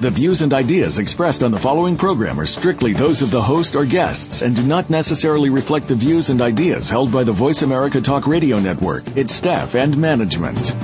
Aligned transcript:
The 0.00 0.10
views 0.10 0.42
and 0.42 0.52
ideas 0.52 0.98
expressed 0.98 1.44
on 1.44 1.52
the 1.52 1.58
following 1.58 1.96
program 1.96 2.40
are 2.40 2.46
strictly 2.46 2.94
those 2.94 3.22
of 3.22 3.30
the 3.30 3.40
host 3.40 3.76
or 3.76 3.86
guests 3.86 4.42
and 4.42 4.56
do 4.56 4.62
not 4.66 4.90
necessarily 4.90 5.50
reflect 5.50 5.86
the 5.86 5.94
views 5.94 6.30
and 6.30 6.42
ideas 6.42 6.90
held 6.90 7.12
by 7.12 7.22
the 7.22 7.32
Voice 7.32 7.62
America 7.62 8.00
Talk 8.00 8.26
Radio 8.26 8.58
Network, 8.58 9.16
its 9.16 9.32
staff, 9.32 9.76
and 9.76 9.96
management. 9.96 10.74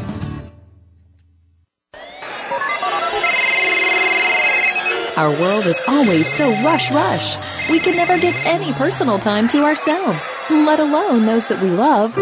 Our 5.16 5.38
world 5.40 5.66
is 5.66 5.80
always 5.88 6.32
so 6.32 6.48
rush 6.62 6.92
rush. 6.92 7.36
We 7.68 7.80
can 7.80 7.96
never 7.96 8.16
give 8.16 8.34
any 8.36 8.72
personal 8.72 9.18
time 9.18 9.48
to 9.48 9.64
ourselves, 9.64 10.24
let 10.48 10.78
alone 10.78 11.26
those 11.26 11.48
that 11.48 11.60
we 11.60 11.68
love. 11.68 12.16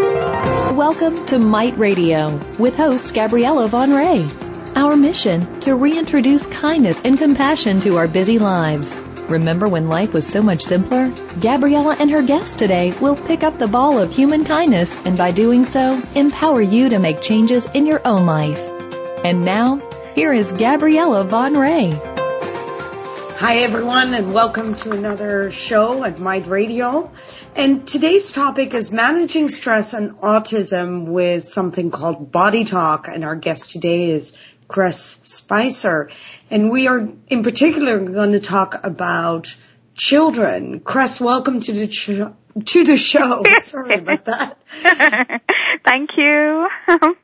Welcome 0.75 1.23
to 1.27 1.37
Might 1.37 1.77
Radio 1.77 2.35
with 2.57 2.75
host 2.75 3.13
Gabriella 3.13 3.67
Van 3.67 3.91
Rij. 3.91 4.48
Our 4.79 4.95
mission 4.95 5.59
to 5.59 5.75
reintroduce 5.75 6.47
kindness 6.47 7.01
and 7.03 7.17
compassion 7.17 7.81
to 7.81 7.97
our 7.97 8.07
busy 8.07 8.39
lives. 8.39 8.95
Remember 9.27 9.67
when 9.67 9.89
life 9.89 10.13
was 10.13 10.25
so 10.25 10.41
much 10.41 10.61
simpler? 10.61 11.11
Gabriella 11.41 11.97
and 11.99 12.09
her 12.09 12.21
guests 12.21 12.55
today 12.55 12.93
will 13.01 13.17
pick 13.17 13.43
up 13.43 13.57
the 13.57 13.67
ball 13.67 13.99
of 13.99 14.15
human 14.15 14.45
kindness 14.45 14.97
and 15.03 15.17
by 15.17 15.31
doing 15.31 15.65
so, 15.65 16.01
empower 16.15 16.61
you 16.61 16.87
to 16.87 16.99
make 16.99 17.19
changes 17.19 17.65
in 17.65 17.85
your 17.85 17.99
own 18.07 18.25
life. 18.25 18.57
And 19.25 19.43
now, 19.43 19.81
here 20.15 20.31
is 20.31 20.53
Gabriella 20.53 21.25
Van 21.25 21.55
Rij. 21.55 22.15
Hi, 23.39 23.59
everyone, 23.59 24.13
and 24.13 24.33
welcome 24.33 24.73
to 24.73 24.91
another 24.91 25.49
show 25.49 26.03
at 26.03 26.19
Might 26.19 26.47
Radio. 26.47 27.09
And 27.55 27.87
today's 27.87 28.33
topic 28.33 28.73
is 28.73 28.91
managing 28.91 29.47
stress 29.47 29.93
and 29.93 30.17
autism 30.17 31.05
with 31.05 31.45
something 31.45 31.89
called 31.89 32.33
body 32.33 32.65
talk. 32.65 33.07
And 33.07 33.23
our 33.23 33.37
guest 33.37 33.71
today 33.71 34.09
is 34.09 34.33
Cress 34.69 35.19
Spicer. 35.23 36.09
And 36.49 36.71
we 36.71 36.87
are 36.87 37.09
in 37.27 37.43
particular 37.43 37.99
going 37.99 38.31
to 38.31 38.39
talk 38.39 38.75
about 38.85 39.53
children. 39.95 40.79
Cress, 40.79 41.19
welcome 41.19 41.59
to 41.59 41.73
the, 41.73 41.87
ch- 41.87 42.65
to 42.65 42.83
the 42.85 42.95
show. 42.95 43.43
Sorry 43.57 43.95
about 43.95 44.25
that. 44.25 44.57
Thank 45.85 46.11
you. 46.15 46.67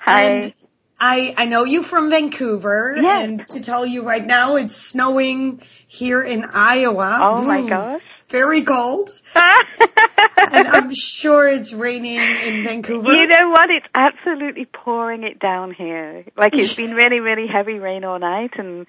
Hi. 0.00 0.22
And 0.22 0.54
I, 0.98 1.34
I 1.36 1.44
know 1.46 1.64
you 1.64 1.82
from 1.82 2.08
Vancouver, 2.10 2.96
Yes. 2.98 3.24
and 3.24 3.48
to 3.48 3.60
tell 3.60 3.84
you 3.84 4.06
right 4.06 4.24
now, 4.24 4.56
it's 4.56 4.76
snowing 4.76 5.60
here 5.88 6.22
in 6.22 6.44
Iowa. 6.44 7.20
Oh 7.22 7.44
my 7.44 7.68
gosh. 7.68 8.02
Very 8.34 8.62
cold. 8.62 9.10
and 9.36 10.66
I'm 10.66 10.92
sure 10.92 11.46
it's 11.46 11.72
raining 11.72 12.18
in 12.18 12.64
Vancouver. 12.64 13.12
You 13.12 13.28
know 13.28 13.50
what? 13.50 13.70
It's 13.70 13.86
absolutely 13.94 14.64
pouring 14.64 15.22
it 15.22 15.38
down 15.38 15.72
here. 15.72 16.24
Like 16.36 16.52
it's 16.52 16.74
been 16.74 16.96
really, 16.96 17.20
really 17.20 17.46
heavy 17.46 17.78
rain 17.78 18.02
all 18.02 18.18
night, 18.18 18.50
and 18.58 18.88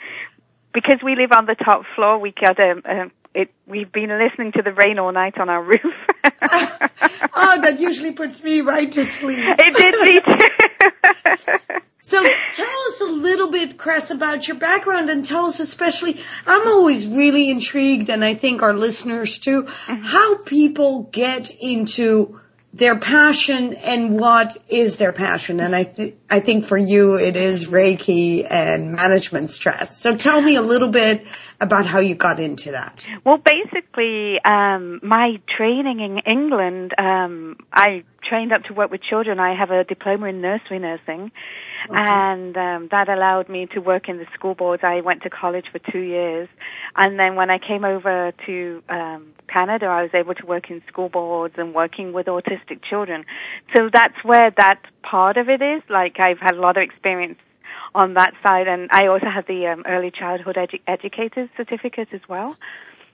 because 0.74 0.98
we 1.04 1.16
live 1.16 1.30
on 1.32 1.46
the 1.46 1.54
top 1.54 1.84
floor, 1.96 2.18
we 2.18 2.32
got 2.32 2.60
a. 2.60 2.82
a 2.86 3.12
it, 3.36 3.50
we've 3.68 3.92
been 3.92 4.10
listening 4.10 4.52
to 4.54 4.64
the 4.64 4.72
rain 4.72 4.98
all 4.98 5.12
night 5.12 5.38
on 5.38 5.48
our 5.48 5.62
roof. 5.74 5.78
oh, 5.84 7.60
that 7.62 7.76
usually 7.80 8.14
puts 8.14 8.44
me 8.44 8.62
right 8.62 8.92
to 8.94 9.04
sleep. 9.04 9.38
it 9.42 9.76
did 9.76 9.96
me 10.02 10.22
too. 10.22 10.90
So 12.00 12.22
tell 12.22 12.80
us 12.88 13.02
a 13.02 13.06
little 13.06 13.50
bit, 13.50 13.78
Cress, 13.78 14.12
about 14.12 14.48
your 14.48 14.58
background 14.58 15.10
and 15.10 15.26
tell 15.26 15.46
us 15.46 15.60
especially, 15.60 16.20
I'm 16.46 16.68
always 16.68 17.08
really 17.08 17.50
intrigued 17.50 18.12
and 18.12 18.24
I 18.24 18.36
think 18.36 18.62
our 18.62 18.74
listeners 18.76 19.40
too, 19.40 19.64
Mm-hmm. 19.64 20.04
how 20.04 20.44
people 20.44 21.04
get 21.12 21.50
into 21.50 22.40
their 22.76 22.98
passion 23.00 23.74
and 23.74 24.20
what 24.20 24.58
is 24.68 24.98
their 24.98 25.14
passion. 25.14 25.62
And 25.62 25.74
I, 25.74 25.84
th- 25.86 26.16
I 26.30 26.42
think 26.42 26.66
for 26.66 26.78
you 26.78 27.18
it 27.18 27.38
is 27.38 27.68
Reiki 27.68 28.46
and 28.50 28.92
management 28.92 29.50
stress. 29.50 29.96
So 29.98 30.18
tell 30.18 30.42
me 30.42 30.58
a 30.58 30.62
little 30.62 30.90
bit 30.90 31.26
about 31.62 31.86
how 31.86 32.00
you 32.00 32.16
got 32.16 32.42
into 32.42 32.72
that. 32.72 33.06
Well, 33.24 33.38
basically, 33.38 34.42
um, 34.44 35.00
my 35.04 35.40
training 35.56 36.02
in 36.02 36.20
England, 36.30 36.94
um, 36.98 37.56
I 37.72 38.04
trained 38.28 38.52
up 38.52 38.64
to 38.64 38.74
work 38.74 38.92
with 38.92 39.02
children. 39.02 39.40
I 39.40 39.56
have 39.58 39.72
a 39.72 39.86
diploma 39.86 40.28
in 40.28 40.42
nursery 40.42 40.80
nursing, 40.80 41.32
and 41.90 42.56
um, 42.58 42.88
that 42.92 43.10
allowed 43.10 43.50
me 43.50 43.68
to 43.68 43.80
work 43.80 44.10
in 44.10 44.18
the 44.18 44.26
school 44.34 44.56
boards. 44.56 44.84
I 44.84 45.02
went 45.02 45.24
to 45.24 45.30
college 45.30 45.66
for 45.72 45.80
two 45.80 46.00
years, 46.00 46.50
and 46.96 47.20
then 47.20 47.36
when 47.36 47.50
I 47.50 47.60
came 47.60 47.86
over 47.86 48.34
to 48.46 48.84
um, 48.90 49.34
Canada, 49.48 49.88
I 49.88 50.02
was 50.04 50.12
able 50.14 50.36
to 50.36 50.46
work 50.46 50.70
in 50.70 50.82
school 50.88 51.10
boards 51.10 51.56
and 51.58 51.74
working 51.74 52.14
with 52.14 52.28
autistic 52.28 52.84
children. 52.88 53.26
So 53.76 53.90
that's 53.92 54.16
where 54.24 54.52
that 54.52 54.82
part 55.04 55.38
of 55.38 55.50
it 55.50 55.62
is. 55.62 55.82
Like 55.90 56.20
I've 56.20 56.40
had 56.40 56.56
a 56.56 56.60
lot 56.60 56.78
of 56.78 56.84
experience 56.84 57.40
on 57.94 58.16
that 58.16 58.34
side, 58.44 58.68
and 58.68 58.90
I 58.92 59.08
also 59.08 59.28
have 59.28 59.48
the 59.48 59.68
um, 59.68 59.84
early 59.88 60.12
childhood 60.12 60.56
edu- 60.56 60.82
educators 60.88 61.50
certificate 61.56 62.10
as 62.12 62.22
well. 62.28 62.56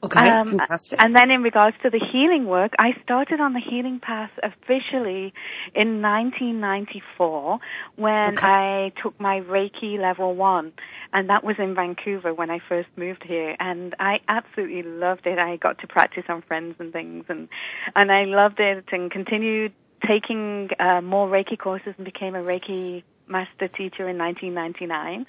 Okay, 0.04 0.20
Um, 0.20 0.48
fantastic. 0.50 1.00
And 1.00 1.16
then 1.16 1.30
in 1.30 1.44
regards 1.44 1.78
to 1.84 1.92
the 1.92 2.00
healing 2.12 2.46
work, 2.48 2.74
I 2.80 2.94
started 3.04 3.40
on 3.40 3.54
the 3.54 3.60
healing 3.60 4.00
path 4.00 4.32
officially 4.42 5.32
in 5.76 6.02
1994 6.02 7.60
when 7.98 8.38
Okay. 8.38 8.48
I 8.48 8.92
took 9.02 9.20
my 9.20 9.42
Reiki 9.42 10.00
level 10.00 10.36
one. 10.36 10.74
And 11.14 11.30
that 11.30 11.44
was 11.44 11.58
in 11.60 11.76
Vancouver 11.76 12.34
when 12.34 12.50
I 12.50 12.60
first 12.68 12.90
moved 12.96 13.24
here. 13.24 13.56
And 13.60 13.94
I 14.00 14.22
absolutely 14.28 14.84
loved 14.84 15.28
it. 15.28 15.38
I 15.38 15.58
got 15.58 15.80
to 15.80 15.88
practice 15.88 16.24
on 16.30 16.42
friends 16.42 16.76
and 16.80 16.92
things 16.92 17.26
and, 17.30 17.48
and 17.96 18.12
I 18.12 18.24
loved 18.26 18.60
it 18.60 18.86
and 18.92 19.12
continued 19.12 19.74
taking 20.08 20.70
uh, 20.80 21.02
more 21.02 21.28
Reiki 21.28 21.60
courses 21.60 21.94
and 21.98 22.06
became 22.06 22.34
a 22.34 22.42
Reiki 22.42 23.04
master 23.28 23.68
teacher 23.68 24.10
in 24.10 24.18
1999. 24.18 25.26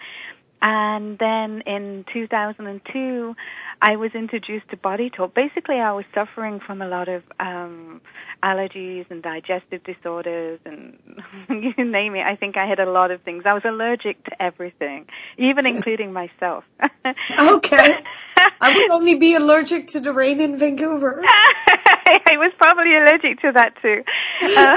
And 0.64 1.18
then 1.18 1.62
in 1.66 2.04
2002, 2.12 3.34
I 3.82 3.96
was 3.96 4.12
introduced 4.14 4.68
to 4.70 4.76
body 4.76 5.10
talk. 5.10 5.34
Basically, 5.34 5.74
I 5.80 5.90
was 5.92 6.04
suffering 6.14 6.60
from 6.64 6.80
a 6.80 6.86
lot 6.86 7.08
of 7.08 7.24
um, 7.40 8.00
allergies 8.44 9.10
and 9.10 9.24
digestive 9.24 9.82
disorders, 9.82 10.60
and 10.64 10.98
you 11.50 11.84
name 11.84 12.14
it. 12.14 12.24
I 12.24 12.36
think 12.36 12.56
I 12.56 12.66
had 12.68 12.78
a 12.78 12.88
lot 12.88 13.10
of 13.10 13.22
things. 13.22 13.42
I 13.44 13.54
was 13.54 13.64
allergic 13.64 14.24
to 14.26 14.40
everything, 14.40 15.06
even 15.36 15.66
including 15.66 16.12
myself. 16.12 16.62
Okay. 17.04 17.96
I 18.60 18.76
would 18.76 18.90
only 18.92 19.18
be 19.18 19.34
allergic 19.34 19.88
to 19.88 20.00
the 20.00 20.12
rain 20.12 20.40
in 20.40 20.56
Vancouver. 20.56 21.24
I 22.26 22.36
was 22.36 22.52
probably 22.58 22.94
allergic 22.96 23.40
to 23.40 23.52
that 23.52 23.74
too. 23.80 24.02
Uh, 24.42 24.72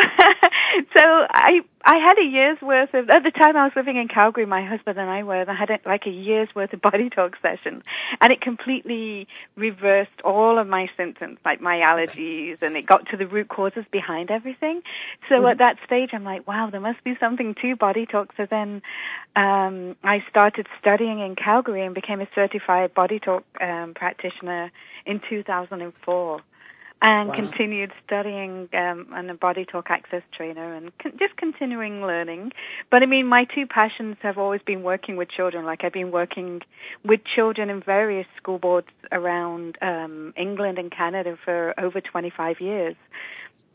so 0.97 1.03
I 1.03 1.62
I 1.84 1.97
had 1.97 2.18
a 2.18 2.25
year's 2.25 2.59
worth 2.62 2.94
of 2.94 3.09
at 3.09 3.23
the 3.23 3.31
time 3.31 3.56
I 3.56 3.66
was 3.66 3.73
living 3.75 3.97
in 3.97 4.07
Calgary. 4.07 4.46
My 4.46 4.66
husband 4.66 4.97
and 4.97 5.09
I 5.09 5.23
were. 5.23 5.41
And 5.41 5.50
I 5.50 5.56
had 5.56 5.69
a, 5.69 5.79
like 5.85 6.06
a 6.07 6.12
year's 6.12 6.50
worth 6.56 6.73
of 6.73 6.81
body 6.81 7.09
talk 7.09 7.35
session, 7.41 7.84
and 8.22 8.31
it 8.31 8.41
completely 8.41 9.28
reversed 9.56 10.22
all 10.23 10.57
of 10.57 10.68
my 10.68 10.90
symptoms, 10.97 11.40
like 11.44 11.62
my 11.62 11.78
allergies, 11.78 12.62
and 12.62 12.75
it 12.75 12.85
got 12.85 13.07
to 13.09 13.18
the 13.18 13.28
root 13.28 13.50
causes 13.50 13.85
behind 13.91 14.31
everything. 14.31 14.81
So 15.29 15.46
at 15.47 15.57
that 15.59 15.78
stage, 15.85 16.12
I'm 16.13 16.23
like, 16.23 16.47
wow, 16.47 16.69
there 16.72 16.81
must 16.81 17.03
be 17.03 17.16
something 17.19 17.56
to 17.62 17.75
body 17.75 18.06
talk. 18.06 18.34
So 18.38 18.47
then 18.50 18.81
um, 19.35 19.96
I 20.03 20.23
started 20.29 20.67
studying 20.79 21.19
in 21.19 21.35
Calgary 21.35 21.85
and 21.85 21.94
became 21.94 22.22
a 22.22 22.28
certified 22.34 22.94
body 22.94 23.19
talk 23.19 23.44
um, 23.62 23.94
practitioner 23.94 24.72
in 25.06 25.22
2004 25.29 26.41
and 27.01 27.29
Wow. 27.29 27.35
continued 27.35 27.91
studying 28.06 28.69
um, 28.73 29.07
and 29.13 29.29
a 29.29 29.33
body 29.33 29.66
talk 29.66 29.89
access 29.89 30.23
trainer 30.35 30.73
and 30.73 30.97
con- 30.97 31.17
just 31.19 31.35
continuing 31.35 32.02
learning. 32.02 32.52
But 32.90 33.03
I 33.03 33.05
mean, 33.05 33.28
my 33.28 33.46
two 33.46 33.67
passions 33.67 34.17
have 34.22 34.37
always 34.37 34.61
been 34.66 34.81
working 34.81 35.16
with 35.17 35.29
children. 35.29 35.66
Like 35.66 35.84
I've 35.84 35.93
been 35.93 36.11
working 36.11 36.61
with 37.03 37.22
children 37.35 37.70
in 37.70 37.81
various 37.81 38.28
school 38.37 38.59
boards 38.59 38.87
around 39.11 39.78
um, 39.81 40.34
England 40.37 40.78
and 40.79 40.91
Canada 40.91 41.37
for 41.43 41.73
over 41.79 42.02
25 42.02 42.61
years. 42.61 42.96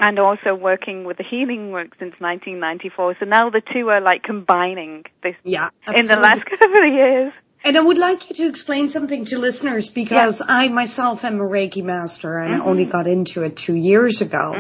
And 0.03 0.19
also 0.19 0.55
working 0.55 1.05
with 1.05 1.19
the 1.19 1.25
healing 1.25 1.73
work 1.73 1.89
since 1.99 2.15
1994. 2.21 3.17
So 3.21 3.27
now 3.27 3.50
the 3.50 3.61
two 3.61 3.91
are 3.91 4.00
like 4.00 4.23
combining 4.23 5.05
this 5.23 5.35
Yeah, 5.45 5.69
in 5.95 6.06
the 6.06 6.17
last 6.17 6.47
couple 6.47 6.83
of 6.83 6.93
years. 6.93 7.35
And 7.62 7.77
I 7.77 7.81
would 7.81 7.99
like 7.99 8.31
you 8.31 8.37
to 8.37 8.49
explain 8.49 8.89
something 8.89 9.27
to 9.27 9.39
listeners 9.39 9.91
because 9.91 10.41
I 10.47 10.69
myself 10.69 11.25
am 11.25 11.41
a 11.41 11.45
Reiki 11.45 11.85
master 11.85 12.39
and 12.39 12.55
I 12.55 12.65
only 12.65 12.87
got 12.87 13.07
into 13.07 13.43
it 13.43 13.57
two 13.57 13.75
years 13.75 14.23
ago. 14.23 14.55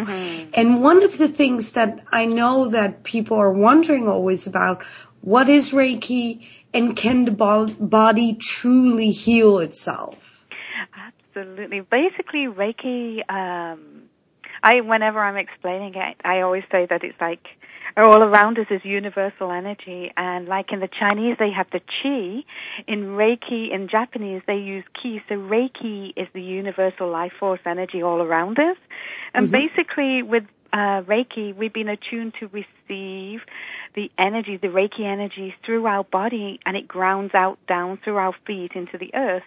And 0.54 0.82
one 0.82 1.02
of 1.02 1.16
the 1.16 1.28
things 1.28 1.72
that 1.72 2.04
I 2.12 2.26
know 2.26 2.70
that 2.70 3.02
people 3.02 3.38
are 3.38 3.52
wondering 3.52 4.06
always 4.06 4.46
about, 4.46 4.84
what 5.22 5.48
is 5.48 5.70
Reiki 5.70 6.46
and 6.74 6.94
can 6.94 7.24
the 7.24 7.30
bo- 7.30 7.66
body 7.66 8.34
truly 8.34 9.12
heal 9.12 9.60
itself? 9.60 10.46
Absolutely. 10.94 11.80
Basically, 11.80 12.46
Reiki. 12.46 13.20
Um, 13.30 14.02
I 14.62 14.82
whenever 14.82 15.20
I'm 15.20 15.36
explaining 15.36 15.94
it, 15.94 16.16
I 16.24 16.40
always 16.40 16.64
say 16.70 16.86
that 16.86 17.02
it's 17.02 17.18
like 17.20 17.46
all 17.96 18.22
around 18.22 18.58
us 18.58 18.66
is 18.70 18.80
universal 18.84 19.50
energy. 19.50 20.12
And 20.16 20.46
like 20.46 20.72
in 20.72 20.80
the 20.80 20.88
Chinese 20.88 21.36
they 21.38 21.50
have 21.50 21.66
the 21.72 21.80
chi 21.80 22.44
in 22.86 23.16
Reiki 23.16 23.72
in 23.72 23.88
Japanese 23.88 24.42
they 24.46 24.56
use 24.56 24.84
ki 25.00 25.22
so 25.28 25.34
Reiki 25.36 26.12
is 26.16 26.28
the 26.32 26.42
universal 26.42 27.10
life 27.10 27.32
force 27.38 27.60
energy 27.66 28.02
all 28.02 28.20
around 28.20 28.58
us. 28.58 28.76
And 29.34 29.46
mm-hmm. 29.46 29.52
basically 29.52 30.22
with 30.22 30.44
uh, 30.72 31.02
Reiki 31.02 31.54
we've 31.54 31.72
been 31.72 31.88
attuned 31.88 32.34
to 32.40 32.48
receive 32.48 33.40
the 33.94 34.10
energy 34.18 34.56
the 34.56 34.68
Reiki 34.68 35.00
energy 35.00 35.54
through 35.64 35.86
our 35.86 36.04
body 36.04 36.60
and 36.64 36.76
it 36.76 36.86
grounds 36.86 37.34
out 37.34 37.58
down 37.66 37.98
through 38.02 38.16
our 38.16 38.34
feet 38.46 38.72
into 38.74 38.98
the 38.98 39.14
earth 39.14 39.42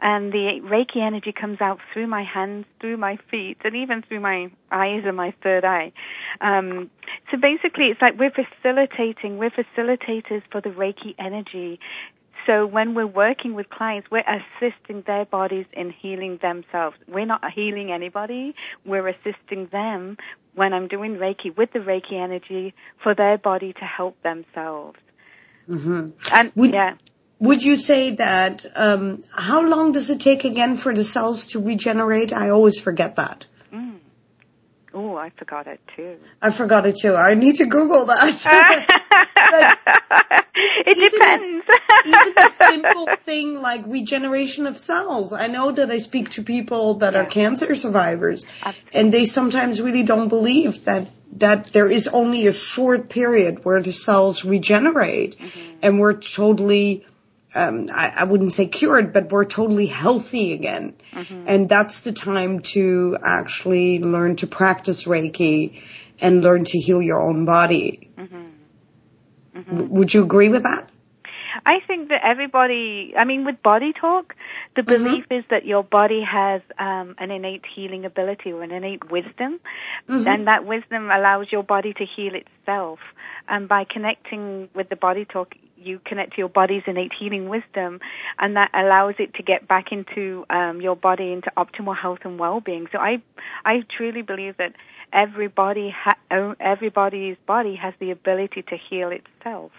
and 0.00 0.32
the 0.32 0.60
Reiki 0.62 1.04
energy 1.04 1.32
comes 1.32 1.60
out 1.60 1.78
through 1.92 2.06
my 2.06 2.24
hands, 2.24 2.66
through 2.80 2.96
my 2.96 3.18
feet, 3.30 3.58
and 3.64 3.76
even 3.76 4.02
through 4.02 4.20
my 4.20 4.50
eyes 4.70 5.02
and 5.06 5.16
my 5.16 5.34
third 5.42 5.64
eye. 5.64 5.92
Um, 6.40 6.90
so 7.30 7.36
basically, 7.36 7.86
it's 7.86 8.00
like 8.00 8.18
we're 8.18 8.32
facilitating, 8.32 9.38
we're 9.38 9.50
facilitators 9.50 10.42
for 10.50 10.60
the 10.60 10.70
Reiki 10.70 11.14
energy. 11.18 11.78
So 12.46 12.66
when 12.66 12.94
we're 12.94 13.06
working 13.06 13.54
with 13.54 13.68
clients, 13.68 14.10
we're 14.10 14.24
assisting 14.26 15.02
their 15.06 15.24
bodies 15.24 15.66
in 15.72 15.90
healing 15.90 16.38
themselves. 16.42 16.96
We're 17.06 17.26
not 17.26 17.42
healing 17.52 17.92
anybody. 17.92 18.54
We're 18.84 19.08
assisting 19.08 19.66
them 19.70 20.16
when 20.54 20.72
I'm 20.72 20.88
doing 20.88 21.16
Reiki 21.16 21.56
with 21.56 21.72
the 21.72 21.78
Reiki 21.78 22.14
energy 22.14 22.74
for 23.02 23.14
their 23.14 23.38
body 23.38 23.72
to 23.74 23.84
help 23.84 24.20
themselves. 24.22 24.98
Mm-hmm. 25.68 26.10
And 26.32 26.52
Would, 26.56 26.74
yeah. 26.74 26.94
Would 27.38 27.62
you 27.62 27.76
say 27.76 28.10
that, 28.16 28.66
um, 28.76 29.22
how 29.34 29.62
long 29.66 29.92
does 29.92 30.10
it 30.10 30.20
take 30.20 30.44
again 30.44 30.76
for 30.76 30.94
the 30.94 31.02
cells 31.02 31.46
to 31.46 31.60
regenerate? 31.60 32.32
I 32.32 32.50
always 32.50 32.80
forget 32.80 33.16
that. 33.16 33.46
Oh, 34.94 35.16
I 35.16 35.30
forgot 35.30 35.66
it 35.66 35.80
too. 35.96 36.18
I 36.40 36.50
forgot 36.50 36.86
it 36.86 36.96
too. 36.96 37.14
I 37.14 37.34
need 37.34 37.56
to 37.56 37.66
Google 37.66 38.06
that. 38.06 38.22
it 40.54 41.12
depends. 41.12 41.66
A, 41.66 42.08
even 42.08 42.38
a 42.38 42.50
simple 42.50 43.08
thing 43.20 43.60
like 43.60 43.84
regeneration 43.86 44.66
of 44.66 44.76
cells. 44.76 45.32
I 45.32 45.46
know 45.46 45.72
that 45.72 45.90
I 45.90 45.98
speak 45.98 46.30
to 46.30 46.42
people 46.42 46.94
that 46.94 47.14
yeah. 47.14 47.20
are 47.20 47.24
cancer 47.24 47.74
survivors, 47.74 48.46
Absolutely. 48.62 49.00
and 49.00 49.12
they 49.12 49.24
sometimes 49.24 49.80
really 49.80 50.02
don't 50.02 50.28
believe 50.28 50.84
that 50.84 51.08
that 51.38 51.64
there 51.72 51.88
is 51.88 52.08
only 52.08 52.46
a 52.46 52.52
short 52.52 53.08
period 53.08 53.64
where 53.64 53.80
the 53.80 53.92
cells 53.92 54.44
regenerate, 54.44 55.38
mm-hmm. 55.38 55.78
and 55.82 55.98
we're 55.98 56.14
totally 56.14 57.06
um, 57.54 57.88
I, 57.92 58.12
I, 58.16 58.24
wouldn't 58.24 58.52
say 58.52 58.66
cured, 58.66 59.12
but 59.12 59.30
we're 59.30 59.44
totally 59.44 59.86
healthy 59.86 60.52
again. 60.52 60.94
Mm-hmm. 61.12 61.44
And 61.46 61.68
that's 61.68 62.00
the 62.00 62.12
time 62.12 62.60
to 62.60 63.18
actually 63.22 63.98
learn 63.98 64.36
to 64.36 64.46
practice 64.46 65.04
Reiki 65.04 65.82
and 66.20 66.42
learn 66.42 66.64
to 66.64 66.78
heal 66.78 67.02
your 67.02 67.20
own 67.22 67.44
body. 67.44 68.10
Mm-hmm. 68.16 68.36
Mm-hmm. 69.56 69.76
W- 69.76 69.94
would 69.94 70.14
you 70.14 70.22
agree 70.22 70.48
with 70.48 70.62
that? 70.62 70.88
I 71.66 71.80
think 71.86 72.08
that 72.08 72.22
everybody, 72.24 73.14
I 73.16 73.24
mean, 73.24 73.44
with 73.44 73.62
body 73.62 73.92
talk, 73.92 74.34
the 74.74 74.82
mm-hmm. 74.82 75.04
belief 75.04 75.24
is 75.30 75.44
that 75.50 75.66
your 75.66 75.84
body 75.84 76.22
has 76.22 76.62
um, 76.78 77.14
an 77.18 77.30
innate 77.30 77.64
healing 77.74 78.04
ability 78.04 78.52
or 78.52 78.62
an 78.62 78.72
innate 78.72 79.10
wisdom, 79.10 79.60
mm-hmm. 80.08 80.26
and 80.26 80.46
that 80.46 80.64
wisdom 80.64 81.10
allows 81.10 81.46
your 81.52 81.62
body 81.62 81.92
to 81.92 82.04
heal 82.04 82.34
itself. 82.34 82.98
And 83.48 83.68
by 83.68 83.84
connecting 83.84 84.70
with 84.74 84.88
the 84.88 84.96
body 84.96 85.24
talk, 85.24 85.54
you 85.84 86.00
connect 86.04 86.32
to 86.32 86.38
your 86.38 86.48
body's 86.48 86.82
innate 86.86 87.12
healing 87.18 87.48
wisdom, 87.48 88.00
and 88.38 88.56
that 88.56 88.70
allows 88.74 89.14
it 89.18 89.34
to 89.34 89.42
get 89.42 89.68
back 89.68 89.92
into 89.92 90.44
um, 90.50 90.80
your 90.80 90.96
body 90.96 91.32
into 91.32 91.50
optimal 91.56 91.96
health 91.96 92.20
and 92.24 92.38
well-being. 92.38 92.86
So 92.92 92.98
I, 92.98 93.22
I 93.64 93.84
truly 93.96 94.22
believe 94.22 94.56
that 94.58 94.74
everybody, 95.12 95.94
ha- 95.94 96.54
everybody's 96.60 97.36
body 97.46 97.76
has 97.76 97.94
the 97.98 98.10
ability 98.10 98.62
to 98.62 98.76
heal 98.76 99.10
itself, 99.10 99.72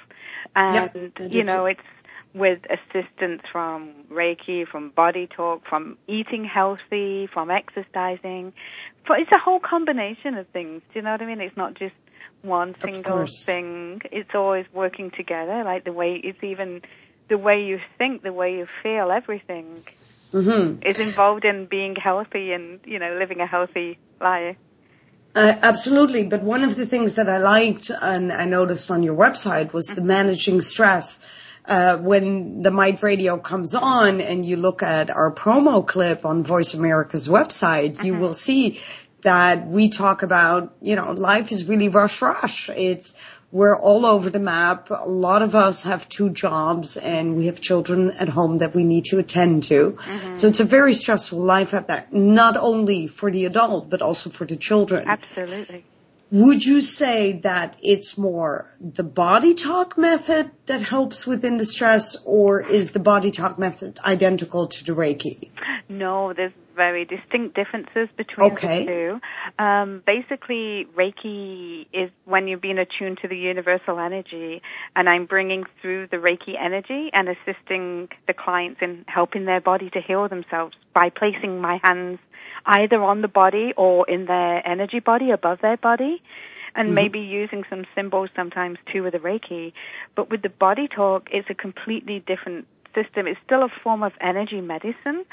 and 0.56 0.92
yeah, 1.20 1.28
you 1.28 1.44
know 1.44 1.66
it's 1.66 1.82
with 2.34 2.60
assistance 2.70 3.44
from 3.52 3.94
Reiki, 4.12 4.68
from 4.68 4.90
body 4.90 5.28
talk, 5.28 5.68
from 5.68 5.98
eating 6.08 6.44
healthy, 6.44 7.28
from 7.28 7.52
exercising. 7.52 8.54
It's 9.08 9.32
a 9.36 9.40
whole 9.40 9.60
combination 9.60 10.36
of 10.36 10.48
things. 10.48 10.82
Do 10.92 11.00
you 11.00 11.02
know 11.04 11.12
what 11.12 11.22
I 11.22 11.26
mean? 11.28 11.42
It's 11.42 11.56
not 11.56 11.76
just 11.76 11.94
one 12.42 12.76
single 12.80 13.26
thing. 13.26 14.02
It's 14.12 14.36
always 14.36 14.66
working 14.74 15.12
together, 15.12 15.64
like 15.64 15.84
the 15.84 15.94
way 15.94 16.20
it's 16.24 16.44
even 16.44 16.82
the 17.30 17.38
way 17.38 17.64
you 17.64 17.80
think, 17.98 18.22
the 18.22 18.34
way 18.34 18.58
you 18.58 18.68
feel, 18.82 19.12
everything 19.12 19.82
mm-hmm. 20.34 20.84
is 20.84 21.00
involved 21.00 21.46
in 21.46 21.66
being 21.66 21.96
healthy 21.96 22.52
and, 22.52 22.80
you 22.86 23.00
know, 23.00 23.18
living 23.18 23.40
a 23.40 23.48
healthy 23.48 23.98
life. 24.20 24.58
Uh, 25.36 25.56
absolutely. 25.62 26.28
But 26.28 26.44
one 26.44 26.64
of 26.64 26.76
the 26.76 26.86
things 26.86 27.16
that 27.16 27.28
I 27.28 27.38
liked 27.40 27.90
and 27.90 28.32
I 28.32 28.46
noticed 28.46 28.92
on 28.92 29.04
your 29.04 29.16
website 29.16 29.74
was 29.74 29.88
the 29.88 29.96
mm-hmm. 29.96 30.08
managing 30.08 30.62
stress. 30.62 31.26
Uh, 31.66 31.98
when 31.98 32.62
the 32.62 32.72
Might 32.72 33.02
Radio 33.04 33.38
comes 33.38 33.74
on 33.74 34.20
and 34.20 34.46
you 34.46 34.58
look 34.58 34.84
at 34.84 35.10
our 35.10 35.34
promo 35.34 35.88
clip 35.88 36.26
on 36.26 36.44
Voice 36.44 36.74
America's 36.74 37.30
website, 37.30 38.04
you 38.04 38.12
mm-hmm. 38.12 38.22
will 38.22 38.34
see 38.34 38.82
that 39.24 39.68
we 39.68 39.90
talk 39.90 40.24
about, 40.24 40.76
you 40.82 40.96
know, 40.96 41.12
life 41.12 41.52
is 41.52 41.68
really 41.68 41.90
rush 41.90 42.22
rush. 42.22 42.70
It's, 42.70 43.16
we're 43.52 43.78
all 43.80 44.06
over 44.06 44.30
the 44.30 44.40
map. 44.40 44.90
A 44.90 45.08
lot 45.08 45.44
of 45.44 45.54
us 45.54 45.84
have 45.84 46.10
two 46.10 46.32
jobs 46.32 46.98
and 46.98 47.36
we 47.36 47.46
have 47.46 47.62
children 47.62 48.12
at 48.12 48.28
home 48.28 48.58
that 48.60 48.74
we 48.74 48.84
need 48.84 49.06
to 49.06 49.20
attend 49.20 49.64
to. 49.66 49.92
Mm-hmm. 49.94 50.36
So 50.36 50.48
it's 50.48 50.60
a 50.60 50.66
very 50.66 50.94
stressful 50.94 51.40
life 51.40 51.74
at 51.74 51.90
that, 51.90 52.12
not 52.12 52.58
only 52.58 53.08
for 53.08 53.30
the 53.32 53.46
adult, 53.46 53.90
but 53.90 54.02
also 54.02 54.32
for 54.32 54.46
the 54.46 54.56
children. 54.56 55.08
Absolutely. 55.08 55.86
Would 56.32 56.66
you 56.66 56.82
say 56.82 57.34
that 57.44 57.78
it's 57.84 58.18
more 58.18 58.68
the 58.82 59.04
body 59.04 59.54
talk 59.54 60.00
method 60.00 60.50
that 60.66 60.82
helps 60.82 61.28
within 61.28 61.58
the 61.58 61.66
stress 61.66 62.18
or 62.26 62.60
is 62.60 62.90
the 62.90 63.00
body 63.00 63.30
talk 63.30 63.60
method 63.60 64.00
identical 64.04 64.66
to 64.66 64.84
the 64.84 64.94
Reiki? 64.94 65.52
No, 65.90 66.34
there's 66.34 66.54
very 66.76 67.06
distinct 67.06 67.56
differences 67.56 68.10
between 68.18 68.52
okay. 68.54 68.86
the 68.86 68.92
two. 68.92 69.64
Um, 69.64 70.04
basically, 70.06 70.88
Reiki 70.98 71.88
is 71.94 72.10
when 72.26 72.48
you've 72.48 72.62
been 72.62 72.80
attuned 72.80 73.20
to 73.22 73.28
the 73.28 73.38
universal 73.38 74.00
energy, 74.00 74.62
and 74.96 75.10
I'm 75.10 75.26
bringing 75.26 75.64
through 75.82 76.08
the 76.08 76.18
Reiki 76.18 76.56
energy 76.60 77.10
and 77.14 77.30
assisting 77.30 78.10
the 78.28 78.34
clients 78.34 78.82
in 78.82 79.06
helping 79.08 79.46
their 79.46 79.62
body 79.62 79.90
to 79.92 80.02
heal 80.02 80.28
themselves 80.28 80.76
by 80.94 81.10
placing 81.10 81.62
my 81.62 81.80
hands 81.84 82.20
either 82.66 83.02
on 83.02 83.22
the 83.22 83.28
body 83.28 83.74
or 83.76 84.10
in 84.10 84.26
their 84.26 84.66
energy 84.68 85.00
body 85.00 85.32
above 85.32 85.60
their 85.62 85.78
body 85.78 86.22
and 86.76 86.88
mm-hmm. 86.88 86.96
maybe 86.96 87.20
using 87.20 87.64
some 87.70 87.86
symbols 87.96 88.30
sometimes 88.36 88.78
too 88.92 89.04
with 89.04 89.14
the 89.14 89.20
Reiki. 89.20 89.74
But 90.16 90.30
with 90.30 90.42
the 90.42 90.50
body 90.50 90.88
talk, 90.88 91.28
it's 91.32 91.50
a 91.50 91.54
completely 91.54 92.24
different 92.26 92.66
system. 92.96 93.28
It's 93.28 93.40
still 93.46 93.64
a 93.64 93.70
form 93.84 94.04
of 94.04 94.14
energy 94.22 94.62
medicine, 94.62 95.26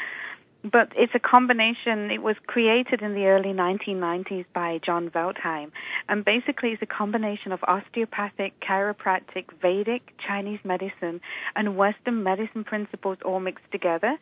but 0.62 0.92
it's 0.96 1.12
a 1.14 1.18
combination. 1.18 2.10
It 2.10 2.22
was 2.22 2.36
created 2.46 3.02
in 3.02 3.14
the 3.14 3.26
early 3.26 3.52
1990s 3.52 4.44
by 4.54 4.80
John 4.84 5.10
Veltheim, 5.10 5.70
and 6.08 6.24
basically 6.24 6.70
it's 6.70 6.82
a 6.82 6.86
combination 6.86 7.52
of 7.52 7.60
osteopathic, 7.64 8.54
chiropractic, 8.60 9.46
Vedic, 9.60 10.02
Chinese 10.26 10.60
medicine, 10.64 11.20
and 11.56 11.76
Western 11.76 12.22
medicine 12.22 12.64
principles 12.64 13.18
all 13.24 13.40
mixed 13.40 13.70
together, 13.72 14.16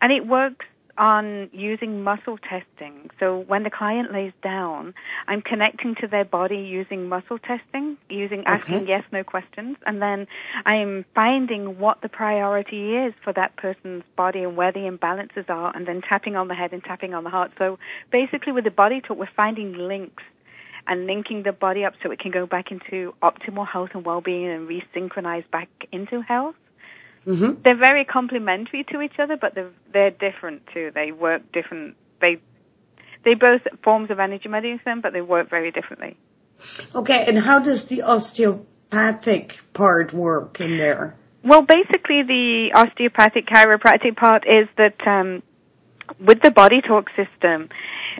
and 0.00 0.12
it 0.12 0.26
works 0.26 0.66
on 0.98 1.48
using 1.52 2.02
muscle 2.02 2.38
testing. 2.38 3.10
So 3.18 3.38
when 3.38 3.62
the 3.62 3.70
client 3.70 4.12
lays 4.12 4.32
down, 4.42 4.94
I'm 5.26 5.40
connecting 5.40 5.94
to 6.00 6.06
their 6.06 6.24
body 6.24 6.58
using 6.58 7.08
muscle 7.08 7.38
testing, 7.38 7.96
using 8.08 8.44
asking 8.46 8.82
okay. 8.82 8.88
yes 8.88 9.04
no 9.10 9.24
questions, 9.24 9.78
and 9.86 10.02
then 10.02 10.26
I'm 10.66 11.04
finding 11.14 11.78
what 11.78 12.02
the 12.02 12.08
priority 12.08 12.94
is 12.94 13.14
for 13.24 13.32
that 13.32 13.56
person's 13.56 14.04
body 14.16 14.40
and 14.40 14.56
where 14.56 14.72
the 14.72 14.80
imbalances 14.80 15.48
are, 15.48 15.74
and 15.74 15.86
then 15.86 16.02
tapping 16.02 16.36
on 16.36 16.48
the 16.48 16.54
head 16.54 16.72
and 16.72 16.84
tapping 16.84 17.14
on 17.14 17.24
the 17.24 17.30
heart. 17.30 17.52
So 17.58 17.78
basically, 18.10 18.52
with 18.52 18.64
the 18.64 18.70
body 18.70 19.00
talk, 19.00 19.16
we're 19.16 19.28
finding 19.34 19.72
links 19.74 20.22
and 20.86 21.06
linking 21.06 21.42
the 21.42 21.52
body 21.52 21.84
up 21.84 21.94
so 22.02 22.10
it 22.10 22.18
can 22.18 22.32
go 22.32 22.46
back 22.46 22.70
into 22.70 23.14
optimal 23.22 23.66
health 23.66 23.90
and 23.94 24.04
well-being 24.04 24.48
and 24.48 24.68
resynchronize 24.68 25.48
back 25.50 25.68
into 25.92 26.20
health. 26.20 26.56
Mm-hmm. 27.26 27.62
They're 27.62 27.76
very 27.76 28.04
complementary 28.04 28.84
to 28.92 29.00
each 29.00 29.18
other, 29.18 29.36
but 29.36 29.54
they're 29.54 29.70
they're 29.92 30.10
different 30.10 30.62
too. 30.74 30.90
They 30.94 31.12
work 31.12 31.52
different. 31.52 31.96
They 32.20 32.40
they 33.24 33.34
both 33.34 33.62
forms 33.84 34.10
of 34.10 34.18
energy 34.18 34.48
medicine, 34.48 35.00
but 35.02 35.12
they 35.12 35.20
work 35.20 35.48
very 35.48 35.70
differently. 35.70 36.16
Okay, 36.94 37.24
and 37.26 37.38
how 37.38 37.60
does 37.60 37.86
the 37.86 38.02
osteopathic 38.02 39.60
part 39.72 40.12
work 40.12 40.60
in 40.60 40.76
there? 40.76 41.16
Well, 41.44 41.62
basically, 41.62 42.22
the 42.22 42.70
osteopathic 42.74 43.46
chiropractic 43.46 44.16
part 44.16 44.44
is 44.46 44.68
that 44.76 44.94
um, 45.06 45.42
with 46.20 46.40
the 46.40 46.50
body 46.50 46.80
talk 46.80 47.08
system, 47.10 47.68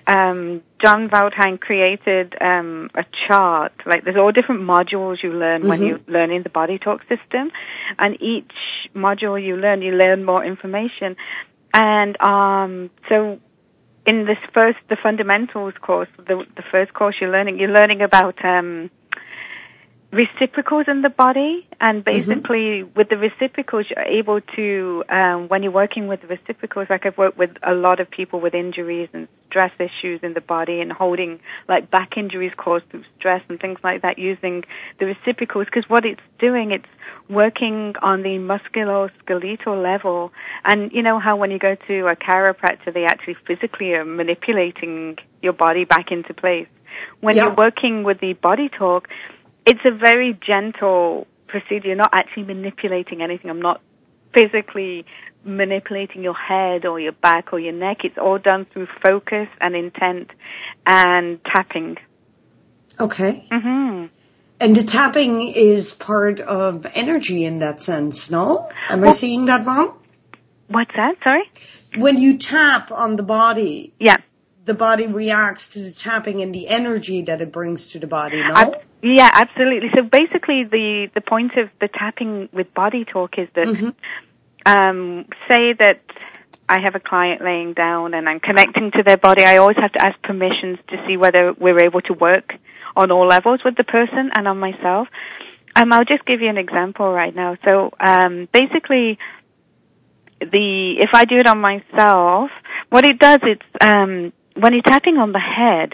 um, 0.06 0.62
John 0.82 1.08
Veltheim 1.08 1.60
created 1.60 2.34
um, 2.40 2.90
a 2.94 3.04
chart. 3.26 3.72
Like 3.86 4.04
there's 4.04 4.16
all 4.16 4.32
different 4.32 4.62
modules 4.62 5.22
you 5.22 5.32
learn 5.32 5.60
mm-hmm. 5.60 5.68
when 5.68 5.82
you're 5.82 6.00
learning 6.08 6.42
the 6.42 6.50
body 6.50 6.78
talk 6.78 7.02
system, 7.02 7.50
and 7.98 8.20
each 8.20 8.52
module 8.94 9.42
you 9.42 9.56
learn, 9.56 9.82
you 9.82 9.92
learn 9.92 10.24
more 10.24 10.44
information. 10.44 11.16
And 11.74 12.20
um, 12.20 12.90
so 13.08 13.40
in 14.06 14.26
this 14.26 14.38
first 14.52 14.78
the 14.88 14.96
fundamentals 15.02 15.74
course, 15.80 16.08
the 16.16 16.44
the 16.56 16.64
first 16.70 16.92
course 16.94 17.16
you're 17.20 17.30
learning, 17.30 17.58
you're 17.58 17.70
learning 17.70 18.02
about 18.02 18.44
um, 18.44 18.90
reciprocals 20.12 20.84
in 20.88 21.02
the 21.02 21.08
body, 21.08 21.66
and 21.80 22.04
Mm-hmm. 22.12 22.42
basically 22.44 22.82
with 22.82 23.08
the 23.08 23.16
reciprocals, 23.16 23.86
you're 23.90 24.04
able 24.04 24.40
to 24.56 25.04
um, 25.08 25.48
when 25.48 25.62
you're 25.62 25.72
working 25.72 26.06
with 26.06 26.20
the 26.20 26.26
reciprocals. 26.28 26.88
Like 26.90 27.06
I've 27.06 27.16
worked 27.18 27.38
with 27.38 27.50
a 27.62 27.74
lot 27.74 27.98
of 28.00 28.10
people 28.10 28.38
with 28.40 28.54
injuries 28.54 29.08
and 29.14 29.26
stress 29.48 29.72
issues 29.78 30.20
in 30.22 30.34
the 30.34 30.40
body, 30.40 30.80
and 30.80 30.92
holding 30.92 31.40
like 31.68 31.90
back 31.90 32.16
injuries 32.16 32.52
caused 32.56 32.88
through 32.90 33.04
stress 33.18 33.42
and 33.48 33.58
things 33.58 33.78
like 33.82 34.02
that, 34.02 34.18
using 34.18 34.64
the 34.98 35.06
reciprocals. 35.06 35.66
Because 35.66 35.88
what 35.88 36.04
it's 36.04 36.20
doing, 36.38 36.70
it's 36.72 36.92
working 37.28 37.94
on 38.02 38.22
the 38.22 38.36
musculoskeletal 38.38 39.82
level. 39.82 40.32
And 40.64 40.92
you 40.92 41.02
know 41.02 41.18
how 41.18 41.36
when 41.36 41.50
you 41.50 41.58
go 41.58 41.74
to 41.88 42.06
a 42.08 42.16
chiropractor, 42.16 42.92
they 42.92 43.04
actually 43.04 43.36
physically 43.46 43.94
are 43.94 44.04
manipulating 44.04 45.16
your 45.40 45.54
body 45.54 45.84
back 45.84 46.12
into 46.12 46.34
place. 46.34 46.68
When 47.20 47.36
Yeah. 47.36 47.44
you're 47.44 47.54
working 47.54 48.02
with 48.04 48.20
the 48.20 48.34
body 48.34 48.68
talk, 48.68 49.08
it's 49.66 49.80
a 49.84 49.90
very 49.90 50.38
gentle 50.46 51.26
procedure. 51.46 51.88
You're 51.88 51.96
not 51.96 52.10
actually 52.12 52.44
manipulating 52.44 53.22
anything. 53.22 53.50
I'm 53.50 53.62
not 53.62 53.80
physically 54.34 55.04
manipulating 55.44 56.22
your 56.22 56.34
head 56.34 56.84
or 56.86 56.98
your 57.00 57.12
back 57.12 57.52
or 57.52 57.60
your 57.60 57.72
neck. 57.72 57.98
It's 58.04 58.18
all 58.18 58.38
done 58.38 58.66
through 58.72 58.88
focus 59.04 59.48
and 59.60 59.74
intent 59.74 60.30
and 60.86 61.40
tapping. 61.44 61.96
Okay. 62.98 63.44
hmm 63.50 64.06
And 64.60 64.76
the 64.76 64.84
tapping 64.84 65.42
is 65.48 65.92
part 65.92 66.40
of 66.40 66.86
energy 66.94 67.44
in 67.44 67.58
that 67.60 67.80
sense, 67.80 68.30
no? 68.30 68.70
Am 68.88 69.02
I 69.04 69.10
seeing 69.10 69.46
that 69.46 69.66
wrong? 69.66 69.98
What's 70.68 70.92
that? 70.94 71.16
Sorry? 71.24 71.50
When 72.00 72.18
you 72.18 72.38
tap 72.38 72.92
on 72.92 73.16
the 73.16 73.22
body, 73.22 73.92
Yeah. 73.98 74.16
the 74.64 74.74
body 74.74 75.06
reacts 75.06 75.70
to 75.70 75.80
the 75.80 75.90
tapping 75.90 76.40
and 76.40 76.54
the 76.54 76.68
energy 76.68 77.22
that 77.22 77.40
it 77.40 77.52
brings 77.52 77.88
to 77.90 77.98
the 77.98 78.06
body, 78.06 78.40
no? 78.40 78.54
Ab- 78.54 78.82
yeah, 79.02 79.30
absolutely. 79.32 79.90
So 79.96 80.02
basically, 80.02 80.64
the 80.64 81.10
the 81.14 81.20
point 81.20 81.56
of 81.56 81.68
the 81.80 81.88
tapping 81.88 82.48
with 82.52 82.72
body 82.72 83.04
talk 83.04 83.38
is 83.38 83.48
that, 83.54 83.66
Mhm. 83.66 83.94
um, 84.64 85.24
say 85.50 85.72
that 85.74 86.00
I 86.68 86.78
have 86.78 86.94
a 86.94 87.00
client 87.00 87.42
laying 87.42 87.72
down 87.74 88.14
and 88.14 88.28
I'm 88.28 88.40
connecting 88.40 88.92
to 88.92 89.02
their 89.02 89.16
body. 89.16 89.44
I 89.44 89.56
always 89.58 89.76
have 89.76 89.92
to 89.92 90.06
ask 90.06 90.20
permissions 90.22 90.78
to 90.88 91.04
see 91.06 91.16
whether 91.16 91.52
we're 91.52 91.80
able 91.80 92.00
to 92.02 92.14
work 92.14 92.54
on 92.96 93.10
all 93.10 93.26
levels 93.26 93.64
with 93.64 93.76
the 93.76 93.84
person 93.84 94.30
and 94.34 94.46
on 94.46 94.58
myself. 94.58 95.08
Um, 95.74 95.92
I'll 95.92 96.04
just 96.04 96.24
give 96.24 96.40
you 96.40 96.48
an 96.48 96.58
example 96.58 97.12
right 97.12 97.34
now. 97.34 97.56
So 97.64 97.92
um, 97.98 98.48
basically, 98.52 99.18
the 100.40 100.96
if 101.00 101.10
I 101.12 101.24
do 101.24 101.38
it 101.38 101.46
on 101.46 101.60
myself, 101.60 102.50
what 102.90 103.04
it 103.04 103.18
does 103.18 103.40
it's 103.42 103.62
um 103.80 104.32
when 104.54 104.74
you're 104.74 104.82
tapping 104.82 105.16
on 105.16 105.32
the 105.32 105.40
head, 105.40 105.92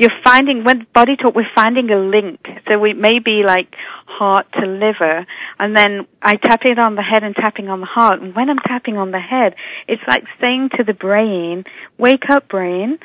you're 0.00 0.22
finding 0.24 0.64
when 0.64 0.86
body 0.94 1.14
talk 1.14 1.34
we're 1.34 1.54
finding 1.54 1.90
a 1.90 1.98
link. 1.98 2.40
So 2.66 2.78
we 2.78 2.94
may 2.94 3.18
be 3.18 3.42
like 3.44 3.68
heart 4.06 4.46
to 4.54 4.66
liver 4.66 5.26
and 5.58 5.76
then 5.76 6.06
I 6.22 6.36
tap 6.36 6.64
it 6.64 6.78
on 6.78 6.94
the 6.94 7.02
head 7.02 7.22
and 7.22 7.36
tapping 7.36 7.68
on 7.68 7.80
the 7.80 7.86
heart. 7.86 8.22
And 8.22 8.34
when 8.34 8.48
I'm 8.48 8.60
tapping 8.60 8.96
on 8.96 9.10
the 9.10 9.20
head, 9.20 9.56
it's 9.86 10.02
like 10.08 10.24
saying 10.40 10.70
to 10.78 10.84
the 10.84 10.94
brain, 10.94 11.64
Wake 11.98 12.30
up 12.30 12.48
brain, 12.48 12.98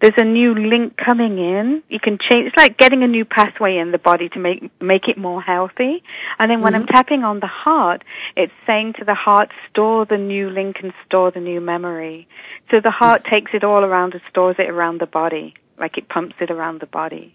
there's 0.00 0.14
a 0.18 0.24
new 0.24 0.54
link 0.54 0.96
coming 0.96 1.38
in. 1.38 1.82
You 1.88 1.98
can 1.98 2.16
change. 2.16 2.46
It's 2.46 2.56
like 2.56 2.78
getting 2.78 3.02
a 3.02 3.08
new 3.08 3.24
pathway 3.24 3.78
in 3.78 3.90
the 3.90 3.98
body 3.98 4.28
to 4.28 4.38
make 4.38 4.70
make 4.80 5.08
it 5.08 5.18
more 5.18 5.42
healthy. 5.42 6.04
And 6.38 6.48
then 6.48 6.60
when 6.60 6.76
I'm 6.76 6.82
mm-hmm. 6.82 6.94
tapping 6.94 7.24
on 7.24 7.40
the 7.40 7.48
heart, 7.48 8.04
it's 8.36 8.52
saying 8.68 8.92
to 9.00 9.04
the 9.04 9.14
heart, 9.14 9.50
store 9.70 10.06
the 10.06 10.18
new 10.18 10.50
link 10.50 10.76
and 10.80 10.92
store 11.06 11.32
the 11.32 11.40
new 11.40 11.60
memory. 11.60 12.28
So 12.70 12.78
the 12.78 12.92
heart 12.92 13.24
takes 13.24 13.50
it 13.52 13.64
all 13.64 13.82
around 13.82 14.12
and 14.12 14.22
stores 14.30 14.56
it 14.60 14.70
around 14.70 15.00
the 15.00 15.06
body, 15.06 15.54
like 15.78 15.98
it 15.98 16.08
pumps 16.08 16.36
it 16.40 16.50
around 16.50 16.80
the 16.80 16.86
body. 16.86 17.34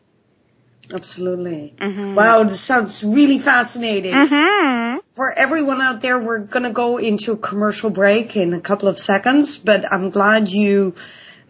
Absolutely. 0.93 1.73
Mhm. 1.79 2.15
Wow, 2.15 2.43
this 2.43 2.59
sounds 2.59 3.03
really 3.03 3.39
fascinating. 3.39 4.13
Mm-hmm. 4.13 4.97
For 5.13 5.31
everyone 5.31 5.81
out 5.81 6.01
there, 6.01 6.19
we're 6.19 6.39
going 6.39 6.63
to 6.63 6.71
go 6.71 6.97
into 6.97 7.33
a 7.33 7.37
commercial 7.37 7.89
break 7.89 8.35
in 8.35 8.53
a 8.53 8.61
couple 8.61 8.87
of 8.87 8.97
seconds, 8.99 9.57
but 9.57 9.91
I'm 9.91 10.09
glad 10.09 10.49
you 10.49 10.95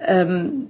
um, 0.05 0.69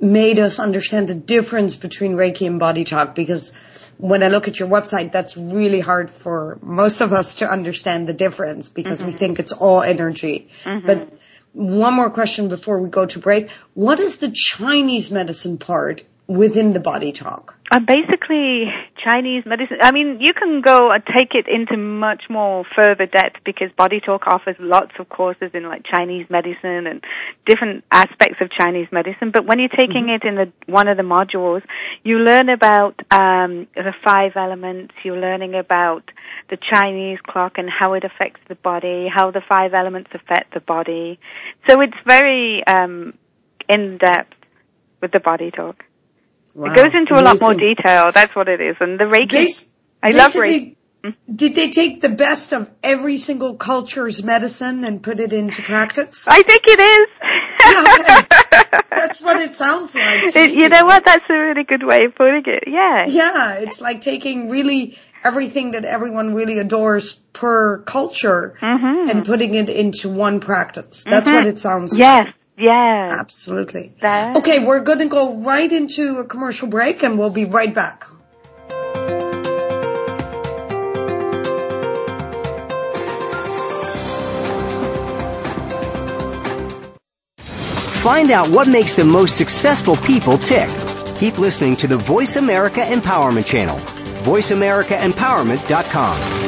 made 0.00 0.38
us 0.38 0.58
understand 0.58 1.08
the 1.08 1.14
difference 1.14 1.76
between 1.76 2.12
Reiki 2.12 2.46
and 2.46 2.58
body 2.58 2.84
talk 2.84 3.14
because 3.14 3.52
when 3.98 4.22
I 4.22 4.28
look 4.28 4.46
at 4.48 4.60
your 4.60 4.68
website, 4.68 5.10
that's 5.12 5.36
really 5.36 5.80
hard 5.80 6.10
for 6.10 6.58
most 6.62 7.00
of 7.00 7.12
us 7.12 7.36
to 7.36 7.50
understand 7.50 8.08
the 8.08 8.12
difference 8.12 8.68
because 8.68 9.02
we 9.02 9.12
think 9.12 9.40
it's 9.40 9.52
all 9.52 9.82
energy. 9.82 10.48
But 10.64 11.18
one 11.58 11.94
more 11.94 12.08
question 12.08 12.48
before 12.48 12.78
we 12.78 12.88
go 12.88 13.04
to 13.04 13.18
break. 13.18 13.50
What 13.74 13.98
is 13.98 14.18
the 14.18 14.30
Chinese 14.30 15.10
medicine 15.10 15.58
part 15.58 16.04
within 16.28 16.72
the 16.72 16.78
body 16.78 17.10
talk? 17.10 17.56
Uh, 17.70 17.80
basically, 17.80 18.72
Chinese 19.02 19.44
medicine. 19.46 19.78
I 19.80 19.92
mean, 19.92 20.18
you 20.20 20.32
can 20.34 20.60
go 20.60 20.90
and 20.90 21.02
take 21.06 21.34
it 21.34 21.46
into 21.48 21.76
much 21.76 22.24
more 22.28 22.64
further 22.76 23.06
depth 23.06 23.36
because 23.44 23.70
Body 23.76 24.00
Talk 24.00 24.26
offers 24.26 24.56
lots 24.58 24.92
of 24.98 25.08
courses 25.08 25.50
in 25.54 25.64
like 25.64 25.84
Chinese 25.84 26.26
medicine 26.28 26.86
and 26.86 27.04
different 27.46 27.84
aspects 27.90 28.40
of 28.40 28.50
Chinese 28.50 28.88
medicine. 28.92 29.30
But 29.32 29.46
when 29.46 29.58
you're 29.58 29.68
taking 29.68 30.08
it 30.08 30.24
in 30.24 30.34
the 30.34 30.52
one 30.66 30.88
of 30.88 30.96
the 30.96 31.02
modules, 31.02 31.62
you 32.02 32.18
learn 32.18 32.48
about 32.48 33.00
um, 33.10 33.66
the 33.74 33.94
five 34.04 34.32
elements. 34.36 34.94
You're 35.04 35.20
learning 35.20 35.54
about 35.54 36.10
the 36.50 36.58
Chinese 36.72 37.18
clock 37.26 37.58
and 37.58 37.68
how 37.70 37.94
it 37.94 38.04
affects 38.04 38.40
the 38.48 38.54
body, 38.54 39.08
how 39.12 39.30
the 39.30 39.42
five 39.48 39.74
elements 39.74 40.10
affect 40.14 40.54
the 40.54 40.60
body. 40.60 41.18
So 41.68 41.80
it's 41.80 41.96
very 42.06 42.62
um, 42.66 43.14
in 43.68 43.98
depth 43.98 44.34
with 45.00 45.12
the 45.12 45.20
Body 45.20 45.50
Talk. 45.50 45.84
Wow, 46.58 46.72
It 46.72 46.76
goes 46.76 46.90
into 46.92 47.14
a 47.14 47.22
lot 47.22 47.40
more 47.40 47.54
detail. 47.54 48.10
That's 48.10 48.34
what 48.34 48.48
it 48.48 48.60
is. 48.60 48.76
And 48.80 48.98
the 48.98 49.04
Reiki, 49.04 49.70
I 50.02 50.10
love 50.10 50.32
Reiki. 50.32 50.74
Did 51.32 51.54
they 51.54 51.70
take 51.70 52.00
the 52.00 52.08
best 52.08 52.52
of 52.52 52.68
every 52.82 53.16
single 53.16 53.54
culture's 53.54 54.24
medicine 54.24 54.82
and 54.82 55.00
put 55.00 55.20
it 55.20 55.32
into 55.32 55.62
practice? 55.62 56.26
I 56.26 56.42
think 56.42 56.62
it 56.66 56.80
is. 56.80 57.08
That's 58.90 59.22
what 59.22 59.40
it 59.40 59.54
sounds 59.54 59.94
like. 59.94 60.34
It- 60.34 60.54
you 60.58 60.68
know 60.68 60.84
what? 60.84 61.04
That's 61.04 61.24
a 61.30 61.32
really 61.32 61.62
good 61.62 61.84
way 61.86 62.06
of 62.06 62.16
putting 62.16 62.42
it. 62.46 62.64
Yeah. 62.66 63.04
Yeah, 63.06 63.52
it's 63.60 63.80
like 63.80 64.00
taking 64.00 64.50
really 64.50 64.98
everything 65.22 65.70
that 65.72 65.84
everyone 65.84 66.34
really 66.34 66.58
adores 66.58 67.12
per 67.32 67.78
culture 67.82 68.56
Mhm. 68.60 69.08
and 69.08 69.24
putting 69.24 69.54
it 69.54 69.68
into 69.68 70.08
one 70.08 70.40
practice. 70.40 71.04
That's 71.04 71.28
Mhm. 71.28 71.34
what 71.34 71.46
it 71.46 71.58
sounds 71.58 71.92
like. 71.92 72.00
Yes. 72.00 72.32
Yeah. 72.58 73.16
Absolutely. 73.20 73.94
That- 74.00 74.36
Okay, 74.36 74.58
we're 74.58 74.80
going 74.80 74.98
to 74.98 75.06
go 75.06 75.42
right 75.42 75.70
into 75.70 76.18
a 76.18 76.24
commercial 76.24 76.68
break 76.68 77.02
and 77.02 77.18
we'll 77.18 77.30
be 77.30 77.44
right 77.44 77.72
back. 77.72 78.06
Find 87.38 88.30
out 88.30 88.48
what 88.48 88.68
makes 88.68 88.94
the 88.94 89.04
most 89.04 89.36
successful 89.36 89.96
people 89.96 90.38
tick. 90.38 90.68
Keep 91.18 91.38
listening 91.38 91.76
to 91.76 91.86
the 91.88 91.96
Voice 91.96 92.36
America 92.36 92.80
Empowerment 92.80 93.46
Channel. 93.46 93.76
VoiceAmericaEmpowerment.com. 93.76 96.47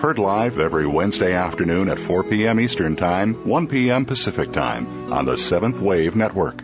Heard 0.00 0.18
live 0.18 0.58
every 0.58 0.86
Wednesday 0.86 1.34
afternoon 1.34 1.90
at 1.90 1.98
4 1.98 2.24
p.m. 2.24 2.58
Eastern 2.58 2.96
Time, 2.96 3.46
1 3.46 3.66
p.m. 3.66 4.06
Pacific 4.06 4.50
Time 4.50 5.12
on 5.12 5.26
the 5.26 5.36
Seventh 5.36 5.78
Wave 5.78 6.16
Network. 6.16 6.62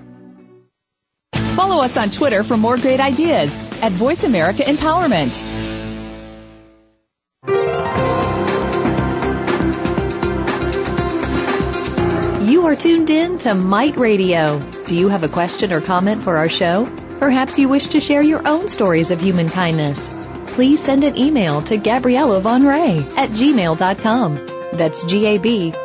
Follow 1.35 1.83
us 1.83 1.99
on 1.99 2.09
Twitter 2.09 2.43
for 2.43 2.57
more 2.57 2.79
great 2.79 2.99
ideas 2.99 3.55
at 3.83 3.93
Voice 3.93 4.25
America 4.25 4.63
Empowerment. 4.63 5.37
You 12.49 12.65
are 12.65 12.75
tuned 12.75 13.11
in 13.11 13.37
to 13.41 13.55
Might 13.55 13.99
Radio. 13.99 14.61
Do 14.87 14.97
you 14.97 15.09
have 15.09 15.25
a 15.25 15.29
question 15.29 15.75
or 15.75 15.83
comment 15.83 16.23
for 16.23 16.39
our 16.39 16.49
show? 16.49 16.87
Perhaps 17.19 17.59
you 17.59 17.69
wish 17.69 17.89
to 17.89 18.01
share 18.01 18.23
your 18.23 18.49
own 18.49 18.69
stories 18.69 19.11
of 19.11 19.21
human 19.21 19.51
kindness 19.51 20.16
please 20.57 20.83
send 20.83 21.05
an 21.05 21.17
email 21.19 21.61
to 21.61 21.77
Gabriella 21.77 22.41
Van 22.41 22.63
Rij 22.63 23.01
at 23.15 23.29
gmail.com. 23.29 24.35
That's 24.73 25.05
G-A-B-R-I-E-L-L-A 25.05 25.77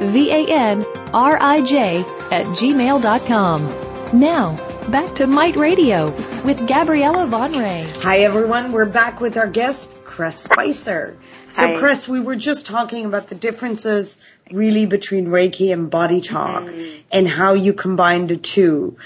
V-A-N-R-I-J 0.00 1.98
at 2.32 2.46
gmail.com. 2.60 4.18
Now, 4.18 4.56
back 4.88 5.14
to 5.16 5.26
Might 5.26 5.56
Radio 5.56 6.06
with 6.42 6.66
Gabriella 6.66 7.26
Van 7.26 7.52
Rij. 7.52 8.00
Hi 8.00 8.20
everyone, 8.20 8.72
we're 8.72 8.86
back 8.86 9.20
with 9.20 9.36
our 9.36 9.46
guest, 9.46 10.02
Chris 10.02 10.36
Spicer. 10.36 11.18
So 11.52 11.66
Hi. 11.66 11.76
Chris, 11.76 12.08
we 12.08 12.20
were 12.20 12.36
just 12.36 12.64
talking 12.64 13.04
about 13.04 13.26
the 13.28 13.34
differences 13.34 14.16
really 14.52 14.86
between 14.86 15.26
Reiki 15.26 15.72
and 15.72 15.90
body 15.90 16.20
talk 16.20 16.64
Mm-hmm. 16.66 17.00
and 17.12 17.28
how 17.28 17.54
you 17.54 17.72
combine 17.72 18.26
the 18.26 18.36
2 18.36 18.96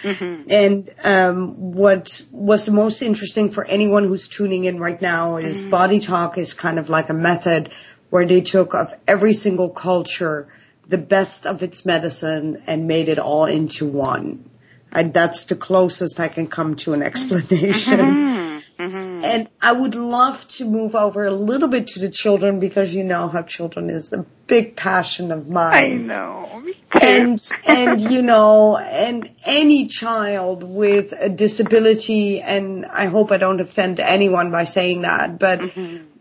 And 0.51 0.91
um, 1.05 1.73
what 1.73 2.23
was 2.31 2.67
the 2.67 2.73
most 2.73 3.03
interesting 3.03 3.51
for 3.51 3.65
anyone 3.65 4.05
who's 4.05 4.29
tuning 4.29 4.65
in 4.65 4.79
right 4.79 5.01
now 5.01 5.37
is 5.37 5.61
Mm-hmm. 5.61 5.71
body 5.71 6.01
talk 6.01 6.39
is 6.39 6.55
kind 6.55 6.79
of 6.79 6.89
like 6.89 7.09
a 7.11 7.15
method 7.15 7.71
where 8.11 8.27
they 8.27 8.41
took 8.41 8.75
of 8.75 8.93
every 9.09 9.33
single 9.33 9.69
culture 9.71 10.49
the 10.87 10.99
best 10.99 11.47
of 11.47 11.63
its 11.63 11.87
medicine 11.87 12.63
and 12.67 12.87
made 12.87 13.09
it 13.09 13.19
all 13.19 13.47
into 13.47 13.87
one. 13.87 14.51
I, 14.93 15.03
that's 15.05 15.47
the 15.47 15.57
closest 15.57 16.21
I 16.21 16.29
can 16.29 16.47
come 16.47 16.77
to 16.77 16.93
an 16.93 17.03
explanation. 17.03 18.54
Mm-hmm. 18.79 19.25
And 19.25 19.49
I 19.63 19.73
would 19.73 19.95
love 19.95 20.47
to 20.49 20.65
move 20.65 20.95
over 20.95 21.25
a 21.25 21.33
little 21.33 21.69
bit 21.69 21.89
to 21.89 22.01
the 22.01 22.09
children 22.09 22.59
because 22.59 22.95
you 22.95 23.05
know 23.05 23.29
how 23.29 23.43
children 23.43 23.89
is 23.89 24.13
a 24.13 24.27
big 24.47 24.77
passion 24.77 25.31
of 25.31 25.49
mine. 25.49 25.75
I 25.75 25.91
know. 25.93 26.63
And, 27.01 27.53
and 27.67 28.01
you 28.01 28.23
know, 28.23 28.77
and 28.77 29.29
any 29.45 29.87
child 29.87 30.63
with 30.63 31.13
a 31.13 31.29
disability, 31.29 32.41
and 32.41 32.85
I 32.87 33.07
hope 33.07 33.31
I 33.31 33.37
don't 33.37 33.61
offend 33.61 34.01
anyone 34.01 34.51
by 34.51 34.65
saying 34.65 35.03
that, 35.03 35.39
but 35.39 35.61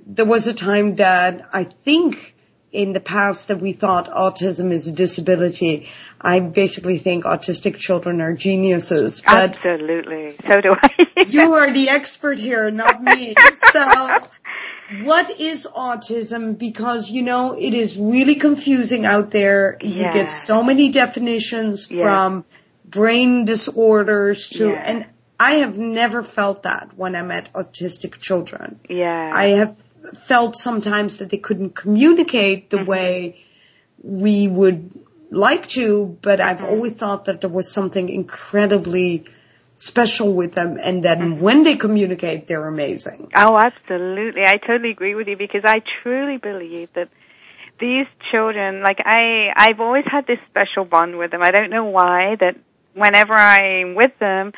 there 0.05 0.25
was 0.25 0.47
a 0.47 0.53
time 0.53 0.95
that 0.97 1.49
I 1.53 1.63
think 1.63 2.32
in 2.73 2.91
the 2.91 2.99
past 2.99 3.47
that 3.49 3.61
we 3.61 3.71
thought 3.71 4.09
autism 4.09 4.71
is 4.71 4.87
a 4.87 4.91
disability. 4.91 5.87
I 6.19 6.39
basically 6.39 6.97
think 6.97 7.23
autistic 7.23 7.77
children 7.77 8.19
are 8.19 8.33
geniuses, 8.33 9.21
but 9.21 9.55
Absolutely. 9.55 10.31
So 10.31 10.59
do 10.59 10.73
I. 10.81 11.23
you 11.27 11.53
are 11.53 11.71
the 11.71 11.89
expert 11.89 12.39
here, 12.39 12.71
not 12.71 13.01
me. 13.03 13.35
So, 13.71 14.19
what 15.03 15.39
is 15.39 15.67
autism? 15.67 16.57
Because, 16.57 17.09
you 17.11 17.21
know, 17.21 17.55
it 17.57 17.73
is 17.75 17.97
really 17.97 18.35
confusing 18.35 19.05
out 19.05 19.29
there. 19.29 19.77
You 19.81 20.01
Yeah. 20.01 20.11
get 20.11 20.31
so 20.31 20.63
many 20.63 20.89
definitions 20.89 21.89
Yeah. 21.91 22.03
from 22.03 22.45
brain 22.85 23.45
disorders 23.45 24.49
to, 24.49 24.69
Yeah. 24.69 24.83
and 24.85 25.05
I 25.39 25.55
have 25.65 25.77
never 25.77 26.23
felt 26.23 26.63
that 26.63 26.89
when 26.95 27.15
I 27.15 27.21
met 27.21 27.53
autistic 27.53 28.19
children. 28.19 28.79
yeah. 28.89 29.29
I 29.31 29.45
have 29.61 29.75
felt 30.13 30.55
sometimes 30.55 31.17
that 31.17 31.29
they 31.29 31.37
couldn't 31.37 31.71
communicate 31.75 32.69
Mm-hmm. 32.69 32.83
the 32.83 32.89
way 32.89 33.43
we 34.01 34.47
would 34.47 34.99
like 35.31 35.67
to, 35.69 36.17
but 36.21 36.39
I've 36.41 36.57
Mm-hmm. 36.57 36.65
always 36.65 36.93
thought 36.93 37.25
that 37.25 37.41
there 37.41 37.49
was 37.49 37.71
something 37.71 38.09
incredibly 38.09 39.25
special 39.75 40.33
with 40.33 40.53
them 40.53 40.77
and 40.81 41.03
that 41.03 41.17
Mm-hmm. 41.17 41.39
when 41.41 41.63
they 41.63 41.75
communicate, 41.75 42.47
they're 42.47 42.67
amazing. 42.67 43.31
Oh, 43.35 43.57
absolutely. 43.57 44.43
I 44.45 44.57
totally 44.57 44.91
agree 44.91 45.15
with 45.15 45.27
you 45.27 45.37
because 45.37 45.63
I 45.65 45.81
truly 46.01 46.37
believe 46.37 46.89
that 46.93 47.09
these 47.79 48.05
children, 48.31 48.83
like 48.83 48.99
I, 49.03 49.51
I've 49.55 49.79
always 49.79 50.05
had 50.05 50.27
this 50.27 50.39
special 50.49 50.85
bond 50.85 51.17
with 51.17 51.31
them. 51.31 51.41
I 51.41 51.51
don't 51.51 51.69
know 51.71 51.85
why 51.85 52.35
that 52.39 52.55
whenever 52.93 53.33
I'm 53.33 53.95
with 53.95 54.17
them, 54.19 54.53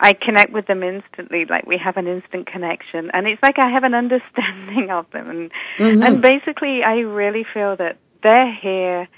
I 0.00 0.12
connect 0.12 0.52
with 0.52 0.66
them 0.66 0.82
instantly, 0.82 1.44
like 1.44 1.66
we 1.66 1.76
have 1.78 1.96
an 1.96 2.06
instant 2.06 2.46
connection. 2.46 3.10
And 3.12 3.26
it's 3.26 3.42
like 3.42 3.58
I 3.58 3.70
have 3.70 3.84
an 3.84 3.94
understanding 4.04 4.90
of 4.90 5.10
them. 5.12 5.30
And, 5.30 5.50
Mm-hmm. 5.78 6.02
and 6.02 6.22
basically 6.22 6.82
I 6.82 7.00
really 7.00 7.44
feel 7.54 7.76
that 7.76 7.98
they're 8.22 8.52
here 8.52 9.08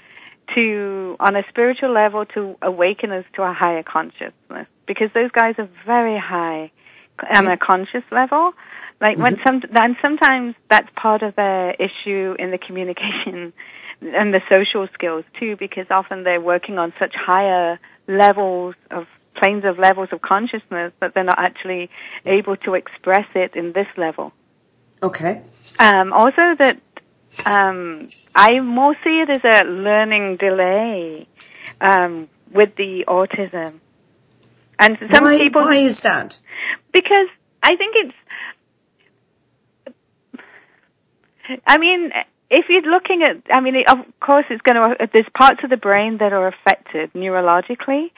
to, 0.55 1.15
on 1.19 1.35
a 1.35 1.43
spiritual 1.49 1.91
level, 1.91 2.25
to 2.27 2.55
awaken 2.61 3.11
us 3.11 3.25
to 3.35 3.43
a 3.43 3.53
higher 3.53 3.83
consciousness. 3.83 4.67
Because 4.87 5.09
those 5.13 5.31
guys 5.31 5.55
are 5.57 5.69
very 5.85 6.19
high 6.19 6.71
on 7.33 7.47
a 7.47 7.57
conscious 7.57 8.03
level. 8.11 8.53
Like 8.99 9.17
when 9.17 9.37
some, 9.45 9.61
and 9.73 9.95
sometimes 10.01 10.55
that's 10.69 10.87
part 10.95 11.23
of 11.23 11.35
their 11.35 11.71
issue 11.73 12.35
in 12.37 12.51
the 12.51 12.57
communication 12.57 13.53
and 14.01 14.33
the 14.33 14.41
social 14.49 14.87
skills 14.93 15.25
too, 15.39 15.55
because 15.57 15.85
often 15.89 16.23
they're 16.23 16.41
working 16.41 16.77
on 16.77 16.93
such 16.99 17.13
higher 17.15 17.79
levels 18.07 18.75
of 18.91 19.07
planes 19.41 19.63
of 19.65 19.79
levels 19.79 20.09
of 20.11 20.21
consciousness 20.21 20.93
that 20.99 21.13
they're 21.13 21.23
not 21.23 21.39
actually 21.39 21.89
able 22.25 22.55
to 22.57 22.75
express 22.75 23.25
it 23.35 23.55
in 23.55 23.71
this 23.73 23.87
level. 23.97 24.31
Okay. 25.01 25.41
Um, 25.79 26.13
also 26.13 26.55
that 26.59 26.79
um, 27.45 28.09
I 28.35 28.59
more 28.59 28.95
see 29.03 29.23
it 29.23 29.29
as 29.29 29.43
a 29.43 29.65
learning 29.65 30.37
delay 30.37 31.27
um, 31.79 32.29
with 32.51 32.75
the 32.75 33.05
autism. 33.07 33.79
And 34.77 34.97
some 35.13 35.23
why, 35.23 35.37
people 35.37 35.61
why 35.61 35.77
is 35.77 36.01
that? 36.01 36.37
because 36.93 37.27
I 37.63 37.75
think 37.75 37.95
it's. 37.95 38.13
I 41.67 41.77
mean, 41.77 42.11
if 42.49 42.65
you're 42.69 42.81
looking 42.81 43.23
at, 43.23 43.43
I 43.51 43.61
mean, 43.61 43.75
of 43.87 43.97
course, 44.19 44.45
it's 44.49 44.61
going 44.61 44.83
to. 44.83 45.09
There's 45.13 45.27
parts 45.37 45.59
of 45.63 45.69
the 45.69 45.77
brain 45.77 46.17
that 46.19 46.33
are 46.33 46.47
affected 46.47 47.13
neurologically 47.13 48.11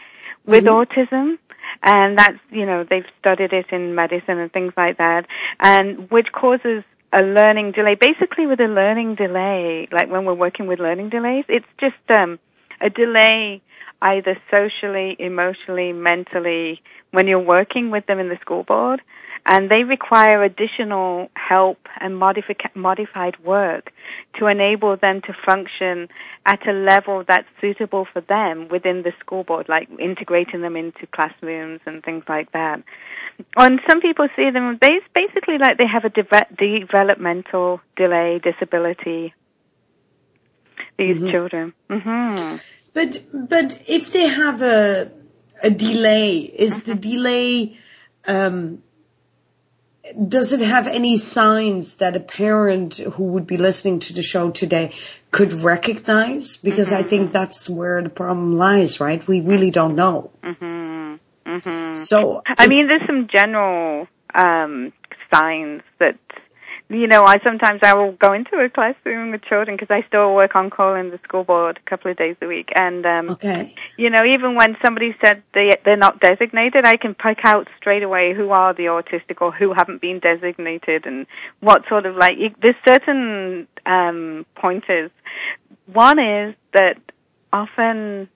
with 0.45 0.65
autism, 0.65 1.37
and 1.81 2.17
that's 2.17 2.39
you 2.49 2.65
know 2.65 2.85
they've 2.89 3.05
studied 3.19 3.53
it 3.53 3.67
in 3.71 3.95
medicine 3.95 4.39
and 4.39 4.51
things 4.51 4.73
like 4.75 4.97
that, 4.97 5.25
and 5.59 6.09
which 6.09 6.27
causes 6.31 6.83
a 7.11 7.21
learning 7.21 7.71
delay. 7.71 7.95
Basically, 7.95 8.47
with 8.47 8.59
a 8.59 8.67
learning 8.67 9.15
delay, 9.15 9.87
like 9.91 10.09
when 10.09 10.25
we're 10.25 10.33
working 10.33 10.67
with 10.67 10.79
learning 10.79 11.09
delays, 11.09 11.45
it's 11.47 11.65
just 11.79 11.95
um, 12.09 12.39
a 12.81 12.89
delay 12.89 13.61
either 14.01 14.37
socially, 14.51 15.15
emotionally, 15.17 15.93
mentally 15.93 16.81
when 17.11 17.27
you're 17.27 17.39
working 17.39 17.89
with 17.89 18.05
them 18.05 18.19
in 18.19 18.27
the 18.27 18.37
school 18.41 18.63
board 18.63 19.01
and 19.45 19.69
they 19.69 19.83
require 19.83 20.41
additional 20.43 21.29
help 21.35 21.77
and 21.99 22.13
modifi- 22.13 22.75
modified 22.75 23.37
work 23.43 23.91
to 24.39 24.47
enable 24.47 24.95
them 24.95 25.21
to 25.21 25.33
function 25.45 26.07
at 26.45 26.65
a 26.67 26.71
level 26.71 27.23
that's 27.27 27.47
suitable 27.59 28.07
for 28.11 28.21
them 28.21 28.69
within 28.69 29.03
the 29.03 29.11
school 29.19 29.43
board, 29.43 29.67
like 29.67 29.89
integrating 29.99 30.61
them 30.61 30.77
into 30.77 31.05
classrooms 31.07 31.81
and 31.85 32.03
things 32.03 32.23
like 32.29 32.51
that. 32.53 32.81
And 33.57 33.79
some 33.89 33.99
people 33.99 34.27
see 34.35 34.49
them, 34.51 34.77
they 34.81 34.99
basically 35.13 35.57
like 35.57 35.77
they 35.77 35.87
have 35.87 36.05
a 36.05 36.09
deve- 36.09 36.57
developmental 36.57 37.81
delay 37.97 38.39
disability. 38.41 39.33
These 40.97 41.19
children. 41.19 41.73
hmm 41.89 42.57
But, 42.93 43.23
but 43.33 43.81
if 43.89 44.13
they 44.13 44.27
have 44.27 44.61
a, 44.61 45.11
a 45.63 45.69
delay, 45.69 46.37
is 46.37 46.83
the 46.83 46.95
delay, 46.95 47.77
um, 48.27 48.83
does 50.27 50.51
it 50.53 50.61
have 50.61 50.87
any 50.87 51.17
signs 51.17 51.95
that 51.95 52.15
a 52.15 52.19
parent 52.19 52.97
who 52.97 53.23
would 53.23 53.47
be 53.47 53.57
listening 53.57 53.99
to 53.99 54.13
the 54.13 54.21
show 54.21 54.51
today 54.51 54.93
could 55.31 55.53
recognize? 55.53 56.57
Because 56.57 56.91
I 56.91 57.03
think 57.03 57.31
that's 57.31 57.69
where 57.69 58.01
the 58.01 58.09
problem 58.09 58.57
lies, 58.57 58.99
right? 58.99 59.25
We 59.25 59.41
really 59.41 59.71
don't 59.71 59.95
know. 59.95 60.31
hmm 60.43 61.15
hmm 61.45 61.93
So, 61.93 62.41
I 62.45 62.67
mean, 62.67 62.87
there's 62.87 63.05
some 63.07 63.27
general 63.31 64.07
um, 64.33 64.91
signs 65.33 65.83
that 65.99 66.17
you 66.93 67.07
know. 67.07 67.23
I 67.23 67.39
sometimes 67.43 67.81
I 67.83 67.93
will 67.95 68.13
go 68.13 68.33
into 68.33 68.57
a 68.57 68.69
classroom 68.69 69.31
with 69.31 69.43
children 69.43 69.77
because 69.77 69.93
I 69.93 70.07
still 70.07 70.33
work 70.33 70.55
on 70.55 70.69
call 70.69 70.95
in 70.95 71.09
the 71.09 71.19
school 71.23 71.43
board 71.43 71.79
a 71.85 71.89
couple 71.89 72.11
of 72.11 72.17
days 72.17 72.35
a 72.41 72.47
week, 72.47 72.69
and 72.75 73.05
um, 73.05 73.29
okay. 73.31 73.73
you 73.97 74.09
know, 74.09 74.23
even 74.23 74.55
when 74.55 74.77
somebody 74.81 75.15
said 75.25 75.43
they 75.53 75.75
they're 75.83 75.97
not 75.97 76.19
designated, 76.19 76.85
I 76.85 76.97
can 76.97 77.15
pick 77.15 77.39
out 77.43 77.67
straight 77.77 78.03
away 78.03 78.33
who 78.33 78.51
are 78.51 78.73
the 78.73 78.83
autistic 78.83 79.41
or 79.41 79.51
who 79.51 79.73
haven't 79.73 80.01
been 80.01 80.19
designated, 80.19 81.05
and 81.05 81.25
what 81.59 81.87
sort 81.89 82.05
of 82.05 82.15
like 82.15 82.37
there's 82.61 82.75
certain 82.87 83.67
um, 83.85 84.45
pointers. 84.55 85.11
One 85.85 86.19
is 86.19 86.55
that 86.73 86.97
often 87.51 88.29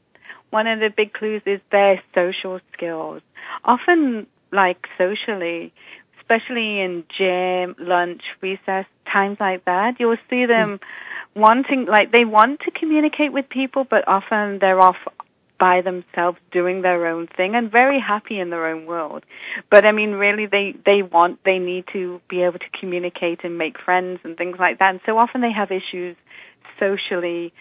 one 0.50 0.68
of 0.68 0.80
the 0.80 0.90
big 0.96 1.14
clues 1.14 1.42
is 1.46 1.60
their 1.72 2.02
social 2.14 2.60
skills. 2.74 3.22
Often, 3.64 4.28
like 4.52 4.88
socially, 4.98 5.74
especially 6.30 6.82
in 6.82 7.06
gym, 7.18 7.76
lunch, 7.80 8.22
recess, 8.42 8.86
times 9.12 9.38
like 9.40 9.64
that, 9.66 10.00
you'll 10.00 10.18
see 10.30 10.46
them 10.46 10.80
wanting, 11.36 11.86
like 11.86 12.12
they 12.12 12.26
want 12.26 12.60
to 12.62 12.72
communicate 12.72 13.32
with 13.32 13.48
people, 13.48 13.86
but 13.90 14.06
often 14.08 14.60
they're 14.60 14.80
off 14.80 14.98
by 15.60 15.82
themselves 15.82 16.38
doing 16.52 16.82
their 16.82 17.08
own 17.08 17.28
thing 17.28 17.56
and 17.56 17.72
very 17.72 18.00
happy 18.00 18.40
in 18.40 18.50
their 18.50 18.68
own 18.68 18.86
world. 18.86 19.24
But 19.72 19.86
I 19.86 19.92
mean, 19.92 20.12
really, 20.12 20.46
they, 20.46 20.76
they 20.86 21.02
want, 21.02 21.40
they 21.46 21.60
need 21.60 21.86
to 21.94 22.22
be 22.30 22.44
able 22.44 22.60
to 22.60 22.70
communicate 22.80 23.44
and 23.44 23.58
make 23.58 23.80
friends 23.80 24.20
and 24.24 24.38
things 24.38 24.58
like 24.60 24.80
that. 24.80 24.92
And 24.92 25.00
so 25.06 25.18
often 25.18 25.42
they 25.42 25.52
have 25.52 25.72
issues 25.72 26.16
socially, 26.80 27.54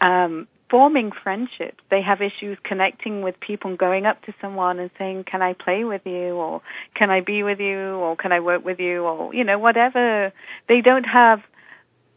um, 0.00 0.46
forming 0.72 1.12
friendships. 1.12 1.84
They 1.90 2.00
have 2.00 2.22
issues 2.22 2.56
connecting 2.64 3.20
with 3.20 3.38
people 3.38 3.68
and 3.68 3.78
going 3.78 4.06
up 4.06 4.22
to 4.22 4.32
someone 4.40 4.78
and 4.78 4.90
saying, 4.98 5.24
can 5.30 5.42
I 5.42 5.52
play 5.52 5.84
with 5.84 6.00
you? 6.06 6.30
Or 6.34 6.62
can 6.94 7.10
I 7.10 7.20
be 7.20 7.42
with 7.42 7.60
you? 7.60 7.76
Or 7.76 8.16
can 8.16 8.32
I 8.32 8.40
work 8.40 8.64
with 8.64 8.80
you? 8.80 9.02
Or, 9.02 9.34
you 9.34 9.44
know, 9.44 9.58
whatever. 9.58 10.32
They 10.70 10.80
don't 10.80 11.04
have 11.04 11.42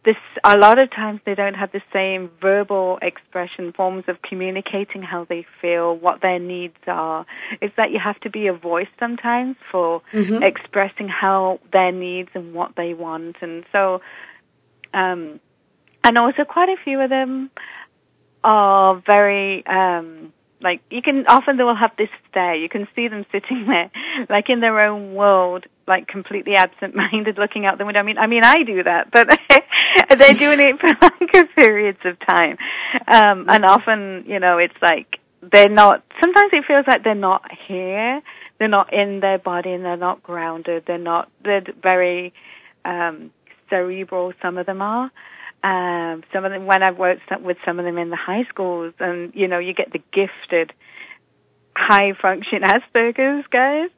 this, 0.05 0.15
a 0.45 0.57
lot 0.57 0.79
of 0.79 0.89
times 0.89 1.19
they 1.25 1.35
don't 1.35 1.55
have 1.55 1.73
the 1.73 1.81
same 1.91 2.29
verbal 2.39 2.97
expression 3.01 3.73
forms 3.73 4.05
of 4.07 4.21
communicating 4.21 5.01
how 5.01 5.25
they 5.25 5.45
feel, 5.61 5.93
what 5.93 6.21
their 6.21 6.39
needs 6.39 6.77
are. 6.87 7.25
It's 7.59 7.75
that 7.75 7.91
you 7.91 7.99
have 7.99 8.21
to 8.21 8.29
be 8.29 8.47
a 8.47 8.53
voice 8.53 8.87
sometimes 8.97 9.57
for 9.69 10.01
mm-hmm. 10.13 10.41
expressing 10.43 11.09
how 11.09 11.59
their 11.73 11.91
needs 11.91 12.29
and 12.33 12.53
what 12.53 12.77
they 12.77 12.93
want. 12.93 13.35
And 13.41 13.65
so, 13.73 13.99
um, 14.93 15.41
and 16.05 16.17
also 16.17 16.45
quite 16.45 16.69
a 16.69 16.77
few 16.81 17.01
of 17.01 17.09
them 17.09 17.49
are 18.45 19.01
very, 19.05 19.65
um, 19.65 20.31
like 20.61 20.81
you 20.89 21.01
can 21.01 21.25
often 21.27 21.57
they 21.57 21.63
will 21.63 21.75
have 21.75 21.91
this 21.97 22.09
stare. 22.29 22.55
You 22.55 22.69
can 22.69 22.87
see 22.95 23.07
them 23.07 23.25
sitting 23.31 23.65
there, 23.67 23.91
like 24.29 24.49
in 24.49 24.59
their 24.59 24.79
own 24.79 25.15
world, 25.15 25.65
like 25.87 26.07
completely 26.07 26.53
absent-minded, 26.55 27.37
looking 27.39 27.65
out 27.65 27.77
the 27.77 27.85
window. 27.85 27.99
I 27.99 28.03
mean, 28.03 28.17
I 28.17 28.27
mean, 28.27 28.43
I 28.43 28.63
do 28.63 28.83
that, 28.83 29.11
but 29.11 29.27
they're 30.17 30.33
doing 30.33 30.59
it 30.59 30.79
for 30.79 30.89
longer 31.01 31.47
periods 31.55 31.99
of 32.05 32.17
time, 32.25 32.57
um, 33.07 33.45
and 33.49 33.65
often, 33.65 34.25
you 34.27 34.39
know, 34.39 34.59
it's 34.59 34.77
like 34.81 35.19
they're 35.41 35.69
not. 35.69 36.03
Sometimes 36.21 36.51
it 36.53 36.65
feels 36.67 36.85
like 36.87 37.03
they're 37.03 37.15
not 37.15 37.49
here. 37.67 38.21
They're 38.59 38.67
not 38.69 38.93
in 38.93 39.19
their 39.19 39.39
body, 39.39 39.71
and 39.71 39.83
they're 39.83 39.97
not 39.97 40.23
grounded. 40.23 40.83
They're 40.85 40.97
not. 40.97 41.29
They're 41.43 41.63
very 41.81 42.33
um, 42.85 43.31
cerebral. 43.69 44.33
Some 44.41 44.57
of 44.59 44.65
them 44.67 44.81
are. 44.81 45.11
Um, 45.65 46.23
some 46.31 46.45
of 46.45 46.51
them, 46.51 46.67
when 46.67 46.83
I've 46.83 46.99
worked 46.99 47.23
with 47.41 47.57
some 47.65 47.79
of 47.79 47.85
them 47.85 47.97
in 47.97 48.11
the 48.11 48.15
high 48.15 48.43
schools, 48.49 48.93
and 48.99 49.33
you 49.33 49.47
know, 49.47 49.57
you 49.57 49.73
get 49.73 49.91
the 49.91 50.01
gifted 50.13 50.71
high 51.75 52.13
function 52.21 52.61
Asperger's 52.61 53.47
guys. 53.47 53.89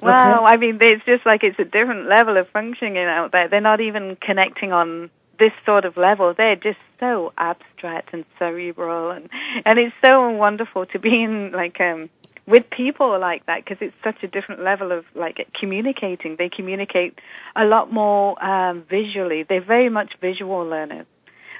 Wow, 0.00 0.44
okay. 0.44 0.54
I 0.54 0.56
mean, 0.58 0.78
it's 0.80 1.04
just 1.04 1.26
like 1.26 1.42
it's 1.42 1.58
a 1.58 1.64
different 1.64 2.08
level 2.08 2.36
of 2.36 2.48
functioning 2.50 2.96
out 2.98 3.32
there. 3.32 3.48
They're 3.48 3.60
not 3.60 3.80
even 3.80 4.16
connecting 4.20 4.72
on 4.72 5.10
this 5.40 5.50
sort 5.66 5.84
of 5.84 5.96
level. 5.96 6.34
They're 6.36 6.54
just 6.54 6.78
so 7.00 7.32
abstract 7.36 8.10
and 8.12 8.24
cerebral, 8.38 9.10
and 9.10 9.28
and 9.64 9.76
it's 9.76 9.96
so 10.04 10.30
wonderful 10.30 10.86
to 10.86 11.00
be 11.00 11.22
in 11.24 11.50
like 11.50 11.80
um 11.80 12.10
with 12.48 12.64
people 12.74 13.20
like 13.20 13.44
that 13.46 13.62
because 13.62 13.76
it's 13.80 13.94
such 14.02 14.22
a 14.22 14.26
different 14.26 14.62
level 14.62 14.90
of 14.90 15.04
like 15.14 15.46
communicating. 15.58 16.36
They 16.38 16.48
communicate 16.48 17.18
a 17.54 17.64
lot 17.64 17.92
more 17.92 18.42
um, 18.42 18.84
visually. 18.88 19.44
They're 19.46 19.64
very 19.64 19.90
much 19.90 20.14
visual 20.20 20.64
learners, 20.64 21.06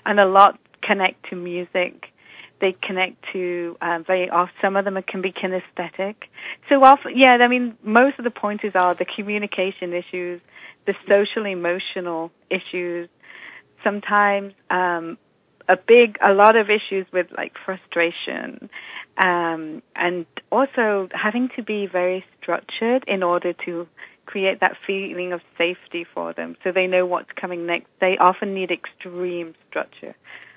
and 0.06 0.18
a 0.18 0.24
lot 0.24 0.58
connect 0.82 1.28
to 1.30 1.36
music. 1.36 2.06
They 2.60 2.74
connect 2.82 3.22
to 3.34 3.76
um, 3.82 4.04
very 4.04 4.30
off. 4.30 4.48
Some 4.62 4.76
of 4.76 4.84
them 4.84 4.98
can 5.06 5.20
be 5.20 5.30
kinesthetic. 5.30 6.16
So 6.68 6.82
often, 6.82 7.12
yeah. 7.14 7.36
I 7.40 7.48
mean, 7.48 7.76
most 7.84 8.18
of 8.18 8.24
the 8.24 8.30
pointers 8.30 8.72
are 8.74 8.94
the 8.94 9.04
communication 9.04 9.92
issues, 9.92 10.40
the 10.86 10.94
social 11.06 11.44
emotional 11.44 12.32
issues. 12.50 13.08
Sometimes 13.84 14.54
um, 14.70 15.18
a 15.68 15.76
big, 15.76 16.18
a 16.22 16.32
lot 16.32 16.56
of 16.56 16.68
issues 16.70 17.06
with 17.12 17.26
like 17.36 17.52
frustration 17.64 18.70
um, 19.18 19.82
and 19.94 20.26
also 20.50 21.08
having 21.12 21.50
to 21.56 21.62
be 21.62 21.86
very 21.86 22.24
structured 22.40 23.04
in 23.06 23.22
order 23.22 23.52
to 23.64 23.86
create 24.26 24.60
that 24.60 24.76
feeling 24.86 25.32
of 25.32 25.40
safety 25.56 26.06
for 26.14 26.32
them 26.32 26.54
so 26.62 26.70
they 26.70 26.86
know 26.86 27.06
what's 27.06 27.30
coming 27.32 27.66
next. 27.66 27.86
They 28.00 28.16
often 28.18 28.54
need 28.54 28.70
extreme 28.70 29.54
structure. 29.68 30.14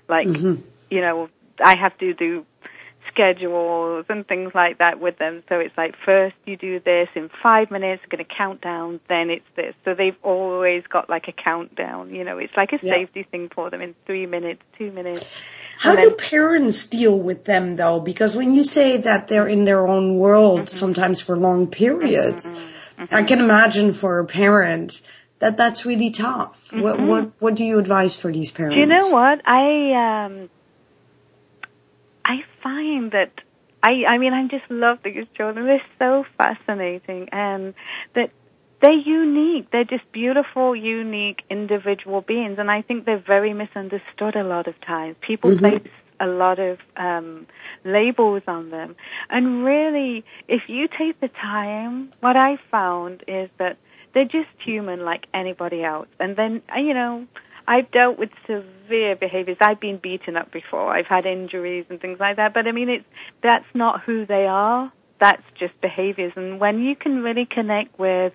Like, 0.08 0.28
mm-hmm. 0.28 0.62
you 0.90 1.02
know, 1.02 1.30
I 1.64 1.76
have 1.78 1.98
to 2.00 2.14
do 2.14 2.46
schedules 3.22 4.06
and 4.10 4.28
things 4.28 4.52
like 4.56 4.80
that 4.80 5.00
with 5.00 5.18
them. 5.18 5.44
So 5.48 5.60
it's 5.60 5.78
like 5.78 5.96
first 6.06 6.36
you 6.46 6.58
do 6.58 6.80
this 6.80 7.08
in 7.16 7.30
five 7.44 7.70
minutes, 7.70 8.02
going 8.10 8.24
to 8.24 8.34
count 8.38 8.62
down, 8.62 9.00
then 9.08 9.30
it's 9.30 9.46
this. 9.56 9.76
So 9.86 9.94
they've 9.94 10.16
always 10.24 10.84
got 10.88 11.10
like 11.10 11.28
a 11.28 11.32
countdown. 11.32 12.14
You 12.16 12.24
know, 12.24 12.40
it's 12.40 12.56
like 12.58 12.74
a 12.74 12.80
yeah. 12.82 12.94
safety 12.94 13.24
thing 13.24 13.50
for 13.54 13.70
them 13.70 13.82
in 13.82 13.96
three 14.06 14.26
minutes, 14.26 14.62
two 14.78 14.92
minutes. 14.92 15.26
How 15.78 15.96
do 15.96 16.12
parents 16.12 16.88
deal 16.88 17.18
with 17.18 17.46
them 17.46 17.76
though? 17.76 18.00
Because 18.00 18.36
when 18.36 18.54
you 18.54 18.64
say 18.64 18.98
that 18.98 19.28
they're 19.28 19.48
in 19.48 19.66
their 19.66 19.88
own 19.88 20.18
world 20.18 20.62
mm-hmm. 20.62 20.68
sometimes 20.68 21.22
for 21.22 21.38
long 21.38 21.68
periods, 21.68 22.50
mm-hmm. 22.50 23.04
Mm-hmm. 23.04 23.16
I 23.16 23.24
can 23.24 23.40
imagine 23.40 23.94
for 23.94 24.20
a 24.20 24.26
parent 24.26 25.02
that 25.40 25.58
that's 25.58 25.86
really 25.86 26.12
tough. 26.12 26.72
What 26.72 26.98
mm-hmm. 26.98 27.08
what 27.08 27.32
what 27.40 27.56
do 27.56 27.66
you 27.66 27.80
advise 27.80 28.16
for 28.16 28.32
these 28.32 28.52
parents? 28.52 28.78
You 28.78 28.86
know 28.86 29.10
what? 29.10 29.42
I 29.46 30.26
um 30.26 30.50
I 32.26 32.44
find 32.62 33.12
that 33.12 33.32
I 33.84 34.06
I 34.08 34.18
mean 34.18 34.34
I 34.34 34.48
just 34.48 34.70
love 34.70 35.00
these 35.04 35.26
children. 35.36 35.66
They're 35.66 35.82
so 36.00 36.26
fascinating 36.38 37.30
and 37.32 37.74
that 38.16 38.32
they're 38.82 38.92
unique. 38.92 39.70
They're 39.72 39.84
just 39.84 40.12
beautiful, 40.12 40.76
unique 40.76 41.44
individual 41.50 42.22
beings, 42.22 42.58
and 42.58 42.72
I 42.72 42.82
think 42.82 43.06
they're 43.06 43.20
very 43.20 43.54
misunderstood 43.54 44.36
a 44.36 44.44
lot 44.44 44.68
of 44.68 44.80
times. 44.82 45.16
People 45.22 45.52
mm-hmm. 45.52 45.60
place 45.60 45.94
a 46.20 46.28
lot 46.28 46.60
of 46.60 46.80
um, 46.98 47.46
labels 47.84 48.42
on 48.48 48.72
them, 48.72 48.96
and 49.30 49.64
really, 49.64 50.26
if 50.48 50.64
you 50.68 50.88
take 50.88 51.20
the 51.20 51.28
time, 51.28 52.12
what 52.22 52.36
I 52.36 52.58
found 52.72 53.24
is 53.28 53.50
that 53.60 53.78
they're 54.14 54.26
just 54.26 54.50
human 54.64 55.06
like 55.06 55.26
anybody 55.34 55.84
else. 55.84 56.08
And 56.20 56.36
then, 56.36 56.62
you 56.76 56.94
know, 56.94 57.28
I've 57.74 57.90
dealt 57.92 58.20
with 58.20 58.32
severe 58.46 59.16
behaviors. 59.16 59.58
I've 59.62 59.80
been 59.80 59.98
beaten 59.98 60.36
up 60.36 60.52
before. 60.52 60.88
I've 60.96 61.12
had 61.16 61.26
injuries 61.26 61.86
and 61.90 62.02
things 62.02 62.20
like 62.20 62.36
that. 62.36 62.54
But 62.54 62.68
I 62.68 62.72
mean, 62.72 62.90
it's 62.90 63.06
that's 63.42 63.72
not 63.74 64.02
who 64.02 64.26
they 64.26 64.46
are. 64.46 64.92
That's 65.20 65.44
just 65.58 65.80
behaviors. 65.82 66.34
And 66.36 66.60
when 66.60 66.82
you 66.82 66.96
can 66.96 67.24
really 67.24 67.46
connect 67.46 67.98
with 67.98 68.34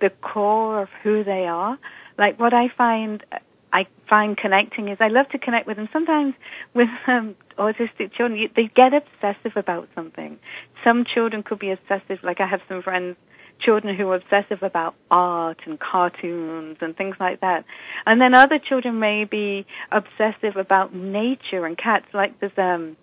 the 0.00 0.10
core 0.10 0.82
of 0.82 0.88
who 1.02 1.24
they 1.24 1.46
are. 1.46 1.78
Like 2.18 2.38
what 2.38 2.54
I 2.54 2.68
find, 2.76 3.24
I 3.72 3.86
find 4.08 4.36
connecting 4.36 4.88
is 4.88 4.98
I 5.00 5.08
love 5.08 5.28
to 5.30 5.38
connect 5.38 5.66
with 5.66 5.76
them. 5.76 5.88
Sometimes 5.92 6.34
with 6.74 6.88
um, 7.06 7.34
autistic 7.58 8.12
children, 8.12 8.48
they 8.54 8.70
get 8.74 8.92
obsessive 8.94 9.56
about 9.56 9.88
something. 9.94 10.38
Some 10.84 11.04
children 11.04 11.42
could 11.42 11.58
be 11.58 11.70
obsessive. 11.70 12.22
Like 12.22 12.40
I 12.40 12.46
have 12.46 12.60
some 12.68 12.82
friends, 12.82 13.16
children 13.60 13.96
who 13.96 14.08
are 14.10 14.16
obsessive 14.16 14.62
about 14.62 14.94
art 15.10 15.58
and 15.66 15.78
cartoons 15.78 16.78
and 16.80 16.96
things 16.96 17.16
like 17.18 17.40
that. 17.40 17.64
And 18.04 18.20
then 18.20 18.34
other 18.34 18.58
children 18.58 18.98
may 18.98 19.24
be 19.24 19.66
obsessive 19.90 20.56
about 20.56 20.94
nature 20.94 21.64
and 21.66 21.76
cats. 21.76 22.06
Like 22.12 22.38
there's 22.40 22.56
um, 22.58 22.96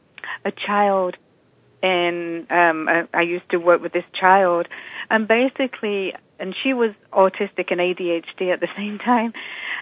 a 0.45 0.51
child 0.51 1.17
in 1.81 2.47
um, 2.49 2.87
I, 2.87 3.07
I 3.13 3.21
used 3.21 3.49
to 3.51 3.57
work 3.57 3.81
with 3.81 3.91
this 3.91 4.05
child, 4.19 4.67
and 5.09 5.27
basically 5.27 6.13
and 6.39 6.55
she 6.63 6.73
was 6.73 6.91
autistic 7.11 7.71
and 7.71 7.79
ADHD 7.79 8.51
at 8.51 8.59
the 8.59 8.67
same 8.77 8.99
time. 8.99 9.33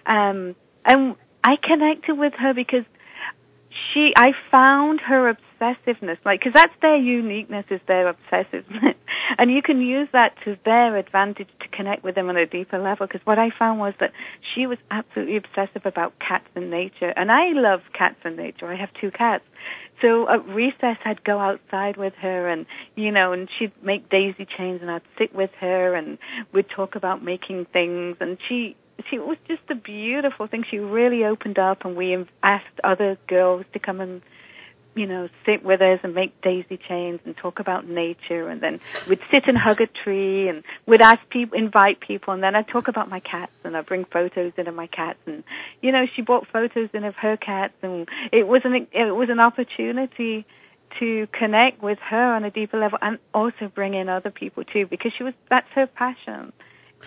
Um, 0.06 0.56
and 0.86 1.16
I 1.44 1.56
connected 1.62 2.18
with 2.18 2.34
her 2.34 2.54
because 2.54 2.86
she, 3.93 4.13
I 4.15 4.32
found 4.49 5.01
her 5.01 5.36
obsessiveness, 5.36 6.17
like, 6.25 6.39
because 6.39 6.54
that's 6.54 6.73
their 6.82 6.97
uniqueness 6.97 7.65
is 7.69 7.82
their 7.88 8.13
obsessiveness. 8.13 8.95
and 9.38 9.51
you 9.51 9.62
can 9.62 9.82
use 9.82 10.08
that 10.13 10.36
to 10.45 10.58
their 10.65 10.95
advantage 10.97 11.49
to 11.62 11.67
connect 11.69 12.04
with 12.04 12.15
them 12.15 12.30
on 12.30 12.38
a 12.38 12.45
deeper 12.45 12.80
level. 12.80 13.08
Because 13.08 13.25
what 13.25 13.39
I 13.39 13.49
found 13.58 13.80
was 13.80 13.93
that 13.99 14.12
she 14.54 14.67
was 14.67 14.77
absolutely 14.89 15.38
obsessive 15.38 15.86
about 15.86 16.13
cats 16.19 16.47
and 16.56 16.69
nature. 16.69 17.13
And 17.15 17.32
I 17.32 17.49
love 17.54 17.82
cats 17.93 18.17
and 18.23 18.38
nature. 18.38 18.67
I 18.67 18.75
have 18.75 18.89
two 18.99 19.12
cats. 19.12 19.43
So 20.01 20.27
at 20.30 20.45
recess, 20.47 20.97
I'd 21.06 21.23
go 21.23 21.38
outside 21.38 21.95
with 21.95 22.13
her, 22.15 22.49
and 22.49 22.65
you 22.95 23.12
know, 23.12 23.34
and 23.34 23.47
she'd 23.58 23.71
make 23.84 24.10
daisy 24.10 24.47
chains, 24.58 24.82
and 24.82 24.89
I'd 24.89 25.04
sit 25.17 25.36
with 25.36 25.51
her, 25.60 25.93
and 25.93 26.17
we'd 26.54 26.69
talk 26.69 26.95
about 26.95 27.23
making 27.23 27.67
things. 27.71 28.17
And 28.19 28.39
she, 28.49 28.75
she 29.10 29.20
was 29.20 29.38
just 29.48 29.64
a 29.70 29.76
beautiful 29.76 30.48
thing. 30.48 30.64
She 30.70 30.80
really 30.80 31.26
opened 31.26 31.60
up, 31.60 31.86
and 31.86 31.96
we 31.96 32.26
asked 32.44 32.80
other 32.84 33.18
girls 33.28 33.66
to 33.74 33.80
come 33.80 34.02
and 34.02 34.22
you 34.94 35.06
know, 35.06 35.30
sit 35.46 35.64
with 35.64 35.82
us 35.82 36.00
and 36.04 36.14
make 36.14 36.42
daisy 36.42 36.78
chains 36.78 37.22
and 37.26 37.36
talk 37.38 37.60
about 37.60 37.88
nature. 37.88 38.50
And 38.50 38.60
then 38.60 38.80
we'd 39.08 39.22
sit 39.32 39.48
and 39.48 39.58
hug 39.58 39.80
a 39.80 39.88
tree 39.88 40.50
and 40.50 40.64
we'd 40.86 41.02
ask 41.02 41.22
people, 41.30 41.58
invite 41.58 42.02
people. 42.02 42.34
And 42.34 42.44
then 42.44 42.56
I'd 42.56 42.68
talk 42.68 42.88
about 42.88 43.10
my 43.10 43.22
cats 43.22 43.54
and 43.64 43.76
I'd 43.78 43.86
bring 43.86 44.04
photos 44.04 44.54
in 44.58 44.68
of 44.68 44.76
my 44.76 44.88
cats. 44.88 45.20
And, 45.26 45.44
you 45.82 45.92
know, 45.92 46.06
she 46.14 46.22
brought 46.22 46.48
photos 46.48 46.90
in 46.94 47.06
of 47.06 47.16
her 47.16 47.38
cats. 47.38 47.74
And 47.82 48.08
it 48.32 48.46
was 48.46 48.62
an, 48.66 48.88
it 48.92 49.16
was 49.16 49.30
an 49.30 49.40
opportunity 49.40 50.46
to 51.00 51.28
connect 51.32 51.82
with 51.82 52.00
her 52.00 52.34
on 52.34 52.44
a 52.44 52.52
deeper 52.52 52.78
level 52.78 53.00
and 53.02 53.18
also 53.34 53.72
bring 53.74 53.94
in 53.94 54.10
other 54.10 54.30
people 54.30 54.66
too 54.66 54.86
because 54.86 55.14
she 55.18 55.24
was, 55.24 55.34
that's 55.50 55.70
her 55.70 55.88
passion 55.88 56.52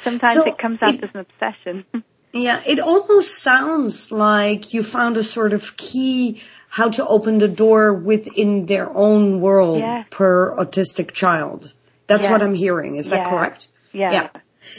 Sometimes 0.00 0.34
So 0.34 0.44
it 0.44 0.58
comes 0.58 0.82
out 0.82 0.94
it- 0.94 1.04
as 1.04 1.10
an 1.14 1.20
obsession. 1.20 1.84
Yeah, 2.36 2.60
it 2.66 2.80
almost 2.80 3.38
sounds 3.40 4.10
like 4.10 4.74
you 4.74 4.82
found 4.82 5.16
a 5.16 5.22
sort 5.22 5.52
of 5.52 5.76
key 5.76 6.42
how 6.68 6.88
to 6.90 7.06
open 7.06 7.38
the 7.38 7.46
door 7.46 7.94
within 7.94 8.66
their 8.66 8.90
own 8.90 9.40
world 9.40 9.78
Yes. 9.78 10.08
per 10.10 10.52
autistic 10.56 11.12
child. 11.12 11.72
That's 12.08 12.26
what 12.26 12.42
I'm 12.42 12.54
hearing. 12.54 12.96
Is 12.96 13.10
that 13.10 13.28
correct? 13.28 13.68
yeah. 13.92 14.10
Yeah. 14.10 14.28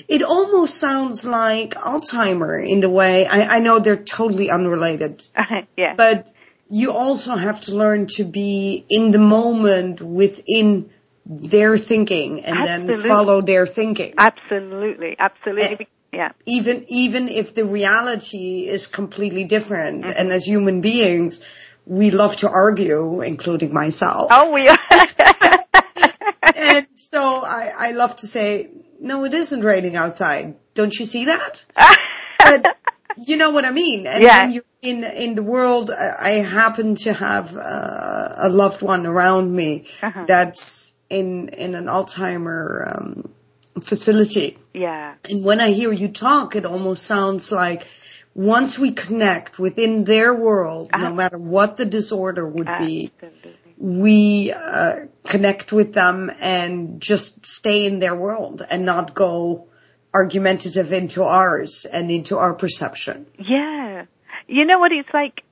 It 0.09 0.21
almost 0.21 0.75
sounds 0.75 1.23
like 1.25 1.75
Alzheimer 1.75 2.59
in 2.67 2.81
the 2.81 2.89
way, 2.89 3.25
I, 3.25 3.55
I 3.55 3.59
know 3.59 3.79
they're 3.79 3.95
totally 4.03 4.49
unrelated, 4.49 5.25
yeah. 5.77 5.93
but 5.95 6.29
you 6.69 6.91
also 6.91 7.35
have 7.37 7.61
to 7.61 7.75
learn 7.75 8.07
to 8.17 8.25
be 8.25 8.83
in 8.89 9.11
the 9.11 9.19
moment 9.19 10.01
within 10.01 10.89
their 11.25 11.77
thinking 11.77 12.41
and 12.45 12.65
then 12.65 12.95
follow 12.97 13.41
their 13.41 13.65
thinking. 13.65 14.13
absolutely, 14.17 15.15
absolutely. 15.17 15.85
Eh. 15.85 15.89
Yeah. 16.13 16.31
even 16.45 16.85
even 16.87 17.27
if 17.27 17.53
the 17.55 17.65
reality 17.65 18.67
is 18.67 18.87
completely 18.87 19.43
different 19.43 20.05
Mm-hmm. 20.05 20.17
and 20.19 20.31
as 20.31 20.45
human 20.45 20.79
beings 20.79 21.41
we 21.85 22.09
love 22.11 22.37
to 22.37 22.47
argue 22.49 23.19
including 23.21 23.73
myself 23.73 24.27
Oh, 24.31 24.49
we 24.51 24.69
are. 24.69 24.77
and 26.55 26.87
so 26.95 27.19
I, 27.45 27.71
I 27.77 27.91
love 27.91 28.15
to 28.17 28.27
say 28.27 28.69
no 29.01 29.25
it 29.25 29.33
isn't 29.33 29.61
raining 29.61 29.95
outside 29.97 30.55
don't 30.73 30.93
you 30.97 31.05
see 31.05 31.25
that 31.25 31.63
but 32.39 32.65
you 33.17 33.35
know 33.37 33.51
what 33.51 33.65
I 33.65 33.71
mean 33.71 34.07
and 34.07 34.23
Yeah. 34.23 34.43
when 34.43 34.51
you're 34.53 34.63
in 34.81 35.03
in 35.03 35.35
the 35.35 35.43
world 35.43 35.91
I 35.91 36.07
I 36.21 36.31
happen 36.61 36.95
to 37.05 37.11
have 37.13 37.57
uh, 37.57 38.47
a 38.47 38.49
loved 38.49 38.81
one 38.81 39.05
around 39.05 39.51
me 39.53 39.87
Uh-huh. 40.01 40.23
that's 40.27 40.93
in 41.09 41.49
in 41.49 41.75
an 41.75 41.85
Alzheimer 41.85 42.97
um, 42.97 43.29
facility 43.81 44.57
yeah. 44.73 45.15
and 45.29 45.43
when 45.43 45.59
I 45.61 45.71
hear 45.71 45.91
you 45.91 46.07
talk, 46.09 46.55
it 46.55 46.65
almost 46.65 47.03
sounds 47.03 47.51
like 47.51 47.87
once 48.33 48.77
we 48.77 48.91
connect 48.91 49.57
within 49.59 50.03
their 50.03 50.33
world, 50.33 50.89
no 50.91 51.05
Uh-huh. 51.05 51.13
matter 51.13 51.37
what 51.37 51.77
the 51.77 51.85
disorder 51.85 52.45
would 52.45 52.67
be, 52.79 53.09
we 53.77 54.51
uh, 54.51 55.05
connect 55.25 55.71
with 55.71 55.93
them 55.93 56.29
and 56.41 56.99
just 57.01 57.45
stay 57.45 57.85
in 57.85 57.99
their 57.99 58.15
world 58.15 58.61
and 58.69 58.85
not 58.85 59.13
go 59.13 59.67
argumentative 60.13 60.91
into 60.91 61.23
ours 61.23 61.85
and 61.85 62.11
into 62.11 62.37
our 62.37 62.53
perception. 62.53 63.25
Yeah. 63.37 64.05
You 64.47 64.65
know 64.65 64.79
what 64.79 64.91
it's 64.91 65.09
like? 65.13 65.43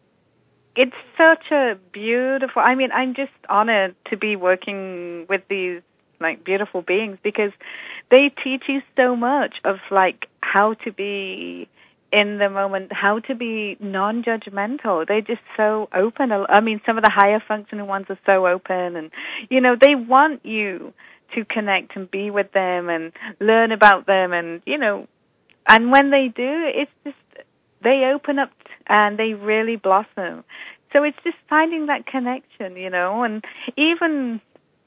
It's 0.76 0.96
such 1.18 1.52
a 1.52 1.76
beautiful, 1.92 2.62
I 2.62 2.76
mean, 2.76 2.92
I'm 2.92 3.14
just 3.14 3.32
honored 3.48 3.96
to 4.10 4.18
be 4.18 4.36
working 4.36 5.26
with 5.30 5.42
these 5.50 5.82
like 6.20 6.44
beautiful 6.44 6.82
beings 6.82 7.18
because 7.24 7.52
they 8.10 8.32
teach 8.44 8.64
you 8.68 8.82
so 8.96 9.16
much 9.16 9.56
of 9.64 9.78
like 9.92 10.28
how 10.42 10.74
to 10.86 10.92
be 10.92 11.68
in 12.12 12.38
the 12.38 12.50
moment, 12.50 12.92
how 12.94 13.20
to 13.20 13.36
be 13.36 13.76
non-judgmental. 13.80 15.08
They're 15.08 15.22
just 15.22 15.42
so 15.58 15.90
open. 15.94 16.32
I 16.32 16.60
mean, 16.62 16.80
some 16.86 16.98
of 16.98 17.04
the 17.04 17.10
higher 17.10 17.42
functioning 17.48 17.88
ones 17.88 18.06
are 18.10 18.20
so 18.26 18.48
open 18.48 18.96
and, 18.96 19.12
you 19.50 19.62
know, 19.62 19.76
they 19.80 19.96
want 19.96 20.46
you 20.46 20.94
to 21.36 21.46
connect 21.46 21.96
and 21.96 22.10
be 22.10 22.30
with 22.30 22.52
them 22.52 22.90
and 22.90 23.12
learn 23.40 23.72
about 23.72 24.06
them 24.06 24.32
and, 24.32 24.62
you 24.66 24.78
know, 24.78 25.08
and 25.68 25.92
when 25.92 26.12
they 26.12 26.28
do, 26.28 26.72
it's 26.76 26.92
just 27.04 27.16
they 27.82 28.12
open 28.14 28.38
up 28.38 28.52
and 28.94 29.18
they 29.18 29.34
really 29.34 29.76
blossom. 29.76 30.44
So 30.94 31.04
it's 31.04 31.18
just 31.24 31.38
finding 31.50 31.88
that 31.88 32.06
connection, 32.06 32.78
you 32.78 32.92
know, 32.92 33.24
and 33.24 33.44
even 33.76 34.40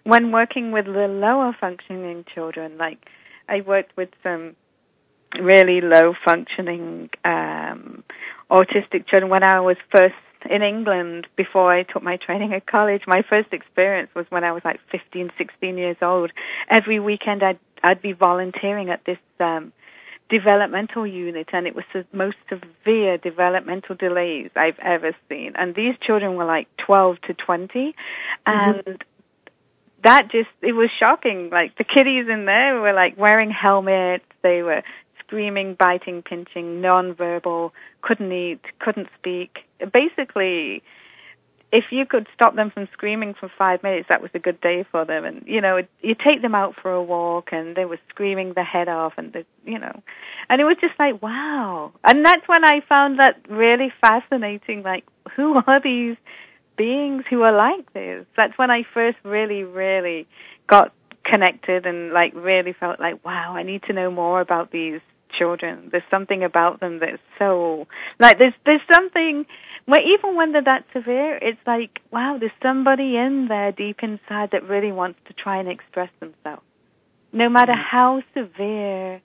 when 0.05 0.31
working 0.31 0.71
with 0.71 0.87
the 0.87 1.09
lower 1.09 1.55
functioning 1.61 2.25
children, 2.33 2.79
like 2.79 2.99
I 3.49 3.62
worked 3.62 3.97
with 3.97 4.11
some 4.23 4.55
really 5.40 5.81
low 5.81 6.14
functioning 6.25 7.11
um 7.25 8.05
autistic 8.49 9.09
children 9.09 9.29
when 9.29 9.42
I 9.42 9.59
was 9.61 9.77
first 9.90 10.14
in 10.49 10.62
England 10.62 11.27
before 11.37 11.73
I 11.73 11.83
took 11.83 12.05
my 12.05 12.16
training 12.16 12.55
at 12.55 12.64
college. 12.64 13.03
My 13.09 13.23
first 13.29 13.53
experience 13.53 14.11
was 14.14 14.27
when 14.29 14.45
I 14.45 14.53
was 14.53 14.62
like 14.64 14.79
15, 14.92 15.33
16 15.37 15.77
years 15.77 15.97
old. 16.01 16.31
Every 16.71 17.01
weekend 17.01 17.42
I'd 17.42 17.59
I'd 17.83 18.01
be 18.01 18.12
volunteering 18.12 18.88
at 18.90 19.05
this 19.05 19.19
um 19.40 19.73
developmental 20.29 21.07
unit 21.07 21.49
and 21.53 21.67
it 21.67 21.75
was 21.75 21.85
the 21.93 22.05
most 22.12 22.37
severe 22.49 23.17
developmental 23.19 23.95
delays 23.95 24.51
I've 24.57 24.79
ever 24.81 25.15
seen. 25.29 25.53
And 25.57 25.75
these 25.75 25.95
children 26.05 26.35
were 26.35 26.45
like 26.45 26.69
12 26.79 27.21
to 27.29 27.35
20 27.35 27.95
mm-hmm. 28.47 28.51
and 28.89 29.05
that 30.03 30.31
just, 30.31 30.51
it 30.62 30.73
was 30.73 30.91
shocking. 30.99 31.51
Like 31.51 31.77
the 31.79 31.85
kiddies 31.85 32.27
in 32.29 32.45
there 32.45 32.81
were 32.81 32.93
like 32.93 33.17
wearing 33.17 33.51
helmets, 33.51 34.25
they 34.43 34.62
were 34.62 34.83
screaming, 35.21 35.75
biting, 35.75 36.23
pinching, 36.23 36.81
non-verbal, 36.81 37.73
couldn't 38.03 38.33
eat, 38.33 38.61
couldn't 38.79 39.09
speak. 39.19 39.59
Basically, 39.93 40.83
if 41.72 41.87
you 41.90 42.07
could 42.07 42.26
stop 42.35 42.55
them 42.55 42.70
from 42.70 42.88
screaming 42.92 43.35
for 43.35 43.50
five 43.59 43.83
minutes, 43.83 44.07
that 44.09 44.22
was 44.22 44.31
a 44.35 44.38
good 44.38 44.61
day 44.61 44.85
for 44.90 45.05
them. 45.05 45.24
And 45.24 45.42
you 45.46 45.61
know, 45.61 45.79
it, 45.79 45.90
you 46.00 46.14
take 46.14 46.42
them 46.42 46.55
out 46.55 46.74
for 46.81 46.92
a 46.92 47.02
walk, 47.02 47.48
and 47.52 47.76
they 47.76 47.85
were 47.85 47.98
screaming 48.09 48.52
their 48.55 48.64
head 48.64 48.88
off, 48.88 49.14
and 49.16 49.33
the, 49.33 49.44
you 49.64 49.79
know, 49.79 50.02
and 50.48 50.61
it 50.61 50.64
was 50.64 50.76
just 50.81 50.94
like 50.98 51.20
wow. 51.22 51.92
And 52.05 52.24
that's 52.24 52.46
when 52.46 52.64
I 52.64 52.81
found 52.88 53.18
that 53.18 53.40
really 53.48 53.92
fascinating. 54.00 54.83
Like, 54.83 55.05
who 55.35 55.61
are 55.66 55.81
these 55.81 56.16
beings 56.76 57.24
who 57.29 57.42
are 57.42 57.57
like 57.57 57.92
this? 57.92 58.26
That's 58.37 58.57
when 58.57 58.70
I 58.70 58.83
first 58.94 59.18
really, 59.24 59.64
really 59.64 60.26
got 60.68 60.92
connected, 61.24 61.85
and 61.85 62.12
like 62.12 62.33
really 62.35 62.74
felt 62.74 63.00
like 63.00 63.24
wow, 63.24 63.55
I 63.57 63.64
need 63.64 63.83
to 63.85 63.92
know 63.92 64.11
more 64.11 64.40
about 64.40 64.70
these 64.70 65.00
children. 65.37 65.88
There's 65.90 66.05
something 66.11 66.44
about 66.44 66.81
them 66.81 67.00
that's 67.00 67.22
so 67.38 67.87
like 68.18 68.38
there's 68.38 68.55
there's 68.64 68.81
something 68.92 69.46
well, 69.87 70.01
even 70.01 70.37
when 70.37 70.53
they're 70.53 70.64
that 70.64 70.85
severe, 70.92 71.37
it's 71.37 71.61
like, 71.66 72.01
wow, 72.11 72.38
there's 72.38 72.53
somebody 72.62 73.16
in 73.16 73.46
there 73.49 73.72
deep 73.72 73.99
inside 74.03 74.51
that 74.53 74.68
really 74.68 74.90
wants 74.92 75.18
to 75.29 75.33
try 75.33 75.59
and 75.59 75.68
express 75.68 76.11
themselves. 76.18 76.62
No 77.33 77.49
matter 77.49 77.72
mm. 77.72 77.85
how 77.90 78.22
severe 78.35 79.20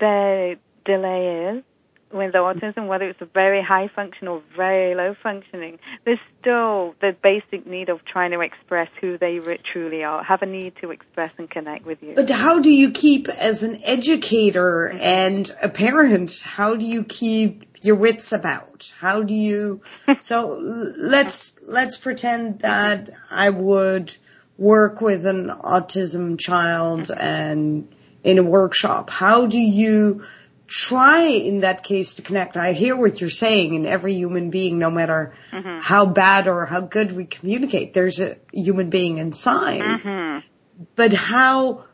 the 0.00 0.56
delay 0.84 1.56
is 1.56 1.64
with 2.12 2.34
autism, 2.34 2.86
whether 2.86 3.08
it's 3.08 3.20
a 3.20 3.26
very 3.26 3.62
high 3.62 3.88
function 3.88 4.28
or 4.28 4.42
very 4.56 4.94
low 4.94 5.14
functioning, 5.22 5.78
there's 6.04 6.20
still 6.40 6.94
the 7.00 7.16
basic 7.22 7.66
need 7.66 7.88
of 7.88 8.04
trying 8.04 8.30
to 8.30 8.40
express 8.40 8.88
who 9.00 9.18
they 9.18 9.38
re- 9.38 9.58
truly 9.72 10.04
are, 10.04 10.22
have 10.22 10.42
a 10.42 10.46
need 10.46 10.74
to 10.80 10.90
express 10.90 11.32
and 11.38 11.50
connect 11.50 11.84
with 11.84 12.02
you. 12.02 12.14
But 12.14 12.30
how 12.30 12.60
do 12.60 12.70
you 12.70 12.92
keep, 12.92 13.28
as 13.28 13.62
an 13.64 13.78
educator 13.84 14.88
and 14.88 15.52
a 15.60 15.68
parent, 15.68 16.40
how 16.40 16.76
do 16.76 16.86
you 16.86 17.04
keep 17.04 17.64
your 17.82 17.96
wits 17.96 18.32
about? 18.32 18.92
How 18.98 19.22
do 19.22 19.34
you? 19.34 19.82
So 20.20 20.58
let's 20.58 21.58
let's 21.62 21.98
pretend 21.98 22.60
that 22.60 23.10
I 23.30 23.50
would 23.50 24.16
work 24.56 25.00
with 25.00 25.26
an 25.26 25.48
autism 25.48 26.38
child 26.38 27.10
and 27.10 27.94
in 28.24 28.38
a 28.38 28.42
workshop. 28.42 29.10
How 29.10 29.46
do 29.46 29.58
you 29.58 30.24
try 30.66 31.24
in 31.24 31.60
that 31.60 31.82
case 31.82 32.14
to 32.14 32.22
connect? 32.22 32.56
I 32.56 32.72
hear 32.72 32.96
what 32.96 33.20
you're 33.20 33.30
saying. 33.30 33.74
In 33.74 33.86
every 33.86 34.14
human 34.14 34.50
being, 34.50 34.78
no 34.78 34.90
matter 34.90 35.34
mm-hmm. 35.52 35.78
how 35.80 36.06
bad 36.06 36.48
or 36.48 36.66
how 36.66 36.80
good 36.80 37.12
we 37.12 37.24
communicate, 37.24 37.94
there's 37.94 38.20
a 38.20 38.36
human 38.52 38.90
being 38.90 39.18
inside. 39.18 39.80
Mm-hmm. 39.80 40.46
But 40.94 41.12
how? 41.12 41.84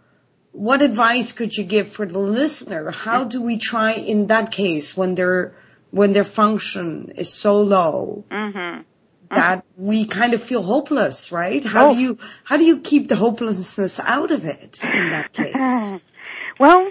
What 0.52 0.82
advice 0.82 1.32
could 1.32 1.56
you 1.56 1.64
give 1.64 1.88
for 1.88 2.04
the 2.04 2.18
listener? 2.18 2.90
How 2.90 3.24
do 3.24 3.40
we 3.40 3.56
try 3.56 3.92
in 3.92 4.26
that 4.26 4.50
case 4.52 4.94
when 4.94 5.14
their 5.14 5.56
when 5.90 6.12
their 6.12 6.24
function 6.24 7.12
is 7.16 7.32
so 7.32 7.62
low 7.62 8.24
mm-hmm. 8.30 8.82
that 9.30 9.64
we 9.76 10.04
kind 10.04 10.34
of 10.34 10.42
feel 10.42 10.62
hopeless, 10.62 11.32
right? 11.32 11.64
How 11.64 11.88
Oh. 11.88 11.94
do 11.94 12.00
you 12.00 12.18
how 12.44 12.58
do 12.58 12.64
you 12.64 12.80
keep 12.80 13.08
the 13.08 13.16
hopelessness 13.16 13.98
out 14.00 14.30
of 14.30 14.44
it 14.44 14.84
in 14.84 15.10
that 15.10 15.32
case? 15.32 16.00
Well, 16.60 16.90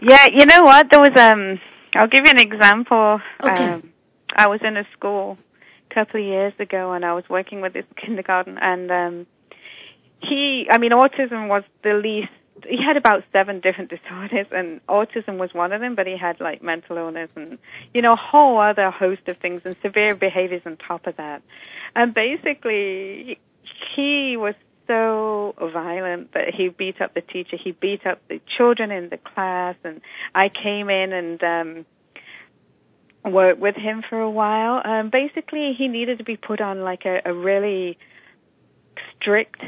yeah, 0.00 0.26
you 0.32 0.46
know 0.46 0.62
what? 0.62 0.90
There 0.90 1.00
was 1.00 1.16
um 1.16 1.60
I'll 1.94 2.08
give 2.08 2.24
you 2.24 2.30
an 2.30 2.40
example. 2.40 3.20
Okay. 3.42 3.72
Um 3.72 3.92
I 4.34 4.48
was 4.48 4.60
in 4.62 4.76
a 4.76 4.86
school 4.92 5.38
a 5.90 5.94
couple 5.94 6.20
of 6.20 6.26
years 6.26 6.52
ago 6.58 6.92
and 6.92 7.04
I 7.04 7.14
was 7.14 7.24
working 7.28 7.60
with 7.60 7.72
this 7.72 7.84
kindergarten 7.96 8.58
and 8.58 8.90
um 8.90 9.26
he 10.22 10.66
I 10.70 10.78
mean 10.78 10.92
autism 10.92 11.48
was 11.48 11.64
the 11.82 11.94
least 11.94 12.30
he 12.68 12.76
had 12.84 12.96
about 12.96 13.24
seven 13.32 13.60
different 13.60 13.90
disorders 13.96 14.46
and 14.50 14.84
autism 14.86 15.38
was 15.38 15.52
one 15.54 15.72
of 15.72 15.80
them, 15.80 15.94
but 15.94 16.06
he 16.06 16.16
had 16.16 16.40
like 16.40 16.62
mental 16.62 16.96
illness 16.96 17.30
and 17.36 17.58
you 17.94 18.02
know, 18.02 18.12
a 18.12 18.16
whole 18.16 18.58
other 18.58 18.90
host 18.90 19.28
of 19.28 19.36
things 19.38 19.62
and 19.64 19.76
severe 19.82 20.14
behaviors 20.14 20.62
on 20.66 20.76
top 20.76 21.06
of 21.06 21.16
that. 21.16 21.42
And 21.94 22.14
basically 22.14 23.38
he 23.96 24.36
was 24.36 24.54
so 24.90 25.54
violent 25.72 26.32
that 26.32 26.52
he 26.52 26.68
beat 26.68 27.00
up 27.00 27.14
the 27.14 27.20
teacher, 27.20 27.56
he 27.56 27.70
beat 27.70 28.04
up 28.04 28.20
the 28.28 28.40
children 28.56 28.90
in 28.90 29.08
the 29.08 29.18
class 29.18 29.76
and 29.84 30.00
I 30.34 30.48
came 30.48 30.90
in 30.90 31.12
and 31.12 31.44
um 31.44 31.86
worked 33.32 33.60
with 33.60 33.76
him 33.76 34.02
for 34.08 34.20
a 34.20 34.30
while. 34.30 34.82
Um 34.84 35.10
basically 35.10 35.74
he 35.78 35.86
needed 35.86 36.18
to 36.18 36.24
be 36.24 36.36
put 36.36 36.60
on 36.60 36.80
like 36.80 37.04
a, 37.04 37.20
a 37.24 37.32
really 37.32 37.98
strict 39.14 39.62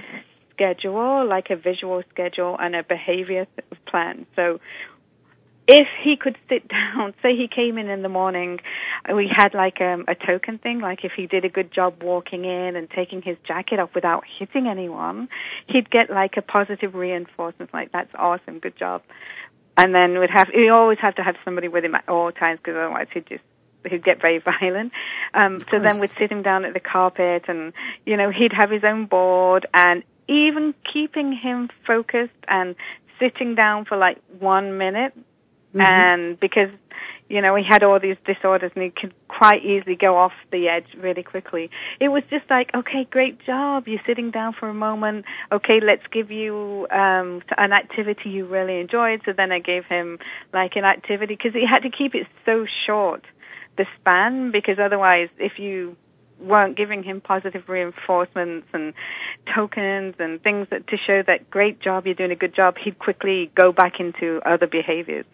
schedule, 0.51 1.25
like 1.25 1.51
a 1.51 1.57
visual 1.57 2.03
schedule 2.11 2.57
and 2.59 2.75
a 2.75 2.83
behavior 2.83 3.47
plan. 3.87 4.27
So 4.35 4.59
if 5.69 5.87
he 6.03 6.17
could 6.17 6.37
sit 6.49 6.69
down, 6.97 7.15
say 7.23 7.37
he 7.37 7.49
came 7.49 7.79
in 7.79 7.89
in 7.89 8.03
the 8.03 8.09
morning, 8.09 8.61
we 9.15 9.31
had 9.35 9.55
like 9.55 9.81
um, 9.81 10.05
a 10.09 10.15
token 10.15 10.59
thing, 10.59 10.81
like 10.81 11.05
if 11.05 11.13
he 11.17 11.27
did 11.27 11.45
a 11.45 11.49
good 11.49 11.73
job 11.73 12.03
walking 12.03 12.45
in 12.45 12.77
and 12.77 12.89
taking 12.91 13.23
his 13.23 13.37
jacket 13.47 13.79
off 13.79 13.91
without 13.95 14.25
hitting 14.39 14.67
anyone, 14.67 15.29
he'd 15.67 15.91
get 15.91 16.11
like 16.11 16.37
a 16.37 16.43
positive 16.43 16.95
reinforcement, 16.95 17.73
like 17.73 17.93
that's 17.93 18.13
awesome, 18.15 18.59
good 18.59 18.77
job. 18.77 19.03
And 19.77 19.95
then 19.95 20.19
we'd 20.19 20.31
have, 20.31 20.51
we 20.55 20.69
always 20.69 20.99
have 20.99 21.15
to 21.15 21.23
have 21.23 21.37
somebody 21.45 21.69
with 21.69 21.85
him 21.85 21.95
at 21.95 22.07
all 22.07 22.31
times 22.31 22.61
because 22.63 22.77
otherwise 22.77 23.07
he'd 23.15 23.27
just 23.27 23.43
he'd 23.89 24.05
get 24.05 24.21
very 24.21 24.39
violent. 24.61 24.93
Um, 25.35 25.61
so 25.61 25.81
then 25.81 25.99
we'd 25.99 26.13
sit 26.19 26.31
him 26.31 26.43
down 26.43 26.65
at 26.65 26.75
the 26.75 26.81
carpet 26.81 27.45
and, 27.49 27.73
you 28.05 28.17
know, 28.17 28.31
he'd 28.31 28.53
have 28.53 28.71
his 28.71 28.85
own 28.85 29.07
board 29.07 29.67
and 29.73 30.03
even 30.29 30.75
keeping 30.93 31.33
him 31.33 31.71
focused 31.87 32.31
and 32.49 32.77
sitting 33.19 33.55
down 33.55 33.85
for 33.85 33.97
like 33.97 34.19
one 34.39 34.79
minute 34.79 35.15
Mm-hmm. 35.75 35.81
And 35.81 36.41
because, 36.41 36.71
you 37.29 37.41
know, 37.41 37.55
he 37.55 37.65
had 37.67 37.83
all 37.83 37.99
these 37.99 38.17
disorders 38.27 38.73
and 38.75 38.85
he 38.85 38.91
could 38.91 39.15
quite 39.29 39.65
easily 39.65 39.97
go 39.97 40.19
off 40.19 40.33
the 40.51 40.69
edge 40.69 40.87
really 40.99 41.23
quickly. 41.23 41.71
It 42.01 42.09
was 42.09 42.23
just 42.31 42.45
like, 42.51 42.71
okay, 42.75 43.07
great 43.11 43.45
job. 43.45 43.85
You're 43.87 44.03
sitting 44.07 44.31
down 44.31 44.55
for 44.59 44.69
a 44.69 44.75
moment. 44.75 45.25
Okay, 45.51 45.81
let's 45.83 46.07
give 46.13 46.31
you 46.31 46.87
um, 46.91 47.43
an 47.57 47.73
activity 47.73 48.29
you 48.31 48.47
really 48.47 48.81
enjoyed. 48.81 49.23
So 49.25 49.33
then 49.35 49.51
I 49.51 49.61
gave 49.61 49.85
him 49.87 50.19
like 50.53 50.73
an 50.77 50.85
activity 50.85 51.37
because 51.37 51.55
he 51.55 51.65
had 51.67 51.89
to 51.89 51.91
keep 51.91 52.15
it 52.15 52.27
so 52.45 52.67
short, 52.87 53.25
the 53.79 53.87
span, 53.99 54.51
because 54.53 54.79
otherwise 54.79 55.29
if 55.39 55.59
you 55.59 55.97
weren't 56.43 56.77
giving 56.77 57.03
him 57.03 57.21
positive 57.21 57.69
reinforcements 57.69 58.67
and 58.73 58.95
tokens 59.55 60.15
and 60.19 60.43
things 60.43 60.67
that 60.71 60.87
to 60.89 60.97
show 60.97 61.23
that 61.27 61.51
great 61.51 61.81
job, 61.81 62.07
you're 62.07 62.15
doing 62.15 62.31
a 62.31 62.37
good 62.37 62.55
job, 62.55 62.77
he'd 62.83 62.99
quickly 62.99 63.51
go 63.55 63.73
back 63.73 64.01
into 64.01 64.41
other 64.45 64.67
behaviors. 64.67 65.27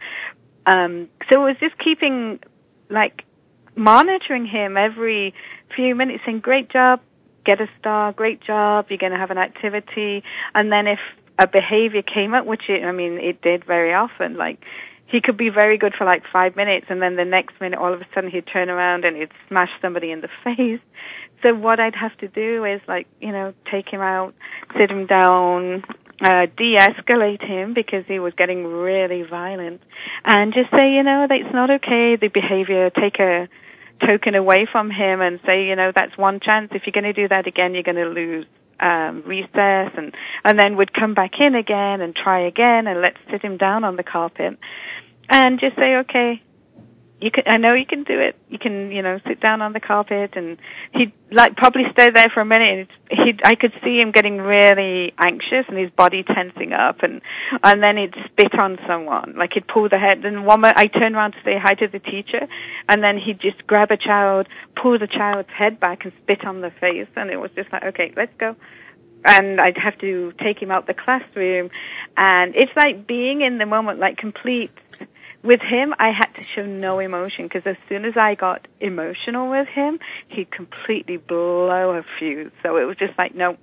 Um, 0.66 1.08
so 1.28 1.46
it 1.46 1.48
was 1.48 1.56
just 1.60 1.78
keeping, 1.78 2.40
like, 2.90 3.24
monitoring 3.74 4.46
him 4.46 4.76
every 4.76 5.34
few 5.74 5.94
minutes, 5.94 6.22
saying, 6.26 6.40
great 6.40 6.68
job, 6.68 7.00
get 7.44 7.60
a 7.60 7.68
star, 7.78 8.12
great 8.12 8.40
job, 8.42 8.86
you're 8.88 8.98
going 8.98 9.12
to 9.12 9.18
have 9.18 9.30
an 9.30 9.38
activity. 9.38 10.22
And 10.54 10.70
then 10.70 10.86
if 10.86 10.98
a 11.38 11.46
behavior 11.46 12.02
came 12.02 12.34
up, 12.34 12.44
which 12.44 12.68
it, 12.68 12.84
I 12.84 12.92
mean, 12.92 13.18
it 13.18 13.40
did 13.40 13.64
very 13.64 13.94
often, 13.94 14.36
like, 14.36 14.62
he 15.08 15.20
could 15.22 15.36
be 15.36 15.48
very 15.48 15.78
good 15.78 15.94
for 15.96 16.04
like 16.04 16.22
five 16.30 16.54
minutes 16.54 16.86
and 16.90 17.00
then 17.00 17.16
the 17.16 17.24
next 17.24 17.58
minute 17.60 17.78
all 17.78 17.92
of 17.92 18.00
a 18.00 18.06
sudden 18.14 18.30
he'd 18.30 18.46
turn 18.46 18.68
around 18.68 19.04
and 19.04 19.16
he'd 19.16 19.30
smash 19.48 19.70
somebody 19.80 20.10
in 20.10 20.20
the 20.20 20.28
face. 20.44 20.80
So 21.42 21.54
what 21.54 21.80
I'd 21.80 21.94
have 21.94 22.16
to 22.18 22.28
do 22.28 22.64
is 22.64 22.80
like, 22.86 23.06
you 23.20 23.32
know, 23.32 23.54
take 23.70 23.88
him 23.88 24.00
out, 24.00 24.34
sit 24.76 24.90
him 24.90 25.06
down, 25.06 25.84
uh, 26.20 26.46
de-escalate 26.56 27.42
him 27.42 27.74
because 27.74 28.04
he 28.06 28.18
was 28.18 28.34
getting 28.36 28.64
really 28.64 29.22
violent 29.22 29.80
and 30.24 30.52
just 30.52 30.70
say, 30.76 30.92
you 30.92 31.02
know, 31.02 31.26
it's 31.30 31.54
not 31.54 31.70
okay, 31.70 32.16
the 32.16 32.28
behavior, 32.28 32.90
take 32.90 33.18
a 33.20 33.48
token 34.06 34.34
away 34.34 34.66
from 34.70 34.90
him 34.90 35.20
and 35.20 35.40
say, 35.46 35.66
you 35.66 35.76
know, 35.76 35.92
that's 35.94 36.16
one 36.18 36.40
chance. 36.40 36.70
If 36.72 36.82
you're 36.86 36.92
going 36.92 37.12
to 37.12 37.12
do 37.12 37.28
that 37.28 37.46
again, 37.46 37.74
you're 37.74 37.82
going 37.82 37.96
to 37.96 38.06
lose 38.06 38.46
um, 38.80 39.22
recess 39.26 39.92
and 39.96 40.14
and 40.44 40.58
then 40.58 40.76
would 40.76 40.92
come 40.92 41.14
back 41.14 41.32
in 41.40 41.54
again 41.54 42.00
and 42.00 42.14
try 42.14 42.46
again 42.46 42.86
and 42.86 43.00
let's 43.00 43.18
sit 43.30 43.42
him 43.42 43.56
down 43.56 43.84
on 43.84 43.96
the 43.96 44.02
carpet 44.02 44.58
and 45.28 45.60
just 45.60 45.76
say, 45.76 45.96
okay, 45.96 46.42
you 47.20 47.32
can, 47.32 47.44
I 47.46 47.56
know 47.56 47.74
you 47.74 47.86
can 47.86 48.04
do 48.04 48.20
it. 48.20 48.36
You 48.48 48.58
can, 48.58 48.92
you 48.92 49.02
know, 49.02 49.18
sit 49.26 49.40
down 49.40 49.60
on 49.60 49.72
the 49.72 49.80
carpet 49.80 50.34
and 50.36 50.56
he'd 50.92 51.12
like 51.32 51.56
probably 51.56 51.82
stay 51.92 52.10
there 52.10 52.28
for 52.32 52.40
a 52.40 52.44
minute 52.44 52.88
and 53.10 53.18
he 53.18 53.32
I 53.44 53.56
could 53.56 53.72
see 53.82 54.00
him 54.00 54.12
getting 54.12 54.38
really 54.38 55.12
anxious 55.18 55.66
and 55.68 55.76
his 55.76 55.90
body 55.90 56.22
tensing 56.22 56.72
up 56.72 57.02
and, 57.02 57.20
and 57.64 57.82
then 57.82 57.96
he'd 57.96 58.14
spit 58.26 58.56
on 58.56 58.78
someone. 58.86 59.34
Like 59.36 59.54
he'd 59.54 59.66
pull 59.66 59.88
the 59.88 59.98
head 59.98 60.24
and 60.24 60.46
one 60.46 60.60
moment 60.60 60.76
I 60.76 60.86
turned 60.86 61.16
around 61.16 61.32
to 61.32 61.38
say 61.44 61.58
hi 61.60 61.74
to 61.74 61.88
the 61.88 61.98
teacher 61.98 62.46
and 62.88 63.02
then 63.02 63.18
he'd 63.18 63.40
just 63.40 63.66
grab 63.66 63.90
a 63.90 63.96
child, 63.96 64.46
pull 64.80 64.98
the 64.98 65.08
child's 65.08 65.50
head 65.50 65.80
back 65.80 66.04
and 66.04 66.12
spit 66.22 66.44
on 66.44 66.60
the 66.60 66.70
face 66.80 67.08
and 67.16 67.30
it 67.30 67.36
was 67.38 67.50
just 67.56 67.72
like, 67.72 67.82
okay, 67.82 68.12
let's 68.16 68.34
go 68.38 68.54
and 69.24 69.60
I'd 69.60 69.76
have 69.76 69.98
to 69.98 70.32
take 70.40 70.62
him 70.62 70.70
out 70.70 70.86
the 70.86 70.94
classroom 70.94 71.70
and 72.16 72.54
it's 72.54 72.70
like 72.76 73.08
being 73.08 73.40
in 73.40 73.58
the 73.58 73.66
moment 73.66 73.98
like 73.98 74.16
complete 74.16 74.70
with 75.48 75.62
him, 75.62 75.94
I 75.98 76.10
had 76.10 76.34
to 76.34 76.44
show 76.44 76.66
no 76.66 76.98
emotion 76.98 77.46
because 77.46 77.66
as 77.66 77.78
soon 77.88 78.04
as 78.04 78.18
I 78.18 78.34
got 78.34 78.68
emotional 78.80 79.48
with 79.48 79.66
him, 79.66 79.98
he'd 80.28 80.50
completely 80.50 81.16
blow 81.16 81.96
a 81.96 82.04
fuse. 82.18 82.52
So 82.62 82.76
it 82.76 82.84
was 82.84 82.98
just 82.98 83.16
like, 83.16 83.34
no, 83.34 83.56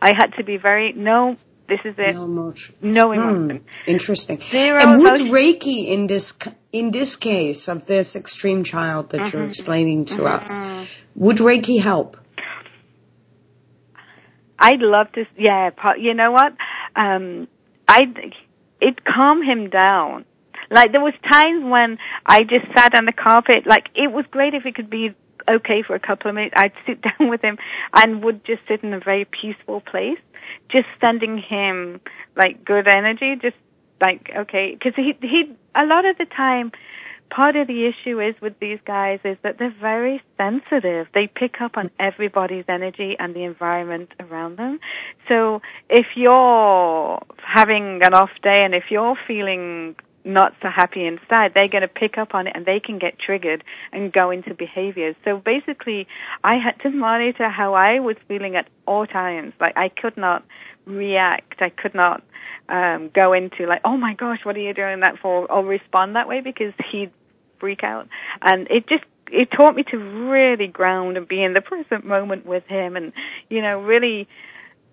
I 0.00 0.12
had 0.16 0.32
to 0.38 0.44
be 0.44 0.56
very, 0.56 0.94
no, 0.94 1.36
this 1.68 1.80
is 1.84 1.94
it. 1.98 2.14
No 2.14 2.24
emotion. 2.24 2.74
No 2.80 3.12
hmm. 3.12 3.20
emotion. 3.20 3.58
Hmm, 3.58 3.90
interesting. 3.90 4.40
Zero 4.40 4.80
and 4.80 4.90
would 4.92 5.20
emotion. 5.20 5.26
Reiki 5.26 5.88
in 5.88 6.06
this 6.06 6.32
in 6.72 6.90
this 6.90 7.16
case 7.16 7.68
of 7.68 7.84
this 7.84 8.16
extreme 8.16 8.64
child 8.64 9.10
that 9.10 9.20
mm-hmm. 9.20 9.36
you're 9.36 9.46
explaining 9.46 10.06
to 10.06 10.22
mm-hmm. 10.22 10.42
us, 10.42 10.88
would 11.14 11.36
Reiki 11.36 11.78
help? 11.80 12.16
I'd 14.58 14.80
love 14.80 15.12
to. 15.12 15.26
Yeah, 15.36 15.70
you 15.98 16.14
know 16.14 16.32
what? 16.32 16.54
Um, 16.94 17.46
I 17.86 18.00
it 18.80 19.04
calmed 19.04 19.44
him 19.44 19.68
down 19.68 20.24
like 20.70 20.92
there 20.92 21.00
was 21.00 21.14
times 21.28 21.64
when 21.64 21.98
I 22.24 22.44
just 22.44 22.66
sat 22.74 22.94
on 22.94 23.04
the 23.04 23.12
carpet. 23.12 23.66
Like 23.66 23.88
it 23.94 24.12
was 24.12 24.24
great 24.30 24.54
if 24.54 24.66
it 24.66 24.74
could 24.74 24.90
be 24.90 25.14
okay 25.48 25.82
for 25.82 25.94
a 25.94 26.00
couple 26.00 26.28
of 26.28 26.34
minutes. 26.34 26.54
I'd 26.56 26.72
sit 26.86 27.02
down 27.02 27.28
with 27.28 27.42
him 27.42 27.58
and 27.94 28.22
would 28.24 28.44
just 28.44 28.62
sit 28.68 28.82
in 28.82 28.92
a 28.92 29.00
very 29.00 29.24
peaceful 29.24 29.80
place, 29.80 30.18
just 30.68 30.86
sending 31.00 31.38
him 31.38 32.00
like 32.36 32.64
good 32.64 32.88
energy. 32.88 33.36
Just 33.40 33.56
like 34.00 34.30
okay, 34.36 34.72
because 34.74 34.94
he 34.96 35.16
he 35.20 35.54
a 35.74 35.84
lot 35.84 36.04
of 36.04 36.18
the 36.18 36.26
time. 36.26 36.72
Part 37.28 37.56
of 37.56 37.66
the 37.66 37.86
issue 37.86 38.20
is 38.20 38.36
with 38.40 38.56
these 38.60 38.78
guys 38.86 39.18
is 39.24 39.36
that 39.42 39.58
they're 39.58 39.74
very 39.80 40.22
sensitive. 40.36 41.08
They 41.12 41.26
pick 41.26 41.60
up 41.60 41.76
on 41.76 41.90
everybody's 41.98 42.66
energy 42.68 43.16
and 43.18 43.34
the 43.34 43.42
environment 43.42 44.12
around 44.20 44.58
them. 44.58 44.78
So 45.26 45.60
if 45.90 46.06
you're 46.14 47.20
having 47.44 48.00
an 48.04 48.14
off 48.14 48.30
day 48.44 48.64
and 48.64 48.76
if 48.76 48.92
you're 48.92 49.18
feeling 49.26 49.96
not 50.26 50.54
so 50.60 50.68
happy 50.68 51.06
inside, 51.06 51.52
they're 51.54 51.68
going 51.68 51.82
to 51.82 51.88
pick 51.88 52.18
up 52.18 52.34
on 52.34 52.46
it 52.46 52.52
and 52.54 52.66
they 52.66 52.80
can 52.80 52.98
get 52.98 53.18
triggered 53.18 53.64
and 53.92 54.12
go 54.12 54.30
into 54.30 54.54
behaviors. 54.54 55.14
So 55.24 55.38
basically, 55.38 56.06
I 56.42 56.56
had 56.56 56.80
to 56.82 56.90
monitor 56.90 57.48
how 57.48 57.74
I 57.74 58.00
was 58.00 58.16
feeling 58.28 58.56
at 58.56 58.68
all 58.86 59.06
times. 59.06 59.54
Like 59.60 59.76
I 59.76 59.88
could 59.88 60.16
not 60.16 60.44
react. 60.84 61.62
I 61.62 61.70
could 61.70 61.94
not 61.94 62.22
um, 62.68 63.10
go 63.14 63.32
into 63.32 63.66
like, 63.66 63.82
oh 63.84 63.96
my 63.96 64.14
gosh, 64.14 64.44
what 64.44 64.56
are 64.56 64.60
you 64.60 64.74
doing 64.74 65.00
that 65.00 65.18
for? 65.18 65.50
Or 65.50 65.64
respond 65.64 66.16
that 66.16 66.28
way 66.28 66.40
because 66.40 66.74
he'd 66.90 67.12
freak 67.58 67.84
out. 67.84 68.08
And 68.42 68.66
it 68.70 68.88
just 68.88 69.04
it 69.30 69.50
taught 69.50 69.74
me 69.74 69.82
to 69.84 69.98
really 69.98 70.66
ground 70.66 71.16
and 71.16 71.26
be 71.26 71.42
in 71.42 71.52
the 71.52 71.60
present 71.60 72.04
moment 72.04 72.46
with 72.46 72.64
him, 72.66 72.96
and 72.96 73.12
you 73.48 73.62
know 73.62 73.80
really 73.80 74.28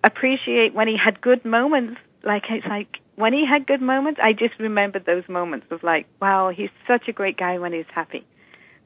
appreciate 0.02 0.74
when 0.74 0.88
he 0.88 0.96
had 0.96 1.20
good 1.20 1.44
moments. 1.44 2.00
Like 2.24 2.44
it's 2.50 2.66
like 2.66 2.88
when 3.16 3.32
he 3.32 3.44
had 3.46 3.66
good 3.66 3.82
moments, 3.82 4.20
I 4.22 4.32
just 4.32 4.58
remembered 4.58 5.04
those 5.04 5.28
moments 5.28 5.66
of 5.70 5.82
like, 5.82 6.06
wow, 6.20 6.50
he's 6.50 6.70
such 6.86 7.08
a 7.08 7.12
great 7.12 7.36
guy 7.36 7.58
when 7.58 7.72
he's 7.72 7.84
happy. 7.94 8.24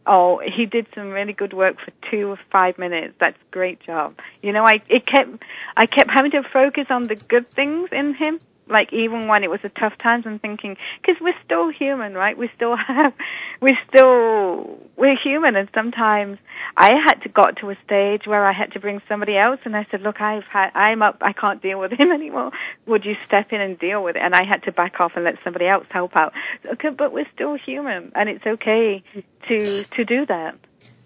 Oh, 0.07 0.41
he 0.45 0.67
did 0.67 0.87
some 0.95 1.11
really 1.11 1.35
good 1.35 1.53
work 1.53 1.77
for 1.85 1.93
two 2.11 2.31
or 2.31 2.39
five 2.51 2.79
minutes. 2.79 3.15
That's 3.21 3.37
great 3.51 3.81
job. 3.81 4.15
You 4.43 4.53
know, 4.53 4.65
I 4.65 4.83
it 4.89 5.07
kept 5.07 5.43
I 5.77 5.87
kept 5.87 6.11
having 6.11 6.31
to 6.33 6.43
focus 6.53 6.87
on 6.91 7.05
the 7.05 7.17
good 7.17 7.47
things 7.55 7.91
in 7.93 8.15
him 8.15 8.41
like 8.69 8.93
even 8.93 9.29
when 9.29 9.45
it 9.45 9.51
was 9.51 9.61
a 9.65 9.69
tough 9.69 9.95
times 10.03 10.25
I'm 10.27 10.39
thinking 10.39 10.77
because 11.01 11.21
we're 11.21 11.39
still 11.45 11.71
human 11.71 12.15
right? 12.15 12.37
We 12.37 12.51
still 12.55 12.77
have 12.89 13.13
we're 13.61 13.79
still 13.89 14.79
we're 14.97 15.17
human. 15.23 15.57
And 15.57 15.69
sometimes 15.75 16.39
I 16.77 16.93
had 17.07 17.23
to 17.23 17.29
got 17.29 17.57
to 17.59 17.71
a 17.71 17.77
stage 17.85 18.27
where 18.27 18.45
I 18.45 18.53
had 18.53 18.73
to 18.73 18.81
bring 18.81 19.01
somebody 19.09 19.37
else 19.37 19.61
and 19.65 19.77
I 19.77 19.87
said 19.91 20.03
look 20.03 20.21
I've 20.21 20.45
had 20.45 20.71
I'm 20.75 21.03
up. 21.03 21.19
I 21.21 21.33
can't 21.33 21.63
deal 21.63 21.81
with 21.81 21.93
him 21.93 22.13
anymore. 22.13 22.51
Would 22.87 23.05
you 23.05 23.15
step 23.15 23.53
in 23.53 23.61
and 23.61 23.79
deal 23.79 24.03
with 24.03 24.17
it? 24.17 24.23
And 24.23 24.35
I 24.35 24.45
had 24.45 24.63
to 24.65 24.73
back 24.73 25.01
off 25.01 25.13
and 25.15 25.25
let 25.25 25.37
somebody 25.45 25.67
else 25.67 25.87
help 25.91 26.17
out. 26.17 26.33
Okay 26.75 26.91
but 26.91 27.13
we're 27.13 27.29
still 27.35 27.57
human 27.57 28.13
and 28.15 28.29
it's 28.29 28.47
okay 28.47 29.03
to 29.49 29.85
to 29.85 30.05
do 30.05 30.27
that. 30.27 30.59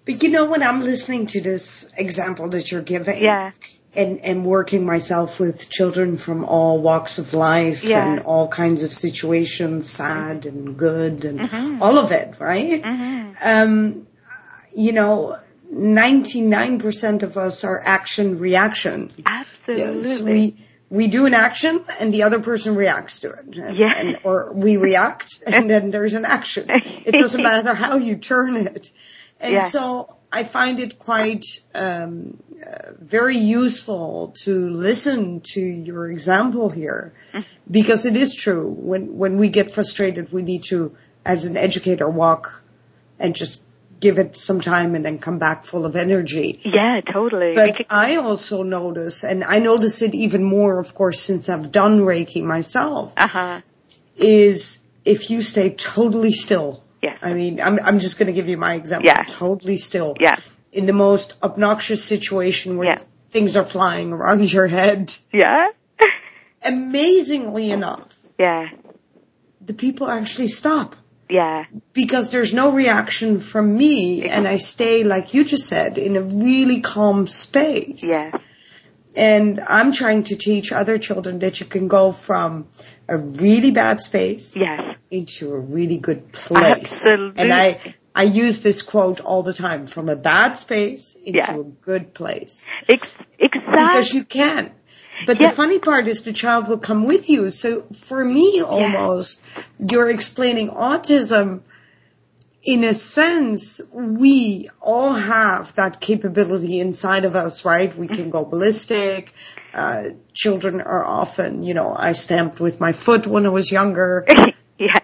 But 0.05 0.23
you 0.23 0.31
know 0.31 0.47
when 0.47 0.63
I'm 0.63 0.81
listening 0.81 1.27
to 1.27 1.41
this 1.41 1.91
example 1.97 2.49
that 2.51 2.71
you're 2.73 2.83
giving 2.83 3.23
yeah 3.23 3.53
and 3.95 4.21
and 4.25 4.45
working 4.45 4.87
myself 4.87 5.39
with 5.39 5.69
children 5.69 6.17
from 6.17 6.45
all 6.45 6.81
walks 6.81 7.19
of 7.19 7.35
life 7.35 7.85
yeah. 7.85 8.05
and 8.05 8.21
all 8.21 8.49
kinds 8.49 8.83
of 8.83 8.93
situations, 8.93 9.89
sad 9.89 10.47
and 10.47 10.77
good 10.77 11.25
and 11.25 11.41
mm-hmm. 11.41 11.83
all 11.83 11.99
of 11.99 12.13
it, 12.13 12.41
right? 12.41 12.83
Mm-hmm. 12.83 13.33
Um, 13.43 14.07
you 14.75 14.93
know, 14.93 15.39
99% 15.73 17.23
of 17.23 17.37
us 17.37 17.65
are 17.65 17.81
action 17.83 18.39
reaction. 18.39 19.09
Absolutely. 19.27 19.79
Yes, 19.79 20.23
we 20.23 20.57
we 20.93 21.09
do 21.09 21.25
an 21.25 21.33
action 21.33 21.83
and 22.01 22.13
the 22.13 22.25
other 22.25 22.41
person 22.41 22.75
reacts 22.75 23.21
to 23.21 23.31
it. 23.31 23.57
And, 23.57 23.77
yeah. 23.79 23.95
And, 23.97 24.19
or 24.25 24.53
we 24.55 24.77
react 24.77 25.43
and 25.47 25.69
then 25.69 25.91
there's 25.91 26.13
an 26.13 26.27
action. 26.27 26.67
It 26.71 27.13
doesn't 27.13 27.43
matter 27.51 27.75
how 27.75 27.97
you 27.97 28.17
turn 28.17 28.57
it. 28.57 28.91
And 29.41 29.55
yeah. 29.55 29.65
so 29.65 30.17
I 30.33 30.45
find 30.45 30.81
it 30.81 30.99
quite 30.99 31.45
um, 31.75 32.43
uh, 32.67 32.93
very 32.99 33.37
useful 33.37 34.33
to 34.45 34.71
listen 34.71 35.41
to 35.41 35.61
your 35.61 36.09
example 36.09 36.71
here, 36.71 37.13
because 37.71 38.07
it 38.07 38.17
is 38.17 38.35
true. 38.35 38.73
When 38.73 39.19
when 39.19 39.37
we 39.37 39.51
get 39.51 39.71
frustrated, 39.71 40.33
we 40.33 40.43
need 40.43 40.65
to 40.65 40.97
as 41.25 41.45
an 41.45 41.57
educator, 41.57 42.09
walk 42.09 42.63
and 43.19 43.35
just 43.37 43.65
give 44.01 44.19
it 44.19 44.37
some 44.37 44.61
time 44.61 44.95
and 44.97 45.05
then 45.05 45.19
come 45.19 45.39
back 45.39 45.65
full 45.65 45.87
of 45.87 45.95
energy. 45.95 46.61
Yeah, 46.65 47.01
totally. 47.01 47.55
But 47.55 47.83
I 47.89 48.17
also 48.17 48.65
notice, 48.65 49.23
and 49.23 49.45
I 49.45 49.61
notice 49.61 50.03
it 50.03 50.15
even 50.15 50.43
more, 50.43 50.79
of 50.81 50.95
course, 50.95 51.21
since 51.21 51.49
I've 51.49 51.71
done 51.71 52.01
Reiki 52.01 52.43
myself, 52.43 53.15
uh-huh. 53.17 53.61
is 54.17 54.81
if 55.05 55.31
you 55.31 55.41
stay 55.41 55.71
totally 55.71 56.33
still. 56.33 56.83
Yes. 57.03 57.19
I 57.21 57.35
mean, 57.35 57.61
I'm, 57.61 57.79
I'm 57.83 57.99
just 57.99 58.19
going 58.19 58.29
to 58.29 58.33
give 58.33 58.49
you 58.49 58.57
my 58.57 58.75
example. 58.75 59.07
Yeah. 59.07 59.23
Totally 59.27 59.77
still. 59.77 60.15
Yeah. 60.21 60.37
In 60.73 60.87
the 60.87 60.93
most 60.93 61.37
obnoxious 61.43 62.03
situation 62.05 62.77
where 62.77 62.89
Yeah. 62.89 62.99
things 63.31 63.57
are 63.57 63.65
flying 63.65 64.13
around 64.13 64.51
your 64.53 64.69
head. 64.69 65.13
Yeah. 65.33 65.67
Amazingly 66.65 67.71
enough, 67.73 68.17
yeah. 68.39 68.69
the 69.61 69.75
people 69.75 70.09
actually 70.09 70.49
stop. 70.49 70.97
Yeah. 71.29 71.65
because 71.95 72.31
there's 72.31 72.53
no 72.53 72.73
reaction 72.73 73.41
from 73.41 73.75
me 73.75 74.29
and 74.29 74.47
I 74.47 74.59
stay, 74.59 75.03
like 75.03 75.33
you 75.33 75.45
just 75.47 75.67
said, 75.67 75.97
in 75.97 76.17
a 76.17 76.21
really 76.21 76.83
calm 76.83 77.27
space. 77.27 78.03
Yeah. 78.07 78.33
And 79.17 79.61
I'm 79.61 79.93
trying 79.93 80.25
to 80.25 80.37
teach 80.37 80.73
other 80.73 80.99
children 80.99 81.41
that 81.41 81.61
you 81.61 81.67
can 81.67 81.89
go 81.89 82.13
from 82.13 82.69
a 83.09 83.19
really 83.19 83.71
bad 83.71 84.01
space 84.01 84.57
Yes. 84.57 84.97
into 85.11 85.53
a 85.53 85.59
really 85.59 85.99
good 85.99 86.33
place. 86.33 87.07
Absolutely. 87.07 87.43
And 87.43 87.53
I, 87.53 87.95
I 88.15 88.23
use 88.25 88.63
this 88.63 88.83
quote 88.83 89.21
all 89.21 89.43
the 89.43 89.53
time, 89.53 89.87
from 89.87 90.09
a 90.09 90.17
bad 90.17 90.55
space 90.59 91.15
into 91.15 91.39
Yeah. 91.39 91.57
a 91.57 91.63
good 91.63 92.15
place. 92.15 92.69
Ex- 92.89 93.15
exactly. 93.39 93.73
Because 93.73 94.13
you 94.15 94.25
can. 94.25 94.71
But 95.27 95.41
Yeah. 95.41 95.49
the 95.49 95.55
funny 95.55 95.79
part 95.79 96.09
is 96.09 96.23
the 96.23 96.33
child 96.33 96.69
will 96.69 96.79
come 96.79 97.05
with 97.05 97.29
you. 97.29 97.51
So 97.51 97.83
for 97.93 98.25
me, 98.25 98.61
almost, 98.63 99.41
you're 99.79 100.09
explaining 100.09 100.71
autism. 100.71 101.61
In 102.65 102.85
a 102.85 102.95
sense, 102.95 103.81
we 103.93 104.69
all 104.81 105.13
have 105.13 105.75
that 105.75 106.01
capability 106.01 106.79
inside 106.79 107.25
of 107.25 107.35
us, 107.35 107.65
right? 107.65 107.95
We 107.97 108.07
can 108.07 108.31
go 108.31 108.45
ballistic. 108.45 109.35
Uh, 109.75 110.11
children 110.33 110.81
are 110.81 111.05
often, 111.05 111.65
you 111.65 111.75
know, 111.75 111.93
I 111.93 112.13
stamped 112.13 112.61
with 112.61 112.79
my 112.79 112.93
foot 112.93 113.27
when 113.27 113.47
I 113.47 113.49
was 113.49 113.73
younger. 113.73 114.27
yeah. 114.79 114.99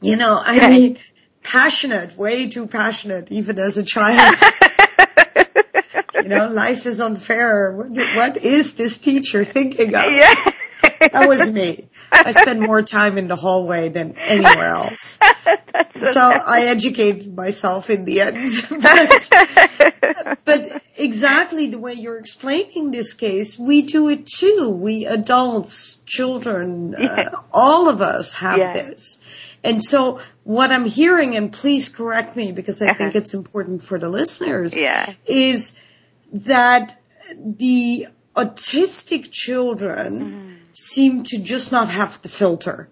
You 0.00 0.16
know, 0.16 0.40
I 0.44 0.58
Right. 0.58 0.70
mean, 0.70 0.98
passionate, 1.44 2.16
way 2.16 2.48
too 2.48 2.66
passionate, 2.66 3.30
even 3.30 3.58
as 3.60 3.78
a 3.78 3.84
child. 3.84 4.36
you 6.22 6.28
know, 6.28 6.48
life 6.48 6.86
is 6.86 7.00
unfair. 7.00 7.72
What, 7.76 7.92
what 8.16 8.36
is 8.38 8.74
this 8.74 8.98
teacher 8.98 9.44
thinking 9.44 9.94
of? 9.94 10.04
Yeah. 10.10 10.34
That 10.82 11.28
was 11.28 11.52
me. 11.52 11.88
I 12.12 12.30
spend 12.42 12.60
more 12.60 12.82
time 12.82 13.18
in 13.18 13.28
the 13.28 13.36
hallway 13.36 13.88
than 13.88 14.16
anywhere 14.18 14.64
else. 14.64 15.18
So 15.96 16.20
I 16.20 16.66
educated 16.66 17.34
myself 17.34 17.88
in 17.90 18.04
the 18.04 18.20
end. 18.20 18.48
but, 20.30 20.44
but 20.44 20.82
exactly 20.96 21.68
the 21.68 21.78
way 21.78 21.94
you're 21.94 22.18
explaining 22.18 22.90
this 22.90 23.14
case, 23.14 23.58
we 23.58 23.82
do 23.82 24.08
it 24.10 24.26
too. 24.26 24.76
We 24.78 25.06
adults, 25.06 25.96
children, 26.04 26.94
uh, 26.94 27.30
all 27.52 27.88
of 27.88 28.02
us 28.02 28.32
have 28.34 28.58
this. 28.74 29.18
And 29.64 29.82
so 29.82 30.20
what 30.44 30.70
I'm 30.70 30.84
hearing, 30.84 31.34
and 31.34 31.50
please 31.52 31.88
correct 31.88 32.36
me 32.36 32.52
because 32.52 32.82
I 32.82 32.92
think 32.92 33.10
Uh-huh. 33.10 33.18
it's 33.18 33.34
important 33.34 33.82
for 33.82 33.98
the 33.98 34.08
listeners, 34.10 34.78
Yeah. 34.78 35.10
is 35.24 35.76
that 36.32 37.00
the 37.38 38.06
autistic 38.36 39.30
children 39.30 40.20
Mm-hmm. 40.20 40.52
Seem 40.78 41.24
to 41.24 41.38
just 41.38 41.72
not 41.72 41.88
have 41.88 42.20
the 42.20 42.28
filter. 42.28 42.88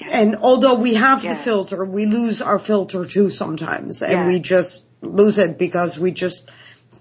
Yeah. 0.00 0.08
And 0.12 0.36
although 0.36 0.74
we 0.74 0.94
have 0.94 1.24
Yeah. 1.24 1.30
the 1.34 1.36
filter, 1.40 1.84
we 1.84 2.06
lose 2.06 2.40
our 2.40 2.58
filter 2.60 3.04
too 3.04 3.30
sometimes 3.30 4.02
and 4.02 4.12
Yeah. 4.12 4.26
we 4.28 4.38
just 4.38 4.84
lose 5.02 5.38
it 5.38 5.58
because 5.58 5.98
we 5.98 6.12
just 6.12 6.48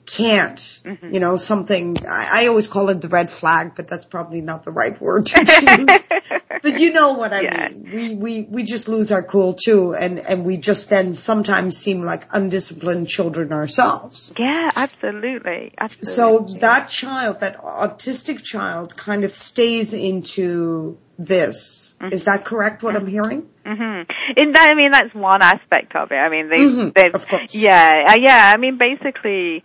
can't, 0.05 0.59
Mm-hmm. 0.85 1.13
you 1.13 1.19
know, 1.19 1.35
something, 1.37 1.95
I, 2.07 2.43
I 2.43 2.47
always 2.47 2.67
call 2.67 2.89
it 2.89 3.01
the 3.01 3.07
red 3.07 3.31
flag, 3.31 3.73
but 3.75 3.87
that's 3.87 4.05
probably 4.05 4.41
not 4.41 4.63
the 4.63 4.71
right 4.71 4.99
word 5.01 5.25
to 5.27 5.43
choose. 5.45 6.05
but 6.61 6.79
you 6.79 6.93
know 6.93 7.13
what 7.13 7.33
I 7.33 7.41
Yeah. 7.41 7.69
mean. 7.69 7.89
We, 7.91 8.13
we, 8.15 8.41
we 8.43 8.63
just 8.63 8.87
lose 8.87 9.11
our 9.11 9.23
cool 9.23 9.53
too 9.55 9.95
and, 9.95 10.19
and 10.19 10.45
we 10.45 10.57
just 10.57 10.89
then 10.89 11.13
sometimes 11.13 11.77
seem 11.77 12.03
like 12.03 12.27
undisciplined 12.33 13.07
children 13.09 13.51
ourselves. 13.51 14.33
Yeah, 14.37 14.69
absolutely. 14.75 15.73
Absolutely. 15.77 16.05
So 16.05 16.59
that 16.59 16.89
child, 16.89 17.39
that 17.39 17.61
autistic 17.63 18.43
child 18.43 18.95
kind 18.95 19.23
of 19.23 19.33
stays 19.33 19.93
into 19.93 20.97
this. 21.17 21.95
Is 22.11 22.25
that 22.25 22.45
correct 22.45 22.83
what 22.83 22.95
I'm 22.95 23.07
hearing? 23.07 23.49
hmm 23.65 24.01
In 24.37 24.51
that, 24.51 24.67
I 24.69 24.75
mean, 24.75 24.91
that's 24.91 25.13
one 25.15 25.41
aspect 25.41 25.95
of 25.95 26.11
it. 26.11 26.15
I 26.15 26.29
mean, 26.29 26.49
they, 26.49 26.57
Mhm, 26.57 27.13
of 27.15 27.27
course. 27.27 27.55
yeah, 27.55 28.03
uh, 28.09 28.15
yeah. 28.19 28.51
I 28.53 28.57
mean, 28.57 28.77
basically, 28.77 29.63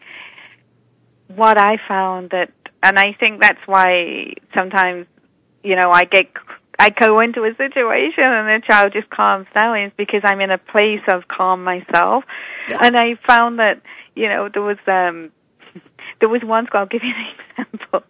what 1.36 1.58
I 1.58 1.76
found 1.88 2.30
that, 2.30 2.50
and 2.82 2.98
I 2.98 3.12
think 3.18 3.40
that's 3.42 3.60
why 3.66 4.34
sometimes, 4.56 5.06
you 5.62 5.76
know, 5.76 5.90
I 5.90 6.04
get, 6.04 6.26
I 6.78 6.90
go 6.90 7.20
into 7.20 7.42
a 7.44 7.54
situation 7.56 8.24
and 8.24 8.62
the 8.62 8.66
child 8.66 8.92
just 8.92 9.10
calms 9.10 9.46
down 9.54 9.80
is 9.82 9.92
because 9.96 10.22
I'm 10.24 10.40
in 10.40 10.50
a 10.50 10.58
place 10.58 11.02
of 11.08 11.28
calm 11.28 11.62
myself, 11.64 12.24
Yeah. 12.68 12.78
and 12.82 12.96
I 12.96 13.16
found 13.26 13.58
that, 13.58 13.82
you 14.14 14.28
know, 14.28 14.48
there 14.52 14.62
was 14.62 14.78
um 14.86 15.30
there 16.20 16.28
was 16.28 16.42
once, 16.44 16.68
I'll 16.72 16.86
give 16.86 17.02
you 17.04 17.12
an 17.16 17.26
example 17.74 18.02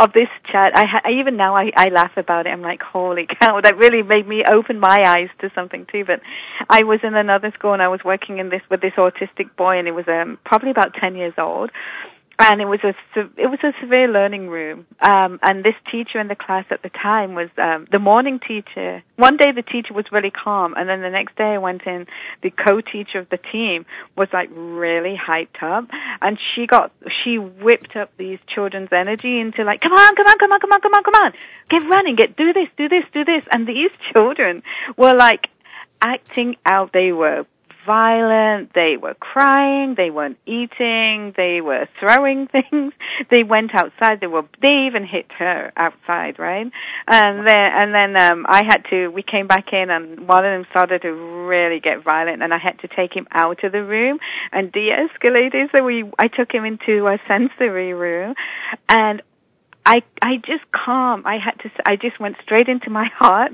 of 0.00 0.12
this 0.12 0.28
chat. 0.50 0.72
I, 0.74 0.84
ha- 0.86 1.02
I 1.04 1.10
even 1.20 1.36
now 1.36 1.56
I, 1.56 1.70
I 1.76 1.88
laugh 1.88 2.12
about 2.16 2.46
it. 2.46 2.50
I'm 2.50 2.62
like, 2.62 2.80
holy 2.82 3.26
cow, 3.40 3.60
that 3.60 3.76
really 3.76 4.02
made 4.02 4.26
me 4.26 4.42
open 4.50 4.80
my 4.80 4.98
eyes 5.06 5.28
to 5.40 5.50
something 5.54 5.86
too. 5.92 6.04
But 6.06 6.20
I 6.70 6.84
was 6.84 7.00
in 7.02 7.14
another 7.14 7.52
school 7.58 7.72
and 7.72 7.82
I 7.82 7.88
was 7.88 8.00
working 8.04 8.38
in 8.38 8.48
this 8.48 8.62
with 8.70 8.80
this 8.80 8.94
autistic 8.96 9.54
boy, 9.56 9.78
and 9.78 9.86
he 9.86 9.92
was 9.92 10.06
um, 10.08 10.38
probably 10.44 10.70
about 10.70 10.94
ten 10.94 11.16
years 11.16 11.34
old. 11.38 11.70
And 12.44 12.60
it 12.60 12.64
was 12.64 12.80
a 12.82 12.92
it 13.36 13.46
was 13.46 13.60
a 13.62 13.72
severe 13.80 14.08
learning 14.08 14.48
room, 14.48 14.84
um, 15.00 15.38
and 15.42 15.62
this 15.62 15.76
teacher 15.92 16.18
in 16.18 16.26
the 16.26 16.34
class 16.34 16.64
at 16.70 16.82
the 16.82 16.88
time 16.88 17.36
was 17.36 17.48
um, 17.56 17.86
the 17.92 18.00
morning 18.00 18.40
teacher. 18.40 19.04
One 19.14 19.36
day 19.36 19.52
the 19.52 19.62
teacher 19.62 19.94
was 19.94 20.06
really 20.10 20.32
calm, 20.32 20.74
and 20.76 20.88
then 20.88 21.02
the 21.02 21.10
next 21.10 21.36
day 21.36 21.54
I 21.54 21.58
went 21.58 21.82
in. 21.86 22.06
The 22.42 22.50
co-teacher 22.50 23.20
of 23.20 23.28
the 23.28 23.38
team 23.38 23.86
was 24.16 24.26
like 24.32 24.50
really 24.52 25.14
hyped 25.16 25.62
up, 25.62 25.88
and 26.20 26.36
she 26.52 26.66
got 26.66 26.90
she 27.22 27.38
whipped 27.38 27.94
up 27.94 28.10
these 28.16 28.40
children's 28.52 28.90
energy 28.90 29.38
into 29.38 29.62
like, 29.62 29.80
come 29.80 29.92
on, 29.92 30.16
come 30.16 30.26
on, 30.26 30.38
come 30.38 30.50
on, 30.50 30.60
come 30.60 30.72
on, 30.72 30.80
come 30.80 30.94
on, 30.94 31.04
come 31.04 31.14
on, 31.14 31.32
get 31.68 31.82
running, 31.84 32.16
get 32.16 32.36
do 32.36 32.52
this, 32.52 32.68
do 32.76 32.88
this, 32.88 33.04
do 33.12 33.24
this, 33.24 33.44
and 33.52 33.68
these 33.68 33.96
children 34.12 34.64
were 34.96 35.14
like 35.14 35.46
acting 36.00 36.56
out. 36.66 36.92
They 36.92 37.12
were 37.12 37.46
violent, 37.86 38.72
they 38.74 38.96
were 38.96 39.14
crying, 39.14 39.94
they 39.96 40.10
weren't 40.10 40.38
eating, 40.46 41.32
they 41.36 41.60
were 41.60 41.88
throwing 41.98 42.46
things, 42.52 42.92
they 43.30 43.42
went 43.42 43.74
outside, 43.74 44.20
they 44.20 44.26
were, 44.26 44.44
they 44.60 44.86
even 44.86 45.04
hit 45.04 45.26
her 45.38 45.72
outside, 45.76 46.38
right? 46.38 46.70
And 47.06 47.46
then, 47.46 47.70
and 47.74 47.94
then, 47.94 48.16
um, 48.16 48.46
I 48.48 48.62
had 48.64 48.84
to, 48.90 49.08
we 49.08 49.22
came 49.22 49.46
back 49.46 49.72
in 49.72 49.90
and 49.90 50.28
one 50.28 50.44
of 50.44 50.52
them 50.52 50.66
started 50.70 51.02
to 51.02 51.12
really 51.12 51.80
get 51.80 52.04
violent 52.04 52.42
and 52.42 52.52
I 52.52 52.58
had 52.58 52.78
to 52.80 52.88
take 52.88 53.14
him 53.14 53.26
out 53.32 53.64
of 53.64 53.72
the 53.72 53.84
room 53.84 54.18
and 54.52 54.70
de-escalate 54.72 55.54
it. 55.54 55.70
So 55.72 55.82
we, 55.82 56.04
I 56.18 56.28
took 56.28 56.52
him 56.52 56.64
into 56.64 57.06
a 57.06 57.18
sensory 57.28 57.94
room 57.94 58.34
and 58.88 59.22
I, 59.84 60.02
I 60.22 60.36
just 60.36 60.64
calm, 60.72 61.24
I 61.26 61.38
had 61.38 61.58
to, 61.62 61.70
I 61.86 61.96
just 61.96 62.20
went 62.20 62.36
straight 62.42 62.68
into 62.68 62.90
my 62.90 63.08
heart 63.14 63.52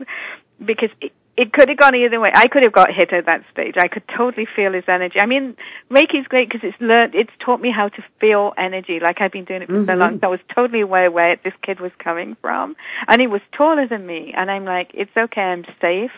because 0.65 0.91
it, 1.01 1.13
it 1.39 1.53
could 1.53 1.69
have 1.69 1.79
gone 1.79 1.95
either 1.95 2.19
way. 2.19 2.33
I 2.35 2.49
could 2.49 2.65
have 2.65 2.73
got 2.73 2.93
hit 2.93 3.13
at 3.13 3.27
that 3.27 3.45
stage. 3.53 3.77
I 3.79 3.87
could 3.87 4.03
totally 4.09 4.47
feel 4.57 4.73
his 4.73 4.83
energy. 4.89 5.21
I 5.21 5.27
mean, 5.27 5.57
Reiki's 5.89 6.27
great 6.27 6.51
because 6.51 6.69
it's 6.69 6.81
learned, 6.81 7.15
it's 7.15 7.31
taught 7.39 7.61
me 7.61 7.71
how 7.71 7.89
to 7.91 8.03
feel 8.21 8.53
energy. 8.59 8.99
Like 9.01 9.21
I've 9.21 9.31
been 9.31 9.45
doing 9.45 9.63
it 9.63 9.69
for 9.69 9.85
so 9.85 9.95
long, 9.95 10.15
mm-hmm. 10.15 10.19
so 10.19 10.27
I 10.27 10.31
was 10.31 10.41
totally 10.53 10.81
aware 10.81 11.13
where 11.13 11.37
this 11.45 11.53
kid 11.63 11.79
was 11.79 11.93
coming 12.03 12.37
from, 12.41 12.75
and 13.07 13.21
he 13.21 13.29
was 13.29 13.41
taller 13.57 13.87
than 13.87 14.05
me. 14.05 14.35
And 14.37 14.51
I'm 14.51 14.65
like, 14.65 14.91
it's 14.95 15.17
okay, 15.17 15.41
I'm 15.41 15.65
safe. 15.81 16.11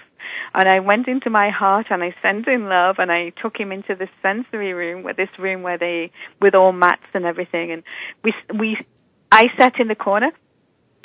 And 0.54 0.66
I 0.66 0.80
went 0.80 1.06
into 1.06 1.28
my 1.28 1.50
heart 1.50 1.86
and 1.90 2.02
I 2.02 2.14
sent 2.22 2.46
him 2.48 2.64
love 2.64 2.96
and 2.98 3.10
I 3.10 3.30
took 3.42 3.58
him 3.58 3.72
into 3.72 3.94
the 3.94 4.08
sensory 4.22 4.72
room, 4.72 5.02
with 5.02 5.16
this 5.16 5.30
room 5.38 5.62
where 5.62 5.78
they, 5.78 6.12
with 6.40 6.54
all 6.54 6.72
mats 6.72 7.06
and 7.14 7.24
everything. 7.24 7.72
And 7.72 7.82
we, 8.24 8.34
we, 8.58 8.78
I 9.32 9.44
sat 9.58 9.80
in 9.80 9.88
the 9.88 9.94
corner 9.94 10.30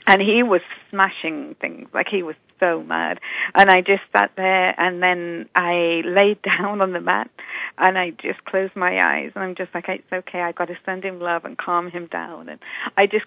and 0.08 0.22
he 0.22 0.43
was 0.43 0.62
smashing 0.89 1.56
things 1.60 1.88
like 1.93 2.08
he 2.10 2.24
was 2.24 2.36
so 2.60 2.82
mad 2.84 3.20
and 3.53 3.70
i 3.70 3.82
just 3.82 4.01
sat 4.16 4.32
there 4.38 4.80
and 4.80 5.01
then 5.01 5.47
i 5.56 6.01
laid 6.06 6.39
down 6.60 6.82
on 6.82 6.93
the 6.93 7.01
mat 7.01 7.30
and 7.78 7.97
i 7.97 8.12
just 8.12 8.43
closed 8.45 8.76
my 8.76 9.01
eyes 9.01 9.32
and 9.36 9.43
i'm 9.43 9.56
just 9.56 9.74
like 9.74 9.86
it's 9.89 10.12
okay 10.14 10.41
i 10.41 10.51
got 10.51 10.66
to 10.66 10.78
send 10.86 11.03
him 11.03 11.20
love 11.20 11.45
and 11.45 11.58
calm 11.58 11.89
him 11.89 12.08
down 12.08 12.49
and 12.49 12.60
i 12.97 13.06
just 13.06 13.26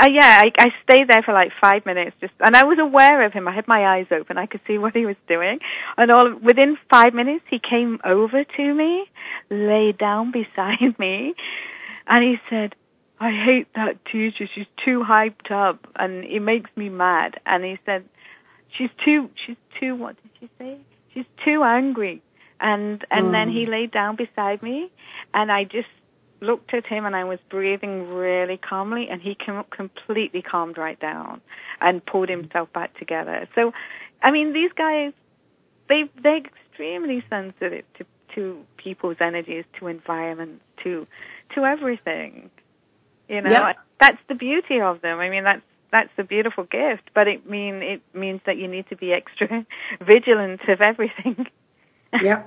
uh, 0.00 0.06
yeah, 0.10 0.42
I, 0.42 0.50
I 0.58 0.70
stayed 0.82 1.08
there 1.08 1.22
for 1.22 1.32
like 1.32 1.50
five 1.60 1.86
minutes, 1.86 2.16
just, 2.20 2.32
and 2.40 2.56
I 2.56 2.64
was 2.64 2.78
aware 2.80 3.24
of 3.24 3.32
him. 3.32 3.46
I 3.46 3.54
had 3.54 3.68
my 3.68 3.96
eyes 3.96 4.06
open. 4.10 4.38
I 4.38 4.46
could 4.46 4.60
see 4.66 4.78
what 4.78 4.94
he 4.94 5.06
was 5.06 5.16
doing, 5.28 5.58
and 5.96 6.10
all 6.10 6.34
within 6.34 6.76
five 6.90 7.14
minutes, 7.14 7.44
he 7.48 7.58
came 7.58 8.00
over 8.04 8.44
to 8.44 8.74
me, 8.74 9.06
lay 9.50 9.92
down 9.92 10.32
beside 10.56 10.98
me, 10.98 11.34
and 12.06 12.24
he 12.24 12.36
said, 12.50 12.74
I 13.24 13.30
hate 13.48 13.68
that 13.74 14.04
teacher. 14.10 14.46
She's 14.54 14.66
too 14.84 14.98
hyped 15.02 15.50
up 15.50 15.86
and 15.96 16.24
it 16.24 16.40
makes 16.40 16.70
me 16.76 16.88
mad. 16.88 17.30
And 17.46 17.64
he 17.64 17.78
said, 17.86 18.04
she's 18.76 18.90
too, 19.04 19.30
she's 19.44 19.56
too, 19.80 19.94
what 19.96 20.16
did 20.22 20.30
she 20.40 20.48
say? 20.58 20.78
she's 21.14 21.24
too 21.44 21.62
angry. 21.62 22.20
And 22.60 23.04
and 23.10 23.26
Mm. 23.28 23.32
then 23.32 23.48
he 23.48 23.66
laid 23.66 23.90
down 23.90 24.16
beside 24.16 24.62
me, 24.62 24.90
and 25.32 25.50
I 25.50 25.64
just 25.64 25.88
looked 26.40 26.72
at 26.74 26.86
him, 26.86 27.04
and 27.06 27.16
I 27.16 27.24
was 27.24 27.38
breathing 27.48 28.08
really 28.14 28.56
calmly, 28.56 29.08
and 29.10 29.20
he 29.20 29.34
com- 29.34 29.64
completely 29.70 30.42
calmed 30.42 30.76
right 30.78 30.98
down 31.00 31.40
and 31.80 32.04
pulled 32.04 32.28
himself 32.28 32.72
back 32.72 32.96
together. 32.98 33.48
So, 33.54 33.72
I 34.22 34.30
mean, 34.30 34.52
these 34.52 34.72
guys, 34.72 35.12
they 35.88 36.04
they're 36.22 36.38
extremely 36.44 37.24
sensitive 37.28 37.84
to 37.98 38.06
to 38.34 38.64
people's 38.76 39.16
energies, 39.20 39.64
to 39.78 39.88
environments, 39.88 40.62
to 40.84 41.06
to 41.54 41.64
everything. 41.64 42.50
You 43.28 43.40
know, 43.42 43.50
Yeah. 43.50 43.72
that's 44.00 44.18
the 44.28 44.34
beauty 44.34 44.80
of 44.80 45.00
them. 45.00 45.18
I 45.18 45.28
mean, 45.30 45.44
that's 45.44 45.62
that's 45.90 46.10
the 46.16 46.24
beautiful 46.24 46.64
gift, 46.64 47.10
but 47.14 47.28
it 47.28 47.48
mean 47.48 47.82
it 47.82 48.02
means 48.12 48.40
that 48.46 48.56
you 48.56 48.68
need 48.68 48.88
to 48.88 48.96
be 48.96 49.12
extra 49.20 49.64
vigilant 50.00 50.60
of 50.68 50.80
everything. 50.80 51.46
yeah. 52.22 52.42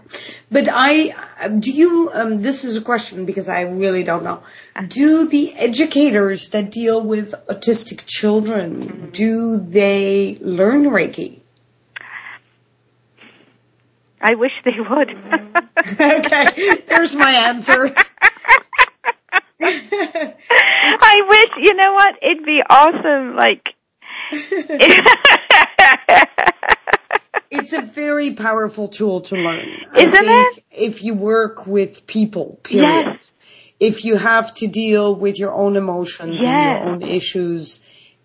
But 0.51 0.69
I, 0.71 1.49
do 1.59 1.71
you, 1.71 2.09
um, 2.13 2.41
this 2.41 2.63
is 2.63 2.78
a 2.78 2.82
question 2.82 3.25
because 3.25 3.49
I 3.49 3.61
really 3.61 4.03
don't 4.03 4.23
know. 4.23 4.43
Do 4.88 5.28
the 5.28 5.53
educators 5.53 6.49
that 6.49 6.71
deal 6.71 7.01
with 7.03 7.34
autistic 7.49 8.05
children, 8.05 9.09
do 9.11 9.57
they 9.59 10.38
learn 10.39 10.84
Reiki? 10.86 11.41
I 14.21 14.36
wish 14.36 14.51
they 14.63 14.80
would. 14.80 15.09
okay, 16.01 16.82
there's 16.88 17.15
my 17.15 17.32
answer. 17.49 17.93
I 20.84 21.21
wish, 21.28 21.65
you 21.65 21.73
know 21.75 21.93
what? 21.93 22.15
It'd 22.21 22.45
be 22.45 22.61
awesome. 22.69 23.36
Like, 23.36 23.73
It's 27.49 27.73
a 27.73 27.82
very 27.82 28.34
powerful 28.34 28.88
tool 28.88 29.21
to 29.21 29.36
learn. 29.36 29.69
Isn't 29.95 30.15
I 30.15 30.23
think 30.23 30.65
if 30.71 31.03
you 31.03 31.13
work 31.13 31.65
with 31.65 32.05
people, 32.05 32.59
period. 32.63 32.89
Yes. 32.89 33.32
If 33.80 34.05
you 34.05 34.17
have 34.17 34.53
to 34.55 34.67
deal 34.67 35.15
with 35.15 35.38
your 35.38 35.53
own 35.53 35.75
emotions 35.75 36.41
and 36.41 36.41
your 36.41 36.93
own 36.93 37.01
issues, 37.03 37.80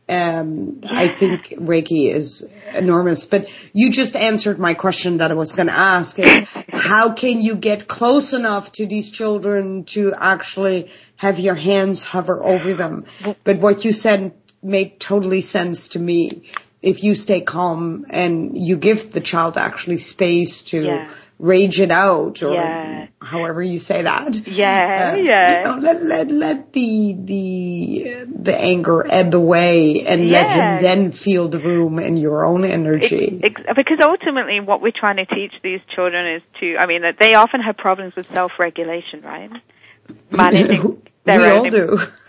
um, 0.08 0.80
I 0.88 1.08
think 1.08 1.48
Reiki 1.48 2.12
is 2.12 2.46
enormous. 2.72 3.26
But 3.26 3.48
you 3.72 3.90
just 3.90 4.16
answered 4.16 4.58
my 4.58 4.74
question 4.74 5.18
that 5.18 5.30
I 5.30 5.34
was 5.34 5.52
going 5.52 5.68
to 5.68 5.74
ask. 5.74 6.18
Is 6.18 6.48
how 6.72 7.12
can 7.12 7.42
you 7.42 7.54
get 7.54 7.86
close 7.86 8.32
enough 8.32 8.72
to 8.72 8.86
these 8.86 9.10
children 9.10 9.84
to 9.84 10.14
actually 10.18 10.90
have 11.16 11.38
your 11.38 11.54
hands 11.54 12.02
hover 12.02 12.42
over 12.42 12.74
them? 12.74 13.04
But 13.44 13.58
what 13.58 13.84
you 13.84 13.92
said 13.92 14.32
made 14.62 14.98
totally 14.98 15.42
sense 15.42 15.88
to 15.88 15.98
me. 15.98 16.50
If 16.80 17.04
you 17.04 17.14
stay 17.14 17.42
calm 17.42 18.06
and 18.10 18.58
you 18.58 18.76
give 18.76 19.12
the 19.12 19.20
child 19.20 19.56
actually 19.56 19.98
space 19.98 20.62
to 20.64 20.82
Yeah. 20.82 21.10
Rage 21.42 21.80
it 21.80 21.90
out 21.90 22.40
or 22.44 22.54
Yeah. 22.54 23.06
however 23.20 23.60
you 23.60 23.80
say 23.80 24.02
that. 24.02 24.46
Yeah, 24.46 25.12
Uh, 25.12 25.16
yeah. 25.16 25.58
You 25.58 25.68
know, 25.68 25.76
let, 25.82 26.02
let, 26.02 26.30
let 26.30 26.72
the, 26.72 27.16
the, 27.18 28.26
the 28.32 28.56
anger 28.56 29.04
ebb 29.10 29.34
away 29.34 30.04
and 30.06 30.30
let 30.30 30.46
him 30.46 30.80
then 30.80 31.10
feel 31.10 31.48
the 31.48 31.58
room 31.58 31.98
and 31.98 32.16
your 32.16 32.46
own 32.46 32.64
energy. 32.64 33.40
Because 33.42 33.98
ultimately 34.00 34.60
what 34.60 34.80
we're 34.80 34.92
trying 34.96 35.16
to 35.16 35.26
teach 35.26 35.52
these 35.64 35.80
children 35.94 36.36
is 36.36 36.42
to, 36.60 36.76
I 36.78 36.86
mean, 36.86 37.02
that 37.02 37.16
they 37.18 37.34
often 37.34 37.60
have 37.60 37.76
problems 37.76 38.14
with 38.14 38.26
self-regulation, 38.32 39.22
right? 39.22 39.50
Managing 40.30 41.02
their 41.24 41.38
we 41.38 41.44
own 41.44 41.58
all 41.58 41.70
do. 41.70 41.98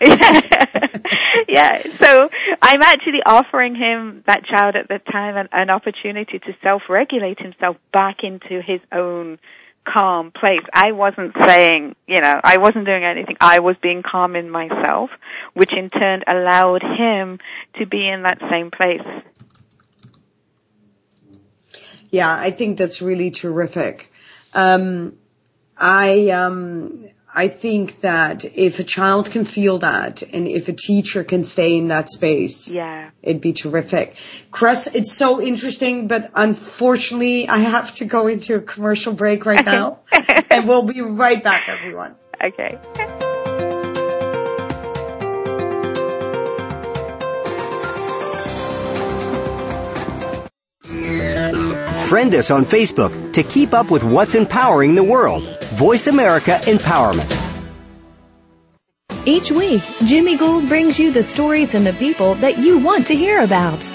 yeah. 1.48 1.82
So 1.98 2.28
I'm 2.62 2.82
actually 2.82 3.22
offering 3.26 3.74
him, 3.74 4.22
that 4.26 4.44
child 4.44 4.76
at 4.76 4.88
the 4.88 4.98
time, 5.10 5.36
an, 5.36 5.48
an 5.52 5.70
opportunity 5.70 6.38
to 6.38 6.52
self-regulate 6.62 7.40
himself 7.40 7.76
back 7.92 8.18
into 8.22 8.62
his 8.62 8.80
own 8.92 9.38
calm 9.86 10.30
place. 10.30 10.62
I 10.72 10.92
wasn't 10.92 11.34
saying, 11.44 11.94
you 12.06 12.20
know, 12.20 12.40
I 12.42 12.58
wasn't 12.58 12.86
doing 12.86 13.04
anything. 13.04 13.36
I 13.40 13.60
was 13.60 13.76
being 13.82 14.02
calm 14.02 14.36
in 14.36 14.48
myself, 14.48 15.10
which 15.54 15.70
in 15.76 15.90
turn 15.90 16.22
allowed 16.26 16.82
him 16.82 17.38
to 17.78 17.86
be 17.86 18.08
in 18.08 18.22
that 18.22 18.38
same 18.50 18.70
place. 18.70 19.22
Yeah, 22.10 22.32
I 22.32 22.50
think 22.50 22.78
that's 22.78 23.02
really 23.02 23.32
terrific. 23.32 24.12
Um, 24.54 25.18
I 25.76 26.30
um, 26.30 27.04
I 27.36 27.48
think 27.48 28.00
that 28.00 28.44
if 28.44 28.78
a 28.78 28.84
child 28.84 29.30
can 29.30 29.44
feel 29.44 29.78
that, 29.78 30.22
and 30.22 30.46
if 30.46 30.68
a 30.68 30.72
teacher 30.72 31.24
can 31.24 31.42
stay 31.42 31.76
in 31.76 31.88
that 31.88 32.10
space, 32.10 32.70
Yeah. 32.70 33.10
it'd 33.22 33.42
be 33.42 33.52
terrific. 33.52 34.14
Chris, 34.52 34.86
it's 34.94 35.12
so 35.12 35.42
interesting, 35.42 36.06
but 36.06 36.30
unfortunately, 36.34 37.48
I 37.48 37.58
have 37.58 37.92
to 37.96 38.04
go 38.04 38.28
into 38.28 38.54
a 38.54 38.60
commercial 38.60 39.12
break 39.12 39.46
right 39.46 39.64
now, 39.66 40.00
and 40.50 40.68
we'll 40.68 40.84
be 40.84 41.00
right 41.00 41.42
back, 41.42 41.64
everyone. 41.68 42.14
Okay. 42.44 43.33
Friend 52.14 52.32
us 52.36 52.52
on 52.52 52.64
Facebook 52.64 53.32
to 53.32 53.42
keep 53.42 53.74
up 53.74 53.90
with 53.90 54.04
what's 54.04 54.36
empowering 54.36 54.94
the 54.94 55.02
world. 55.02 55.42
Voice 55.72 56.06
America 56.06 56.60
Empowerment. 56.62 57.28
Each 59.26 59.50
week, 59.50 59.82
Jimmy 60.04 60.36
Gould 60.36 60.68
brings 60.68 60.96
you 60.96 61.10
the 61.10 61.24
stories 61.24 61.74
and 61.74 61.84
the 61.84 61.92
people 61.92 62.36
that 62.36 62.56
you 62.56 62.78
want 62.78 63.08
to 63.08 63.16
hear 63.16 63.42
about. 63.42 63.84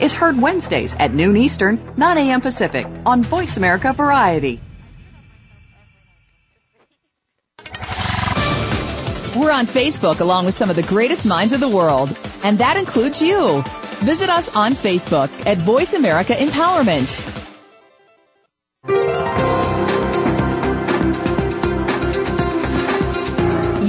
is 0.00 0.14
heard 0.14 0.40
Wednesdays 0.40 0.94
at 0.98 1.12
noon 1.12 1.36
Eastern, 1.36 1.94
9 1.96 2.18
a.m. 2.18 2.40
Pacific 2.40 2.86
on 3.04 3.22
Voice 3.22 3.56
America 3.56 3.92
Variety. 3.92 4.60
We're 9.36 9.52
on 9.52 9.66
Facebook 9.66 10.20
along 10.20 10.46
with 10.46 10.54
some 10.54 10.70
of 10.70 10.76
the 10.76 10.82
greatest 10.82 11.26
minds 11.26 11.52
of 11.52 11.60
the 11.60 11.68
world, 11.68 12.16
and 12.42 12.58
that 12.58 12.76
includes 12.78 13.20
you. 13.20 13.62
Visit 14.00 14.30
us 14.30 14.54
on 14.54 14.72
Facebook 14.72 15.30
at 15.46 15.58
Voice 15.58 15.92
America 15.92 16.32
Empowerment. 16.32 17.44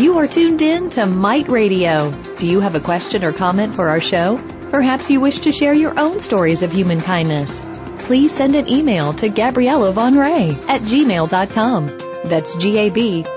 You 0.01 0.17
are 0.17 0.27
tuned 0.27 0.61
in 0.61 0.89
to 0.91 1.05
Might 1.05 1.47
Radio. 1.47 2.11
Do 2.39 2.47
you 2.47 2.59
have 2.59 2.75
a 2.75 2.79
question 2.79 3.23
or 3.23 3.31
comment 3.31 3.75
for 3.75 3.89
our 3.89 3.99
show? 3.99 4.37
Perhaps 4.71 5.09
you 5.09 5.19
wish 5.19 5.39
to 5.39 5.51
share 5.51 5.73
your 5.73 5.99
own 5.99 6.19
stories 6.19 6.61
of 6.63 6.71
human 6.71 7.01
kindness. 7.01 7.59
Please 8.05 8.33
send 8.33 8.55
an 8.55 8.69
email 8.69 9.13
to 9.13 9.29
Gabriella 9.29 9.91
Van 9.91 10.15
Rij 10.15 10.69
at 10.69 10.81
gmail.com. 10.81 11.87
That's 12.25 12.55
G-A-B-R-I-E-L-L-A 12.55 13.27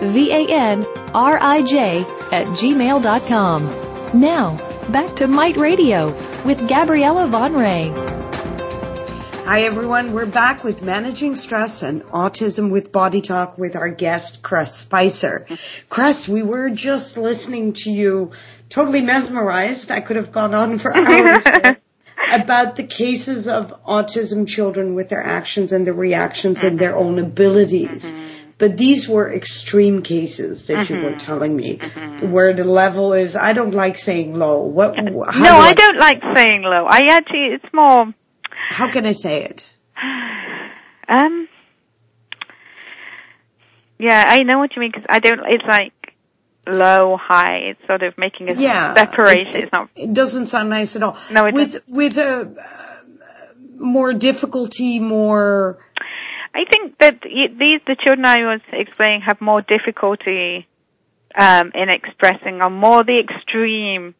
V-A-N-R-I-J 0.00 2.04
at 2.32 2.46
gmail.com. 2.46 4.20
Now, 4.20 4.56
back 4.90 5.16
to 5.16 5.28
Might 5.28 5.56
Radio 5.56 6.06
with 6.44 6.68
Gabriella 6.68 7.28
Van 7.28 7.54
Rij. 7.54 8.16
Hi 9.44 9.62
everyone, 9.62 10.12
we're 10.12 10.26
back 10.26 10.62
with 10.62 10.80
managing 10.80 11.34
stress 11.34 11.82
and 11.82 12.04
autism 12.04 12.70
with 12.70 12.92
body 12.92 13.20
talk 13.20 13.58
with 13.58 13.74
our 13.74 13.88
guest 13.88 14.42
Chris 14.42 14.72
Spicer. 14.72 15.44
Chris, 15.88 16.28
we 16.28 16.44
were 16.44 16.70
just 16.70 17.16
listening 17.16 17.72
to 17.72 17.90
you, 17.90 18.30
totally 18.70 19.02
mesmerized. 19.02 19.90
I 19.90 20.00
could 20.00 20.16
have 20.16 20.32
gone 20.32 20.54
on 20.54 20.78
for 20.78 20.96
hours. 20.96 21.76
about 22.32 22.76
the 22.76 22.86
cases 22.86 23.48
of 23.48 23.84
autism 23.84 24.46
children 24.46 24.94
with 24.94 25.08
their 25.08 25.22
actions 25.22 25.72
and 25.72 25.86
their 25.86 25.94
reactions 25.94 26.62
and 26.62 26.78
their 26.78 26.96
own 26.96 27.18
abilities. 27.18 28.10
Mm-hmm. 28.10 28.26
But 28.56 28.76
these 28.76 29.08
were 29.08 29.32
extreme 29.32 30.02
cases 30.02 30.66
that 30.66 30.90
you 30.90 30.96
were 30.96 31.02
mm-hmm. 31.02 31.16
telling 31.16 31.56
me, 31.56 31.78
mm-hmm. 31.78 32.30
where 32.30 32.52
the 32.52 32.64
level 32.64 33.14
is. 33.14 33.34
I 33.34 33.54
don't 33.54 33.74
like 33.74 33.96
saying 33.96 34.38
low. 34.38 34.64
What? 34.64 34.96
How 34.96 35.02
no, 35.02 35.14
do 35.14 35.40
I 35.40 35.72
don't 35.72 35.98
like 35.98 36.20
saying 36.32 36.62
low. 36.62 36.84
I 36.86 37.16
actually, 37.16 37.54
it's 37.54 37.72
more. 37.72 38.14
How 38.68 38.90
can 38.90 39.06
I 39.06 39.12
say 39.12 39.44
it? 39.44 39.70
Um. 41.08 41.48
Yeah, 43.98 44.22
I 44.24 44.44
know 44.44 44.60
what 44.60 44.76
you 44.76 44.80
mean 44.80 44.92
because 44.92 45.06
I 45.10 45.18
don't. 45.18 45.40
It's 45.44 45.64
like 45.66 45.92
low, 46.72 47.16
high. 47.16 47.56
It's 47.70 47.86
sort 47.86 48.02
of 48.02 48.16
making 48.18 48.48
a 48.48 48.54
Yeah, 48.54 48.94
separation. 48.94 49.56
it- 49.56 49.64
it's 49.64 49.72
not. 49.72 49.88
It 49.96 50.12
doesn't 50.12 50.46
sound 50.46 50.70
nice 50.70 50.96
at 50.96 51.02
all. 51.02 51.16
No, 51.30 51.46
it 51.46 51.54
with 51.54 51.82
with 51.88 52.16
a 52.18 52.42
uh, 52.42 53.74
more 53.78 54.12
difficulty, 54.12 55.00
more. 55.00 55.78
I 56.54 56.64
think 56.70 56.98
that 56.98 57.22
these 57.22 57.80
the 57.86 57.96
children 58.04 58.24
I 58.26 58.38
was 58.52 58.60
explaining 58.72 59.22
have 59.22 59.40
more 59.40 59.60
difficulty 59.62 60.66
um, 61.38 61.70
in 61.74 61.88
expressing 61.88 62.60
or 62.62 62.70
more 62.70 63.04
the 63.04 63.18
extreme 63.20 64.14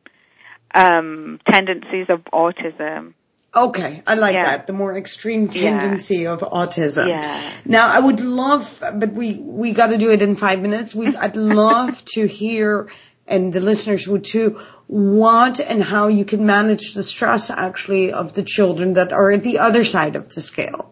um, 0.74 1.40
tendencies 1.50 2.06
of 2.08 2.20
autism. 2.32 3.14
Okay, 3.54 4.02
I 4.06 4.14
like 4.14 4.34
Yeah. 4.34 4.44
that. 4.50 4.66
The 4.68 4.72
more 4.72 4.96
extreme 4.96 5.48
Yeah. 5.52 5.70
tendency 5.70 6.26
of 6.26 6.40
autism. 6.40 7.08
Yeah. 7.08 7.40
Now, 7.64 7.88
I 7.88 7.98
would 7.98 8.20
love, 8.20 8.80
but 8.94 9.12
we 9.12 9.32
we 9.34 9.72
got 9.72 9.88
to 9.88 9.98
do 9.98 10.10
it 10.10 10.22
in 10.22 10.36
five 10.36 10.60
minutes. 10.60 10.94
We 10.94 11.08
I'd 11.16 11.36
love 11.62 12.04
to 12.16 12.26
hear, 12.26 12.88
and 13.26 13.52
the 13.52 13.60
listeners 13.60 14.06
would 14.06 14.22
too, 14.24 14.60
what 14.86 15.58
and 15.60 15.82
how 15.82 16.06
you 16.08 16.24
can 16.24 16.46
manage 16.46 16.94
the 16.94 17.02
stress 17.02 17.50
actually 17.50 18.12
of 18.12 18.32
the 18.34 18.42
children 18.44 18.92
that 18.94 19.12
are 19.12 19.32
at 19.32 19.42
the 19.42 19.58
other 19.58 19.84
side 19.84 20.14
of 20.16 20.32
the 20.32 20.40
scale. 20.40 20.86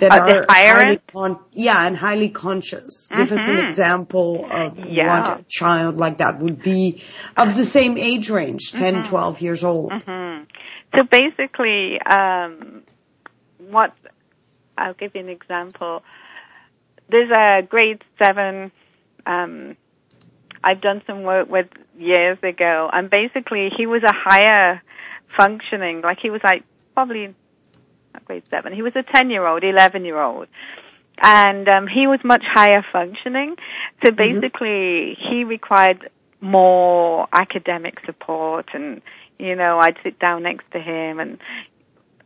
That 0.00 0.10
Uh, 0.12 0.20
are 0.20 0.46
highly 0.48 0.98
con- 1.12 1.38
yeah, 1.52 1.86
and 1.86 1.96
highly 1.96 2.30
conscious. 2.30 3.08
Give 3.14 3.30
us 3.30 3.46
an 3.46 3.56
Mhm. 3.56 3.62
example 3.62 4.44
of 4.50 4.78
Yeah. 4.78 5.06
what 5.10 5.40
a 5.40 5.44
child 5.48 5.98
like 5.98 6.18
that 6.18 6.40
would 6.40 6.62
be 6.62 7.02
of 7.36 7.54
the 7.54 7.64
same 7.64 7.98
age 7.98 8.30
range, 8.30 8.72
10, 8.72 8.94
Mm-hmm. 8.94 9.10
12 9.10 9.40
years 9.42 9.62
old. 9.62 9.92
hmm 9.92 10.38
So 10.94 11.04
basically, 11.04 12.00
um, 12.00 12.82
what 13.70 13.94
I'll 14.76 14.94
give 14.94 15.14
you 15.14 15.20
an 15.20 15.28
example. 15.28 16.02
There's 17.08 17.30
a 17.30 17.62
grade 17.62 18.02
seven. 18.22 18.72
Um, 19.26 19.76
I've 20.64 20.80
done 20.80 21.02
some 21.06 21.22
work 21.22 21.48
with 21.48 21.68
years 21.98 22.38
ago, 22.42 22.88
and 22.92 23.10
basically 23.10 23.70
he 23.76 23.86
was 23.86 24.02
a 24.02 24.12
higher 24.12 24.82
functioning. 25.36 26.00
Like 26.02 26.18
he 26.20 26.30
was 26.30 26.40
like 26.44 26.64
probably 26.94 27.34
not 28.14 28.24
grade 28.24 28.44
seven. 28.48 28.72
He 28.72 28.82
was 28.82 28.94
a 28.96 29.02
ten 29.02 29.30
year 29.30 29.46
old, 29.46 29.64
eleven 29.64 30.04
year 30.04 30.20
old. 30.20 30.48
And 31.24 31.68
um, 31.68 31.86
he 31.86 32.06
was 32.06 32.20
much 32.24 32.42
higher 32.44 32.84
functioning. 32.90 33.56
So 34.04 34.10
basically, 34.10 35.16
he 35.30 35.44
required 35.44 36.10
more 36.40 37.28
academic 37.32 38.00
support 38.04 38.70
and 38.72 39.02
you 39.42 39.54
know 39.54 39.78
i'd 39.78 39.96
sit 40.02 40.18
down 40.18 40.42
next 40.42 40.64
to 40.72 40.80
him 40.80 41.20
and 41.20 41.38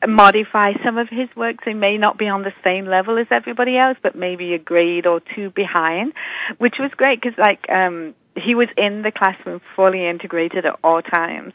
modify 0.07 0.73
some 0.85 0.99
of 0.99 1.09
his 1.09 1.29
work 1.35 1.57
so 1.65 1.71
he 1.71 1.75
may 1.75 1.97
not 1.97 2.19
be 2.19 2.29
on 2.29 2.43
the 2.43 2.53
same 2.63 2.87
level 2.87 3.19
as 3.19 3.27
everybody 3.31 3.77
else 3.77 3.97
but 4.03 4.15
maybe 4.15 4.53
a 4.53 4.59
grade 4.59 5.07
or 5.07 5.21
two 5.35 5.51
behind 5.51 6.13
which 6.59 6.75
was 6.79 6.91
great 6.97 7.21
because 7.21 7.37
like 7.39 7.69
um 7.71 8.15
he 8.37 8.55
was 8.55 8.69
in 8.77 9.03
the 9.03 9.11
classroom 9.11 9.61
fully 9.75 10.07
integrated 10.07 10.67
at 10.67 10.79
all 10.85 11.03
times. 11.03 11.53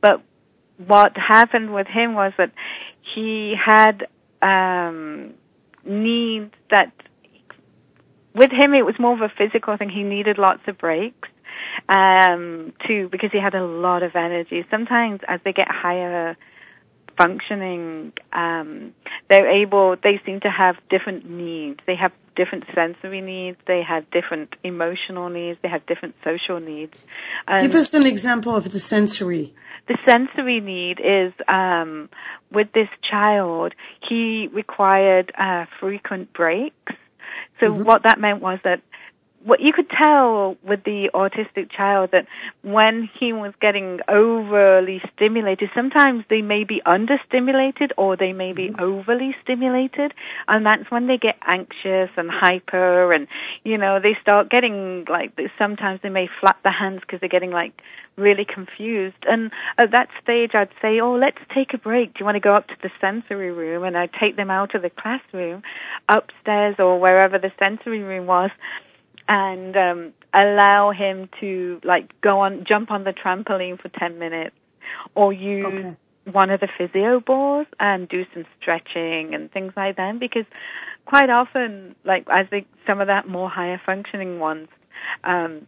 But 0.00 0.22
what 0.84 1.16
happened 1.16 1.72
with 1.72 1.86
him 1.86 2.14
was 2.14 2.32
that 2.38 2.52
he 3.14 3.54
had 3.54 4.06
um 4.42 5.34
needs 5.84 6.52
that 6.70 6.92
with 8.34 8.50
him 8.50 8.74
it 8.74 8.84
was 8.84 8.98
more 8.98 9.14
of 9.14 9.20
a 9.20 9.32
physical 9.36 9.76
thing. 9.76 9.90
He 9.90 10.02
needed 10.02 10.38
lots 10.38 10.62
of 10.66 10.76
breaks 10.78 11.28
um 11.88 12.72
too 12.86 13.08
because 13.10 13.30
he 13.32 13.38
had 13.40 13.54
a 13.54 13.64
lot 13.64 14.02
of 14.02 14.14
energy. 14.14 14.64
Sometimes 14.70 15.20
as 15.26 15.40
they 15.44 15.52
get 15.52 15.68
higher 15.70 16.36
functioning 17.16 18.12
um 18.32 18.92
they're 19.30 19.48
able 19.62 19.96
they 20.02 20.20
seem 20.26 20.40
to 20.40 20.50
have 20.50 20.76
different 20.90 21.28
needs. 21.28 21.80
They 21.86 21.96
have 21.96 22.12
different 22.36 22.64
sensory 22.74 23.20
needs. 23.20 23.56
They 23.66 23.82
have 23.82 24.10
different 24.10 24.56
emotional 24.64 25.28
needs. 25.28 25.58
They 25.62 25.68
have 25.68 25.86
different 25.86 26.16
social 26.24 26.58
needs. 26.58 26.98
And 27.46 27.60
Give 27.60 27.74
us 27.76 27.94
an 27.94 28.06
example 28.06 28.56
of 28.56 28.70
the 28.70 28.80
sensory. 28.80 29.54
the 29.86 29.96
sensory 30.08 30.60
need 30.60 30.98
is 31.00 31.32
um 31.48 32.08
with 32.50 32.72
this 32.72 32.88
child 33.10 33.74
he 34.08 34.48
required 34.52 35.32
uh 35.38 35.66
frequent 35.80 36.32
breaks. 36.32 36.92
So 37.60 37.72
what 37.72 38.02
that 38.02 38.18
meant 38.18 38.40
was 38.42 38.58
that 38.64 38.80
what 39.44 39.60
you 39.60 39.74
could 39.74 39.90
tell 39.90 40.56
with 40.66 40.84
the 40.84 41.10
autistic 41.14 41.70
child 41.70 42.10
that 42.12 42.26
when 42.62 43.08
he 43.20 43.32
was 43.34 43.52
getting 43.60 44.00
overly 44.08 45.02
stimulated, 45.14 45.68
sometimes 45.74 46.24
they 46.30 46.40
may 46.40 46.64
be 46.64 46.80
understimulated 46.86 47.90
or 47.98 48.16
they 48.16 48.32
may 48.32 48.54
be 48.54 48.68
mm-hmm. 48.68 48.82
overly 48.82 49.36
stimulated, 49.42 50.14
and 50.48 50.64
that's 50.64 50.90
when 50.90 51.06
they 51.06 51.18
get 51.18 51.36
anxious 51.46 52.08
and 52.16 52.30
hyper, 52.30 53.12
and 53.12 53.28
you 53.64 53.76
know 53.76 54.00
they 54.00 54.16
start 54.22 54.50
getting 54.50 55.04
like 55.10 55.38
sometimes 55.58 56.00
they 56.02 56.08
may 56.08 56.26
flap 56.40 56.62
their 56.62 56.72
hands 56.72 57.00
because 57.00 57.20
they're 57.20 57.28
getting 57.28 57.50
like 57.50 57.74
really 58.16 58.46
confused. 58.46 59.24
And 59.28 59.50
at 59.76 59.90
that 59.90 60.08
stage, 60.22 60.52
I'd 60.54 60.70
say, 60.80 61.00
"Oh, 61.00 61.16
let's 61.16 61.38
take 61.54 61.74
a 61.74 61.78
break. 61.78 62.14
Do 62.14 62.20
you 62.20 62.24
want 62.24 62.36
to 62.36 62.40
go 62.40 62.56
up 62.56 62.68
to 62.68 62.76
the 62.82 62.90
sensory 62.98 63.50
room?" 63.50 63.84
And 63.84 63.94
I'd 63.94 64.12
take 64.14 64.36
them 64.36 64.50
out 64.50 64.74
of 64.74 64.80
the 64.80 64.90
classroom, 64.90 65.62
upstairs 66.08 66.76
or 66.78 66.98
wherever 66.98 67.38
the 67.38 67.52
sensory 67.58 68.02
room 68.02 68.26
was 68.26 68.50
and 69.28 69.76
um 69.76 70.12
allow 70.32 70.90
him 70.90 71.28
to 71.40 71.80
like 71.84 72.18
go 72.20 72.40
on 72.40 72.64
jump 72.66 72.90
on 72.90 73.04
the 73.04 73.12
trampoline 73.12 73.80
for 73.80 73.88
10 73.88 74.18
minutes 74.18 74.56
or 75.14 75.32
use 75.32 75.66
Okay. 75.66 75.96
one 76.32 76.50
of 76.50 76.60
the 76.60 76.68
physio 76.78 77.20
balls 77.20 77.66
and 77.78 78.08
do 78.08 78.24
some 78.34 78.44
stretching 78.60 79.34
and 79.34 79.52
things 79.52 79.72
like 79.76 79.96
that 79.96 80.18
because 80.18 80.46
quite 81.06 81.30
often 81.30 81.94
like 82.04 82.28
I 82.28 82.44
think 82.44 82.66
some 82.86 83.00
of 83.00 83.06
that 83.08 83.28
more 83.28 83.48
higher 83.48 83.80
functioning 83.84 84.38
ones 84.38 84.68
um 85.22 85.66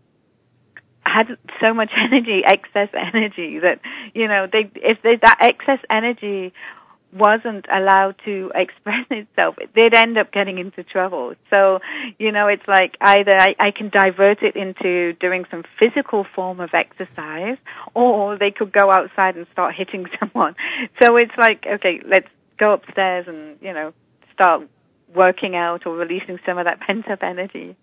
had 1.06 1.38
so 1.60 1.72
much 1.72 1.90
energy, 1.96 2.42
excess 2.44 2.88
energy 2.94 3.58
that 3.60 3.80
you 4.14 4.28
know 4.28 4.46
they 4.50 4.70
if 4.76 5.00
they, 5.02 5.16
that 5.16 5.38
excess 5.40 5.78
energy 5.88 6.52
wasn't 7.12 7.66
allowed 7.72 8.16
to 8.24 8.50
express 8.54 9.06
itself, 9.10 9.56
they'd 9.74 9.94
end 9.94 10.18
up 10.18 10.32
getting 10.32 10.58
into 10.58 10.82
trouble. 10.82 11.34
So, 11.50 11.80
you 12.18 12.32
know, 12.32 12.48
it's 12.48 12.66
like 12.66 12.96
either 13.00 13.36
I, 13.36 13.54
I 13.58 13.70
can 13.70 13.88
divert 13.88 14.42
it 14.42 14.56
into 14.56 15.12
doing 15.14 15.44
some 15.50 15.64
physical 15.78 16.26
form 16.34 16.60
of 16.60 16.70
exercise, 16.74 17.58
or 17.94 18.38
they 18.38 18.50
could 18.50 18.72
go 18.72 18.90
outside 18.92 19.36
and 19.36 19.46
start 19.52 19.74
hitting 19.74 20.06
someone. 20.20 20.54
So 21.02 21.16
it's 21.16 21.36
like, 21.38 21.64
okay, 21.66 22.00
let's 22.06 22.28
go 22.58 22.72
upstairs 22.72 23.26
and 23.28 23.58
you 23.60 23.72
know 23.72 23.92
start 24.32 24.62
working 25.14 25.54
out 25.54 25.86
or 25.86 25.94
releasing 25.94 26.38
some 26.46 26.58
of 26.58 26.64
that 26.64 26.80
pent 26.86 27.08
up 27.10 27.22
energy. 27.22 27.76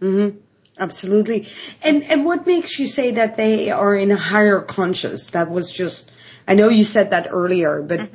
hmm 0.00 0.30
Absolutely. 0.78 1.46
And 1.82 2.04
and 2.04 2.24
what 2.24 2.46
makes 2.46 2.78
you 2.78 2.86
say 2.86 3.10
that 3.12 3.36
they 3.36 3.70
are 3.70 3.94
in 3.94 4.10
a 4.10 4.16
higher 4.16 4.62
conscious? 4.62 5.30
That 5.32 5.50
was 5.50 5.70
just 5.70 6.10
I 6.48 6.54
know 6.54 6.68
you 6.68 6.84
said 6.84 7.10
that 7.10 7.26
earlier, 7.30 7.82
but 7.82 8.08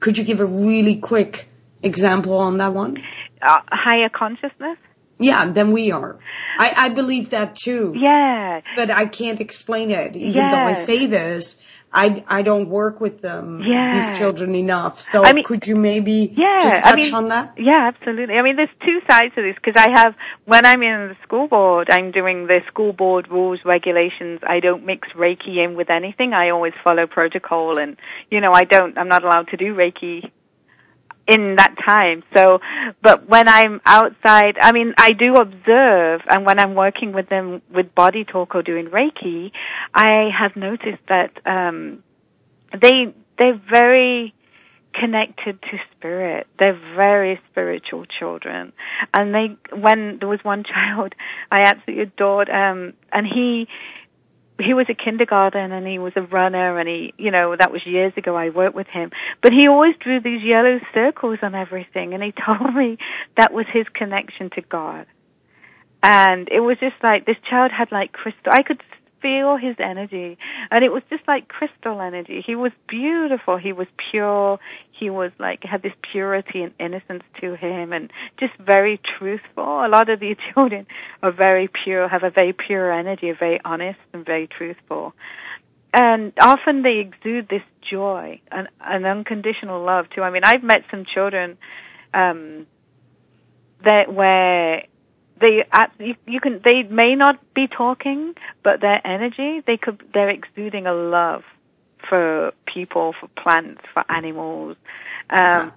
could 0.00 0.18
you 0.18 0.24
give 0.24 0.40
a 0.40 0.46
really 0.46 0.96
quick 0.96 1.48
example 1.82 2.36
on 2.36 2.56
that 2.58 2.74
one? 2.74 2.96
Uh, 3.40 3.58
higher 3.70 4.08
consciousness. 4.08 4.78
Yeah, 5.18 5.50
than 5.50 5.72
we 5.72 5.92
are. 5.92 6.18
I, 6.58 6.72
I 6.76 6.88
believe 6.88 7.30
that 7.30 7.54
too. 7.54 7.94
Yeah. 7.94 8.62
But 8.74 8.90
I 8.90 9.04
can't 9.06 9.40
explain 9.40 9.90
it. 9.90 10.16
Even 10.16 10.48
though 10.48 10.56
I 10.56 10.72
say 10.74 11.06
this, 11.06 11.60
I, 11.92 12.24
I 12.28 12.42
don't 12.42 12.68
work 12.68 13.00
with 13.00 13.20
them, 13.20 13.62
Yeah. 13.64 13.90
these 13.90 14.16
children 14.16 14.54
enough. 14.54 15.00
So 15.00 15.24
I 15.24 15.32
mean- 15.32 15.44
could 15.44 15.66
you 15.66 15.74
maybe 15.74 16.32
Yeah, 16.36 16.60
just 16.62 16.86
I 16.86 16.90
touch 16.90 16.96
mean- 17.06 17.14
on 17.14 17.28
that? 17.28 17.54
Yeah, 17.58 17.88
absolutely. 17.92 18.36
I 18.36 18.42
mean, 18.42 18.54
there's 18.56 18.68
two 18.84 19.00
sides 19.10 19.34
to 19.34 19.42
this 19.42 19.56
because 19.56 19.74
I 19.76 19.90
have, 20.00 20.14
when 20.44 20.64
I'm 20.64 20.82
in 20.82 21.08
the 21.08 21.16
school 21.24 21.48
board, 21.48 21.88
I'm 21.90 22.12
doing 22.12 22.46
the 22.46 22.60
school 22.68 22.92
board 22.92 23.28
rules, 23.28 23.58
regulations. 23.64 24.40
I 24.46 24.60
don't 24.60 24.86
mix 24.86 25.08
Reiki 25.16 25.56
in 25.64 25.74
with 25.74 25.90
anything. 25.90 26.32
I 26.32 26.50
always 26.50 26.74
follow 26.84 27.06
protocol 27.08 27.78
and, 27.78 27.96
you 28.30 28.40
know, 28.40 28.52
I 28.52 28.64
don't, 28.64 28.96
I'm 28.96 29.08
not 29.08 29.24
allowed 29.24 29.48
to 29.48 29.56
do 29.56 29.74
Reiki 29.74 30.30
in 31.30 31.56
that 31.56 31.76
time. 31.86 32.22
So, 32.34 32.58
but 33.02 33.28
when 33.28 33.48
I'm 33.48 33.80
outside, 33.86 34.56
I 34.60 34.72
mean, 34.72 34.94
I 34.98 35.12
do 35.12 35.36
observe, 35.36 36.22
and 36.28 36.44
when 36.44 36.58
I'm 36.58 36.74
working 36.74 37.12
with 37.12 37.28
them 37.28 37.62
with 37.72 37.94
body 37.94 38.24
talk 38.24 38.54
or 38.54 38.62
doing 38.62 38.86
Reiki, 38.86 39.52
I 39.94 40.28
have 40.36 40.56
noticed 40.56 41.02
that 41.08 41.30
um, 41.46 42.02
they 42.72 43.14
they're 43.38 43.60
very 43.70 44.34
connected 44.92 45.62
to 45.62 45.78
spirit. 45.96 46.48
They're 46.58 46.78
very 46.96 47.40
spiritual 47.50 48.06
children, 48.06 48.72
and 49.14 49.34
they 49.34 49.56
when 49.74 50.18
there 50.18 50.28
was 50.28 50.40
one 50.42 50.64
child 50.74 51.14
I 51.50 51.60
absolutely 51.62 52.02
adored, 52.04 52.50
um, 52.50 52.94
and 53.12 53.26
he 53.26 53.68
he 54.62 54.74
was 54.74 54.86
a 54.88 54.94
kindergarten 54.94 55.72
and 55.72 55.86
he 55.86 55.98
was 55.98 56.12
a 56.16 56.22
runner 56.22 56.78
and 56.78 56.88
he, 56.88 57.14
you 57.18 57.30
know, 57.30 57.56
that 57.56 57.72
was 57.72 57.84
years 57.86 58.12
ago 58.16 58.36
I 58.36 58.50
worked 58.50 58.74
with 58.74 58.86
him. 58.88 59.10
But 59.42 59.52
he 59.52 59.68
always 59.68 59.94
drew 60.00 60.20
these 60.20 60.42
yellow 60.42 60.80
circles 60.94 61.38
on 61.42 61.54
everything 61.54 62.14
and 62.14 62.22
he 62.22 62.32
told 62.46 62.74
me 62.74 62.98
that 63.36 63.52
was 63.52 63.66
his 63.72 63.86
connection 63.94 64.50
to 64.50 64.62
God. 64.62 65.06
And 66.02 66.48
it 66.50 66.60
was 66.60 66.78
just 66.78 66.96
like 67.02 67.26
this 67.26 67.36
child 67.48 67.72
had 67.72 67.92
like 67.92 68.12
crystal. 68.12 68.52
I 68.52 68.62
could 68.62 68.82
feel 69.20 69.56
his 69.56 69.76
energy 69.78 70.38
and 70.70 70.84
it 70.84 70.92
was 70.92 71.02
just 71.10 71.22
like 71.28 71.48
crystal 71.48 72.00
energy. 72.00 72.42
He 72.44 72.54
was 72.54 72.72
beautiful. 72.88 73.56
He 73.56 73.72
was 73.72 73.86
pure. 74.10 74.58
He 74.92 75.10
was 75.10 75.32
like 75.38 75.62
had 75.64 75.82
this 75.82 75.92
purity 76.12 76.62
and 76.62 76.72
innocence 76.78 77.22
to 77.40 77.54
him 77.54 77.92
and 77.92 78.12
just 78.38 78.54
very 78.58 79.00
truthful. 79.18 79.84
A 79.84 79.88
lot 79.88 80.08
of 80.08 80.20
these 80.20 80.36
children 80.54 80.86
are 81.22 81.32
very 81.32 81.68
pure, 81.68 82.08
have 82.08 82.22
a 82.22 82.30
very 82.30 82.52
pure 82.52 82.92
energy, 82.92 83.30
are 83.30 83.36
very 83.36 83.60
honest 83.64 83.98
and 84.12 84.24
very 84.24 84.46
truthful. 84.46 85.14
And 85.92 86.32
often 86.40 86.82
they 86.82 86.98
exude 86.98 87.48
this 87.48 87.62
joy 87.90 88.40
and 88.50 88.68
an 88.80 89.04
unconditional 89.04 89.82
love 89.84 90.06
too. 90.10 90.22
I 90.22 90.30
mean, 90.30 90.42
I've 90.44 90.62
met 90.62 90.84
some 90.90 91.04
children 91.04 91.58
um 92.12 92.66
that 93.84 94.12
where 94.12 94.84
they 95.40 95.64
you, 95.98 96.14
you 96.26 96.40
can 96.40 96.60
they 96.64 96.82
may 96.82 97.14
not 97.14 97.38
be 97.54 97.66
talking, 97.66 98.34
but 98.62 98.80
their 98.80 99.00
energy 99.06 99.62
they 99.66 99.76
could 99.76 100.02
they're 100.12 100.30
exuding 100.30 100.86
a 100.86 100.92
love 100.94 101.42
for 102.08 102.52
people, 102.72 103.14
for 103.20 103.28
plants, 103.28 103.82
for 103.92 104.04
animals. 104.10 104.76
Um, 105.28 105.72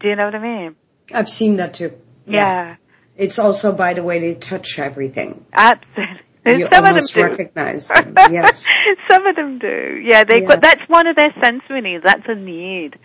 do 0.00 0.08
you 0.08 0.16
know 0.16 0.24
what 0.26 0.34
I 0.34 0.42
mean? 0.42 0.76
I've 1.12 1.28
seen 1.28 1.56
that 1.56 1.74
too. 1.74 1.92
Yeah. 2.26 2.76
It's 3.16 3.38
also, 3.38 3.72
by 3.72 3.94
the 3.94 4.02
way, 4.02 4.20
they 4.20 4.34
touch 4.34 4.78
everything. 4.78 5.44
Absolutely. 5.52 6.22
You 6.46 6.68
Some 6.70 6.84
almost 6.84 7.10
of 7.10 7.14
them 7.16 7.24
do. 7.24 7.30
recognize 7.30 7.88
them. 7.88 8.14
Yes. 8.30 8.66
Some 9.10 9.26
of 9.26 9.34
them 9.34 9.58
do. 9.58 10.00
Yeah, 10.04 10.24
they 10.24 10.42
Yeah. 10.42 10.46
but 10.46 10.62
that's 10.62 10.82
one 10.88 11.06
of 11.06 11.16
their 11.16 11.34
sensory 11.42 11.80
needs. 11.80 12.04
That's 12.04 12.22
a 12.28 12.34
need. 12.34 12.98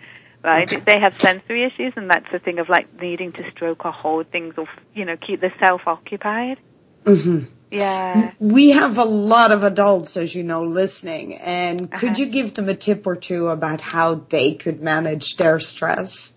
Right? 0.44 0.84
They 0.84 0.98
have 1.00 1.20
sensory 1.20 1.64
issues 1.64 1.92
and 1.96 2.10
that's 2.10 2.26
the 2.32 2.40
thing 2.40 2.58
of 2.58 2.68
like 2.68 3.00
needing 3.00 3.32
to 3.32 3.50
stroke 3.52 3.84
or 3.84 3.92
hold 3.92 4.28
things 4.28 4.54
or 4.58 4.66
you 4.92 5.04
know, 5.04 5.16
keep 5.16 5.40
the 5.40 5.50
self 5.60 5.82
occupied. 5.86 6.58
hmm 7.06 7.40
Yeah. 7.70 8.32
We 8.40 8.70
have 8.70 8.98
a 8.98 9.04
lot 9.04 9.52
of 9.52 9.62
adults, 9.62 10.16
as 10.16 10.34
you 10.34 10.42
know, 10.42 10.62
listening. 10.64 11.36
And 11.36 11.90
could 11.90 12.10
Uh-huh. 12.10 12.14
you 12.18 12.26
give 12.26 12.54
them 12.54 12.68
a 12.68 12.74
tip 12.74 13.06
or 13.06 13.16
two 13.16 13.48
about 13.48 13.80
how 13.80 14.14
they 14.16 14.54
could 14.54 14.82
manage 14.82 15.36
their 15.36 15.60
stress, 15.60 16.34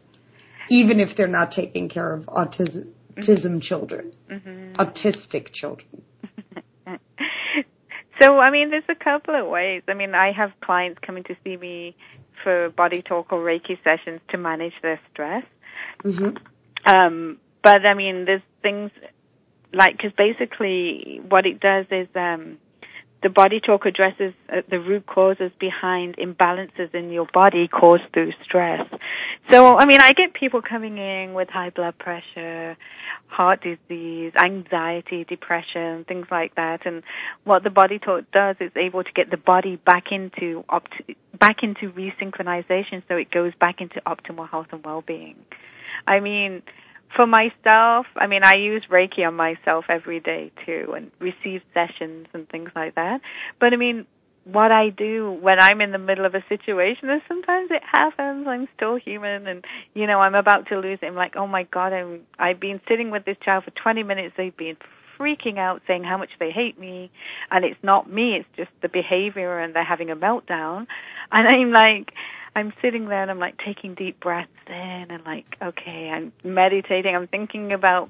even 0.69 0.99
if 0.99 1.15
they're 1.15 1.27
not 1.27 1.51
taking 1.51 1.89
care 1.89 2.13
of 2.13 2.27
autism, 2.27 2.93
autism 3.17 3.61
children, 3.61 4.11
hmm 4.29 4.73
autistic 4.73 5.51
children? 5.51 6.03
So, 8.21 8.39
I 8.39 8.49
mean, 8.49 8.69
there's 8.69 8.83
a 8.87 8.95
couple 8.95 9.35
of 9.35 9.47
ways. 9.47 9.83
I 9.89 9.93
mean, 9.93 10.15
I 10.15 10.31
have 10.31 10.51
clients 10.61 10.99
coming 11.05 11.23
to 11.25 11.35
see 11.43 11.57
me 11.57 11.95
for 12.45 12.69
body 12.69 13.01
talk 13.01 13.33
or 13.33 13.39
Reiki 13.43 13.77
sessions 13.83 14.21
to 14.29 14.37
manage 14.37 14.75
their 14.81 14.99
stress. 15.11 15.43
hmm 16.03 16.29
Um, 16.85 17.39
but 17.63 17.85
I 17.85 17.95
mean, 17.95 18.25
there's 18.25 18.47
things 18.61 18.91
like, 19.73 19.97
cause 19.97 20.11
basically 20.17 21.19
what 21.27 21.45
it 21.45 21.59
does 21.59 21.87
is, 21.91 22.07
um, 22.15 22.59
the 23.25 23.29
body 23.31 23.59
talk 23.59 23.87
addresses 23.87 24.35
uh, 24.49 24.61
the 24.69 24.79
root 24.79 25.07
causes 25.07 25.51
behind 25.59 26.15
imbalances 26.17 26.93
in 26.93 27.09
your 27.09 27.25
body 27.33 27.67
caused 27.67 28.03
through 28.13 28.31
stress. 28.43 28.87
So, 29.49 29.79
I 29.79 29.87
mean, 29.87 29.99
I 29.99 30.13
get 30.13 30.35
people 30.35 30.61
coming 30.61 30.99
in 30.99 31.33
with 31.33 31.49
high 31.49 31.71
blood 31.71 31.97
pressure, 31.97 32.77
heart 33.25 33.63
disease, 33.63 34.31
anxiety, 34.35 35.23
depression, 35.23 36.05
things 36.07 36.27
like 36.29 36.53
that. 36.53 36.85
And 36.85 37.01
what 37.45 37.63
the 37.63 37.71
body 37.71 37.97
talk 37.97 38.29
does 38.31 38.57
is 38.59 38.71
able 38.75 39.03
to 39.03 39.11
get 39.11 39.31
the 39.31 39.37
body 39.37 39.77
back 39.77 40.11
into 40.11 40.63
opt- 40.69 41.01
back 41.39 41.63
into 41.63 41.91
resynchronization, 41.93 43.01
so 43.07 43.15
it 43.15 43.31
goes 43.31 43.53
back 43.59 43.81
into 43.81 43.99
optimal 44.01 44.47
health 44.47 44.67
and 44.71 44.85
well-being. 44.85 45.37
I 46.05 46.19
mean, 46.19 46.61
for 47.15 47.25
myself, 47.25 48.05
I 48.15 48.27
mean, 48.27 48.41
I 48.43 48.55
use 48.55 48.83
Reiki 48.91 49.25
on 49.25 49.35
myself 49.35 49.85
every 49.89 50.19
day 50.19 50.51
too 50.65 50.93
and 50.95 51.11
receive 51.19 51.61
sessions 51.73 52.27
and 52.33 52.47
things 52.49 52.69
like 52.75 52.95
that. 52.95 53.21
But 53.59 53.73
I 53.73 53.77
mean, 53.77 54.05
what 54.45 54.71
I 54.71 54.89
do 54.89 55.31
when 55.41 55.59
I'm 55.59 55.81
in 55.81 55.91
the 55.91 55.97
middle 55.97 56.25
of 56.25 56.35
a 56.35 56.43
situation 56.47 57.09
is 57.09 57.21
sometimes 57.27 57.71
it 57.71 57.81
happens. 57.83 58.45
I'm 58.47 58.67
still 58.75 58.95
human 58.95 59.47
and, 59.47 59.65
you 59.93 60.05
know, 60.05 60.19
I'm 60.19 60.35
about 60.35 60.67
to 60.67 60.79
lose 60.79 60.99
it. 61.01 61.05
I'm 61.05 61.15
like, 61.15 61.35
oh 61.35 61.47
my 61.47 61.63
God, 61.63 61.93
I'm, 61.93 62.21
I've 62.37 62.59
been 62.59 62.79
sitting 62.87 63.09
with 63.09 63.25
this 63.25 63.37
child 63.43 63.63
for 63.63 63.71
20 63.71 64.03
minutes. 64.03 64.35
They've 64.37 64.55
been 64.55 64.77
freaking 65.17 65.57
out 65.57 65.81
saying 65.87 66.03
how 66.03 66.17
much 66.17 66.29
they 66.39 66.51
hate 66.51 66.79
me 66.79 67.11
and 67.51 67.65
it's 67.65 67.81
not 67.83 68.09
me, 68.09 68.35
it's 68.35 68.49
just 68.55 68.71
the 68.81 68.89
behavior 68.89 69.59
and 69.59 69.73
they're 69.73 69.83
having 69.83 70.09
a 70.09 70.15
meltdown. 70.15 70.87
And 71.31 71.47
I'm 71.47 71.71
like, 71.71 72.13
I'm 72.55 72.71
sitting 72.81 73.07
there 73.07 73.21
and 73.21 73.29
I'm 73.29 73.39
like 73.39 73.57
taking 73.63 73.95
deep 73.95 74.19
breaths 74.19 74.51
in 74.67 74.73
and 75.09 75.23
like, 75.25 75.57
okay, 75.61 76.09
I'm 76.09 76.31
meditating. 76.43 77.15
I'm 77.15 77.27
thinking 77.27 77.73
about 77.73 78.09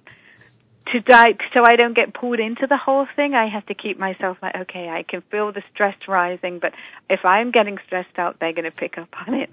to 0.91 0.99
die 0.99 1.36
so 1.53 1.64
I 1.66 1.76
don't 1.76 1.95
get 1.95 2.14
pulled 2.14 2.39
into 2.39 2.68
the 2.68 2.78
whole 2.78 3.08
thing. 3.16 3.34
I 3.34 3.47
have 3.47 3.66
to 3.68 3.74
keep 3.74 3.97
myself 3.97 4.38
like, 4.41 4.56
okay, 4.56 4.88
I 4.89 5.03
can 5.03 5.22
feel 5.32 5.51
the 5.51 5.64
stress 5.74 5.95
rising, 6.08 6.60
but 6.60 6.74
if 7.10 7.26
I'm 7.26 7.49
getting 7.51 7.80
stressed 7.88 8.20
out, 8.20 8.38
they're 8.39 8.53
going 8.53 8.70
to 8.70 8.72
pick 8.72 8.97
up 8.97 9.10
on 9.28 9.34
it. 9.34 9.49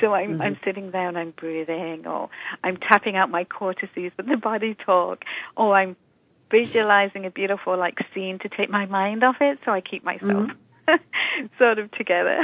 So 0.00 0.12
I'm, 0.12 0.32
mm-hmm. 0.32 0.42
I'm 0.42 0.58
sitting 0.62 0.90
there 0.90 1.08
and 1.08 1.16
I'm 1.16 1.30
breathing 1.30 2.06
or 2.06 2.28
I'm 2.62 2.76
tapping 2.76 3.16
out 3.16 3.30
my 3.30 3.44
cortices 3.44 4.12
with 4.16 4.26
the 4.26 4.36
body 4.36 4.74
talk 4.74 5.24
or 5.56 5.74
I'm 5.74 5.96
visualizing 6.50 7.26
a 7.26 7.30
beautiful 7.30 7.76
like 7.76 7.98
scene 8.14 8.38
to 8.40 8.48
take 8.48 8.70
my 8.70 8.86
mind 8.86 9.24
off 9.24 9.36
it 9.40 9.58
so 9.64 9.72
I 9.72 9.80
keep 9.80 10.04
myself 10.04 10.50
mm-hmm. 10.88 11.46
sort 11.58 11.78
of 11.78 11.90
together. 11.92 12.40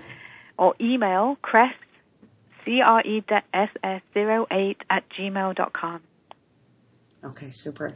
or 0.56 0.74
email 0.80 1.36
Chris 1.42 1.68
cre.ss08 2.68 4.76
at 4.90 5.04
gmail.com. 5.18 6.02
Okay, 7.24 7.50
super. 7.50 7.90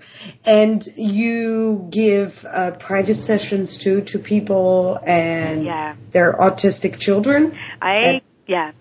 And 0.45 0.85
you 0.97 1.87
give 1.91 2.45
uh, 2.45 2.73
private 2.73 3.19
sessions 3.19 3.79
too 3.79 4.01
to 4.03 4.19
people 4.19 4.99
and 5.07 5.65
yeah. 5.65 5.95
their 6.11 6.33
autistic 6.33 6.99
children? 6.99 7.57
I, 7.81 7.95
and, 7.95 8.21
yeah. 8.49 8.73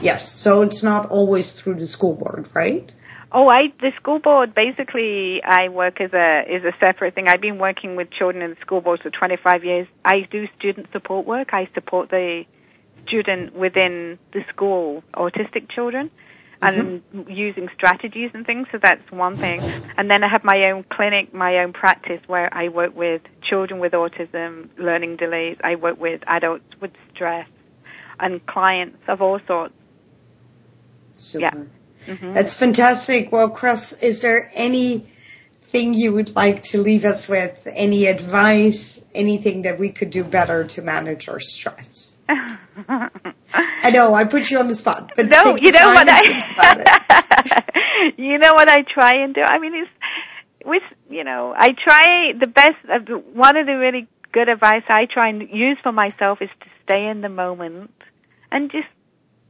Yes, 0.00 0.30
so 0.30 0.62
it's 0.62 0.84
not 0.84 1.10
always 1.10 1.52
through 1.52 1.74
the 1.76 1.86
school 1.86 2.14
board, 2.14 2.48
right? 2.54 2.90
Oh, 3.30 3.46
I 3.48 3.74
the 3.80 3.92
school 4.00 4.20
board 4.20 4.54
basically 4.54 5.42
I 5.44 5.68
work 5.68 6.00
as 6.00 6.14
a 6.14 6.44
is 6.48 6.64
a 6.64 6.72
separate 6.80 7.14
thing. 7.14 7.28
I've 7.28 7.42
been 7.42 7.58
working 7.58 7.94
with 7.94 8.10
children 8.10 8.42
in 8.42 8.48
the 8.50 8.56
school 8.60 8.80
board 8.80 9.00
for 9.02 9.10
25 9.10 9.64
years. 9.64 9.86
I 10.02 10.26
do 10.30 10.46
student 10.58 10.86
support 10.92 11.26
work. 11.26 11.52
I 11.52 11.68
support 11.74 12.08
the 12.08 12.44
student 13.08 13.54
within 13.54 14.18
the 14.32 14.44
school 14.50 15.02
autistic 15.14 15.68
children 15.70 16.10
and 16.60 17.02
using 17.28 17.68
strategies 17.74 18.30
and 18.34 18.44
things. 18.44 18.66
So 18.72 18.78
that's 18.82 19.10
one 19.10 19.36
thing. 19.36 19.60
And 19.96 20.10
then 20.10 20.24
I 20.24 20.28
have 20.28 20.44
my 20.44 20.70
own 20.70 20.84
clinic, 20.90 21.32
my 21.32 21.58
own 21.58 21.72
practice 21.72 22.20
where 22.26 22.52
I 22.52 22.68
work 22.68 22.96
with 22.96 23.22
children 23.48 23.80
with 23.80 23.92
autism, 23.92 24.68
learning 24.76 25.16
delays. 25.16 25.56
I 25.62 25.76
work 25.76 26.00
with 26.00 26.20
adults 26.26 26.64
with 26.80 26.90
stress 27.14 27.48
and 28.18 28.44
clients 28.46 28.98
of 29.06 29.22
all 29.22 29.38
sorts. 29.46 29.74
Super. 31.14 31.68
Yeah. 32.06 32.14
Mhm. 32.14 32.34
That's 32.34 32.56
fantastic. 32.56 33.30
Well, 33.32 33.50
Chris, 33.50 33.92
is 34.02 34.20
there 34.20 34.50
anything 34.54 35.94
you 35.94 36.12
would 36.12 36.34
like 36.34 36.62
to 36.64 36.78
leave 36.78 37.04
us 37.04 37.28
with? 37.28 37.68
Any 37.70 38.06
advice? 38.06 39.04
Anything 39.14 39.62
that 39.62 39.78
we 39.78 39.90
could 39.90 40.10
do 40.10 40.24
better 40.24 40.64
to 40.64 40.82
manage 40.82 41.28
our 41.28 41.40
stress? 41.40 42.18
I 43.54 43.90
know 43.90 44.14
I 44.14 44.24
put 44.24 44.50
you 44.50 44.58
on 44.58 44.68
the 44.68 44.74
spot, 44.74 45.12
but 45.16 45.28
no, 45.28 45.56
you 45.56 45.72
know 45.72 45.86
what 45.86 46.08
and 46.08 46.26
think 46.26 46.44
about 46.52 46.80
it. 46.80 46.86
I, 46.88 48.12
you 48.16 48.38
know 48.38 48.52
what 48.54 48.68
I 48.68 48.82
try 48.82 49.22
and 49.24 49.34
do. 49.34 49.40
I 49.40 49.58
mean, 49.58 49.74
it's 49.74 49.90
with 50.64 50.82
you 51.10 51.24
know, 51.24 51.54
I 51.56 51.72
try 51.72 52.32
the 52.38 52.46
best. 52.46 52.76
uh, 52.88 52.98
One 53.32 53.56
of 53.56 53.66
the 53.66 53.74
really 53.74 54.06
good 54.32 54.48
advice 54.48 54.82
I 54.88 55.06
try 55.12 55.30
and 55.30 55.48
use 55.50 55.78
for 55.82 55.92
myself 55.92 56.38
is 56.40 56.50
to 56.60 56.66
stay 56.84 57.06
in 57.06 57.20
the 57.20 57.28
moment 57.28 57.92
and 58.52 58.70
just 58.70 58.88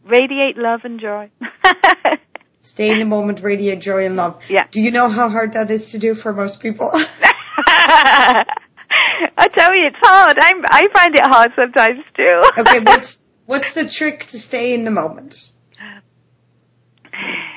radiate 0.05 0.57
love 0.57 0.81
and 0.85 1.01
joy. 1.01 1.31
Stay 2.61 2.91
in 2.91 2.99
the 2.99 3.05
moment, 3.05 3.41
radiate 3.41 3.81
joy 3.81 4.05
and 4.05 4.17
love. 4.17 4.43
Yeah. 4.51 4.67
Do 4.71 4.81
you 4.81 4.91
know 4.91 5.09
how 5.09 5.29
hard 5.29 5.53
that 5.53 5.71
is 5.71 5.91
to 5.91 5.99
do 5.99 6.15
for 6.15 6.33
most 6.33 6.61
people? 6.61 6.93
I 9.39 9.49
tell 9.49 9.75
you, 9.75 9.87
it's 9.87 9.97
hard. 10.01 10.39
I'm, 10.39 10.65
I 10.69 10.87
find 10.93 11.15
it 11.15 11.25
hard 11.25 11.53
sometimes 11.57 12.01
too. 12.17 12.43
okay, 12.59 12.81
what's 12.85 13.23
what's 13.47 13.75
the 13.75 13.89
trick 13.89 14.21
to 14.27 14.39
stay 14.39 14.75
in 14.75 14.85
the 14.85 14.91
moment? 14.91 15.51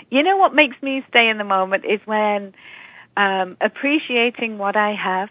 you 0.09 0.23
know 0.23 0.37
what 0.37 0.53
makes 0.53 0.75
me 0.81 1.03
stay 1.09 1.29
in 1.29 1.37
the 1.37 1.43
moment 1.43 1.85
is 1.85 1.99
when 2.05 2.53
um, 3.15 3.57
appreciating 3.61 4.57
what 4.57 4.75
I 4.75 4.93
have, 4.93 5.29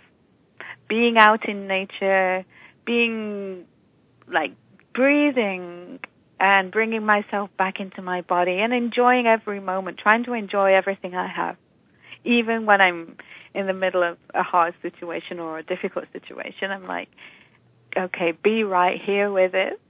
being 0.89 1.17
out 1.19 1.49
in 1.49 1.67
nature, 1.69 2.45
being 2.85 3.65
like 4.27 4.53
breathing 4.95 6.01
and 6.39 6.73
bringing 6.73 7.05
myself 7.05 7.51
back 7.59 7.81
into 7.81 8.01
my 8.01 8.23
body 8.23 8.59
and 8.59 8.73
enjoying 8.73 9.27
every 9.27 9.61
moment, 9.61 9.99
trying 9.99 10.25
to 10.25 10.33
enjoy 10.33 10.75
everything 10.75 11.15
I 11.15 11.29
have, 11.29 11.57
even 12.25 12.65
when 12.65 12.81
I'm 12.81 13.17
in 13.55 13.67
the 13.67 13.73
middle 13.73 14.03
of 14.03 14.19
a 14.35 14.43
hard 14.43 14.75
situation 14.83 15.41
or 15.41 15.59
a 15.59 15.63
difficult 15.63 16.07
situation. 16.13 16.71
I'm 16.71 16.87
like, 16.87 17.09
okay, 17.97 18.33
be 18.33 18.65
right 18.65 19.01
here 19.01 19.31
with 19.31 19.55
it 19.55 19.81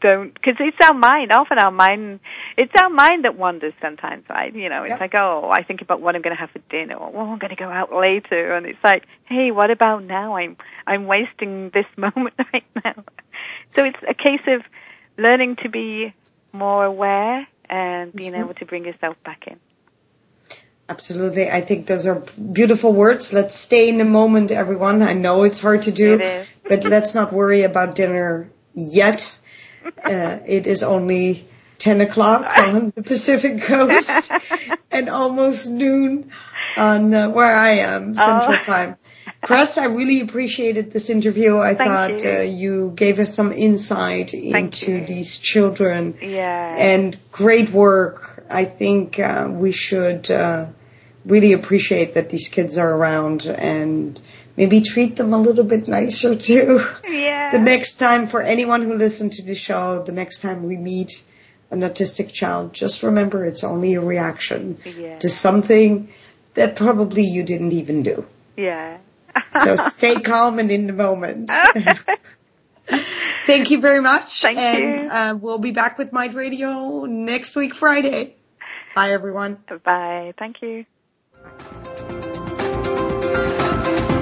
don't 0.00 0.34
because 0.34 0.56
it's 0.60 0.76
our 0.82 0.94
mind. 0.94 1.32
Often 1.32 1.58
our 1.58 1.70
mind, 1.70 2.20
it's 2.56 2.72
our 2.80 2.88
mind 2.88 3.24
that 3.24 3.36
wanders 3.36 3.74
sometimes, 3.80 4.24
right? 4.28 4.54
You 4.54 4.68
know, 4.68 4.82
it's 4.82 4.90
yep. 4.90 5.00
like, 5.00 5.14
oh, 5.14 5.50
I 5.52 5.62
think 5.62 5.82
about 5.82 6.00
what 6.00 6.14
I'm 6.14 6.22
going 6.22 6.34
to 6.34 6.40
have 6.40 6.50
for 6.50 6.60
dinner, 6.70 6.94
or 6.94 7.10
well, 7.10 7.26
I'm 7.26 7.38
going 7.38 7.54
to 7.54 7.56
go 7.56 7.68
out 7.68 7.92
later, 7.94 8.54
and 8.54 8.66
it's 8.66 8.82
like, 8.84 9.04
hey, 9.24 9.50
what 9.50 9.70
about 9.70 10.04
now? 10.04 10.36
I'm 10.36 10.56
I'm 10.86 11.06
wasting 11.06 11.70
this 11.70 11.86
moment 11.96 12.34
right 12.52 12.64
now. 12.84 13.04
So 13.74 13.84
it's 13.84 13.98
a 14.08 14.14
case 14.14 14.42
of 14.46 14.62
learning 15.18 15.56
to 15.62 15.68
be 15.68 16.14
more 16.52 16.84
aware 16.84 17.46
and 17.68 18.12
being 18.12 18.32
mm-hmm. 18.32 18.42
able 18.42 18.54
to 18.54 18.64
bring 18.64 18.84
yourself 18.84 19.16
back 19.24 19.46
in. 19.46 19.58
Absolutely. 20.88 21.50
I 21.50 21.62
think 21.62 21.86
those 21.86 22.06
are 22.06 22.22
beautiful 22.52 22.92
words. 22.92 23.32
Let's 23.32 23.56
stay 23.56 23.88
in 23.88 23.98
the 23.98 24.04
moment, 24.04 24.50
everyone. 24.52 25.02
I 25.02 25.14
know 25.14 25.42
it's 25.42 25.58
hard 25.58 25.82
to 25.82 25.92
do, 25.92 26.44
but 26.68 26.84
let's 26.84 27.14
not 27.14 27.32
worry 27.32 27.62
about 27.62 27.94
dinner 27.94 28.50
yet 28.74 29.36
uh, 30.04 30.38
it 30.46 30.66
is 30.66 30.82
only 30.82 31.46
10 31.78 32.00
o'clock 32.00 32.46
on 32.58 32.90
the 32.96 33.02
Pacific 33.02 33.62
coast 33.62 34.30
and 34.90 35.08
almost 35.08 35.68
noon 35.68 36.30
on 36.76 37.14
uh, 37.14 37.28
where 37.30 37.54
I 37.54 37.70
am, 37.70 38.14
Central 38.14 38.58
oh. 38.60 38.62
Time. 38.62 38.96
Chris, 39.42 39.78
I 39.78 39.86
really 39.86 40.20
appreciated 40.22 40.90
this 40.90 41.10
interview. 41.10 41.58
I 41.58 41.74
Thank 41.74 41.88
thought 41.88 42.22
you. 42.22 42.30
Uh, 42.30 42.42
you 42.42 42.92
gave 42.94 43.18
us 43.18 43.34
some 43.34 43.52
insight 43.52 44.34
into 44.34 45.04
these 45.04 45.38
children. 45.38 46.16
Yeah. 46.20 46.74
And 46.76 47.16
great 47.30 47.70
work. 47.70 48.25
I 48.50 48.64
think 48.64 49.18
uh, 49.18 49.48
we 49.50 49.72
should 49.72 50.30
uh, 50.30 50.66
really 51.24 51.52
appreciate 51.52 52.14
that 52.14 52.30
these 52.30 52.48
kids 52.48 52.78
are 52.78 52.90
around 52.90 53.46
and 53.46 54.18
maybe 54.56 54.80
treat 54.80 55.16
them 55.16 55.32
a 55.32 55.38
little 55.38 55.64
bit 55.64 55.88
nicer 55.88 56.36
too. 56.50 56.84
Yeah. 57.08 57.50
The 57.52 57.58
next 57.58 57.96
time 57.96 58.26
for 58.26 58.40
anyone 58.40 58.82
who 58.82 58.94
listened 58.94 59.32
to 59.34 59.42
the 59.42 59.54
show, 59.54 60.02
the 60.02 60.12
next 60.12 60.40
time 60.40 60.64
we 60.64 60.76
meet 60.76 61.22
an 61.70 61.80
autistic 61.80 62.32
child, 62.32 62.72
just 62.72 63.02
remember 63.02 63.44
it's 63.44 63.64
only 63.64 63.94
a 63.94 64.00
reaction 64.00 64.78
yeah. 64.84 65.18
to 65.18 65.28
something 65.28 66.08
that 66.54 66.76
probably 66.76 67.24
you 67.24 67.42
didn't 67.42 67.72
even 67.72 68.02
do. 68.02 68.24
Yeah. 68.56 68.98
so 69.50 69.76
stay 69.76 70.20
calm 70.20 70.58
and 70.58 70.70
in 70.70 70.86
the 70.86 70.92
moment. 70.92 71.50
Thank 73.46 73.70
you 73.70 73.80
very 73.80 74.00
much. 74.00 74.42
Thank 74.42 74.58
and, 74.58 74.84
you. 74.84 75.10
Uh, 75.10 75.38
we'll 75.40 75.58
be 75.58 75.72
back 75.72 75.98
with 75.98 76.12
Mind 76.12 76.34
Radio 76.34 77.04
next 77.04 77.56
week, 77.56 77.74
Friday. 77.74 78.35
Bye, 78.96 79.10
everyone. 79.10 79.58
Bye. 79.84 80.32
Thank 80.38 80.62
you. 80.62 80.86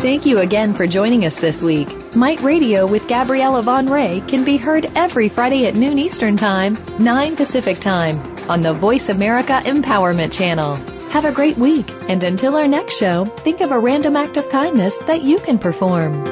Thank 0.01 0.27
you 0.27 0.39
again 0.39 0.75
for 0.75 0.89
joining 0.89 1.25
us 1.25 1.39
this 1.39 1.63
week. 1.63 1.89
Mite 2.17 2.41
Radio 2.41 2.85
with 2.89 3.09
Gabriella 3.09 3.63
Van 3.63 3.87
Rij 3.87 4.29
can 4.29 4.45
be 4.45 4.57
heard 4.57 4.87
every 4.97 5.29
Friday 5.29 5.67
at 5.67 5.77
noon 5.77 6.01
Eastern 6.01 6.37
Time, 6.37 6.77
9 6.99 7.37
Pacific 7.37 7.79
Time 7.79 8.19
on 8.51 8.63
the 8.63 8.73
Voice 8.73 9.09
America 9.09 9.61
Empowerment 9.65 10.33
Channel. 10.33 10.75
Have 11.11 11.25
a 11.25 11.33
great 11.33 11.57
week, 11.57 11.89
and 12.09 12.25
until 12.25 12.57
our 12.57 12.67
next 12.67 12.99
show, 12.99 13.27
think 13.27 13.61
of 13.61 13.71
a 13.71 13.79
random 13.79 14.17
act 14.17 14.37
of 14.37 14.51
kindness 14.51 14.99
that 15.07 15.23
you 15.23 15.39
can 15.39 15.61
perform. 15.61 16.25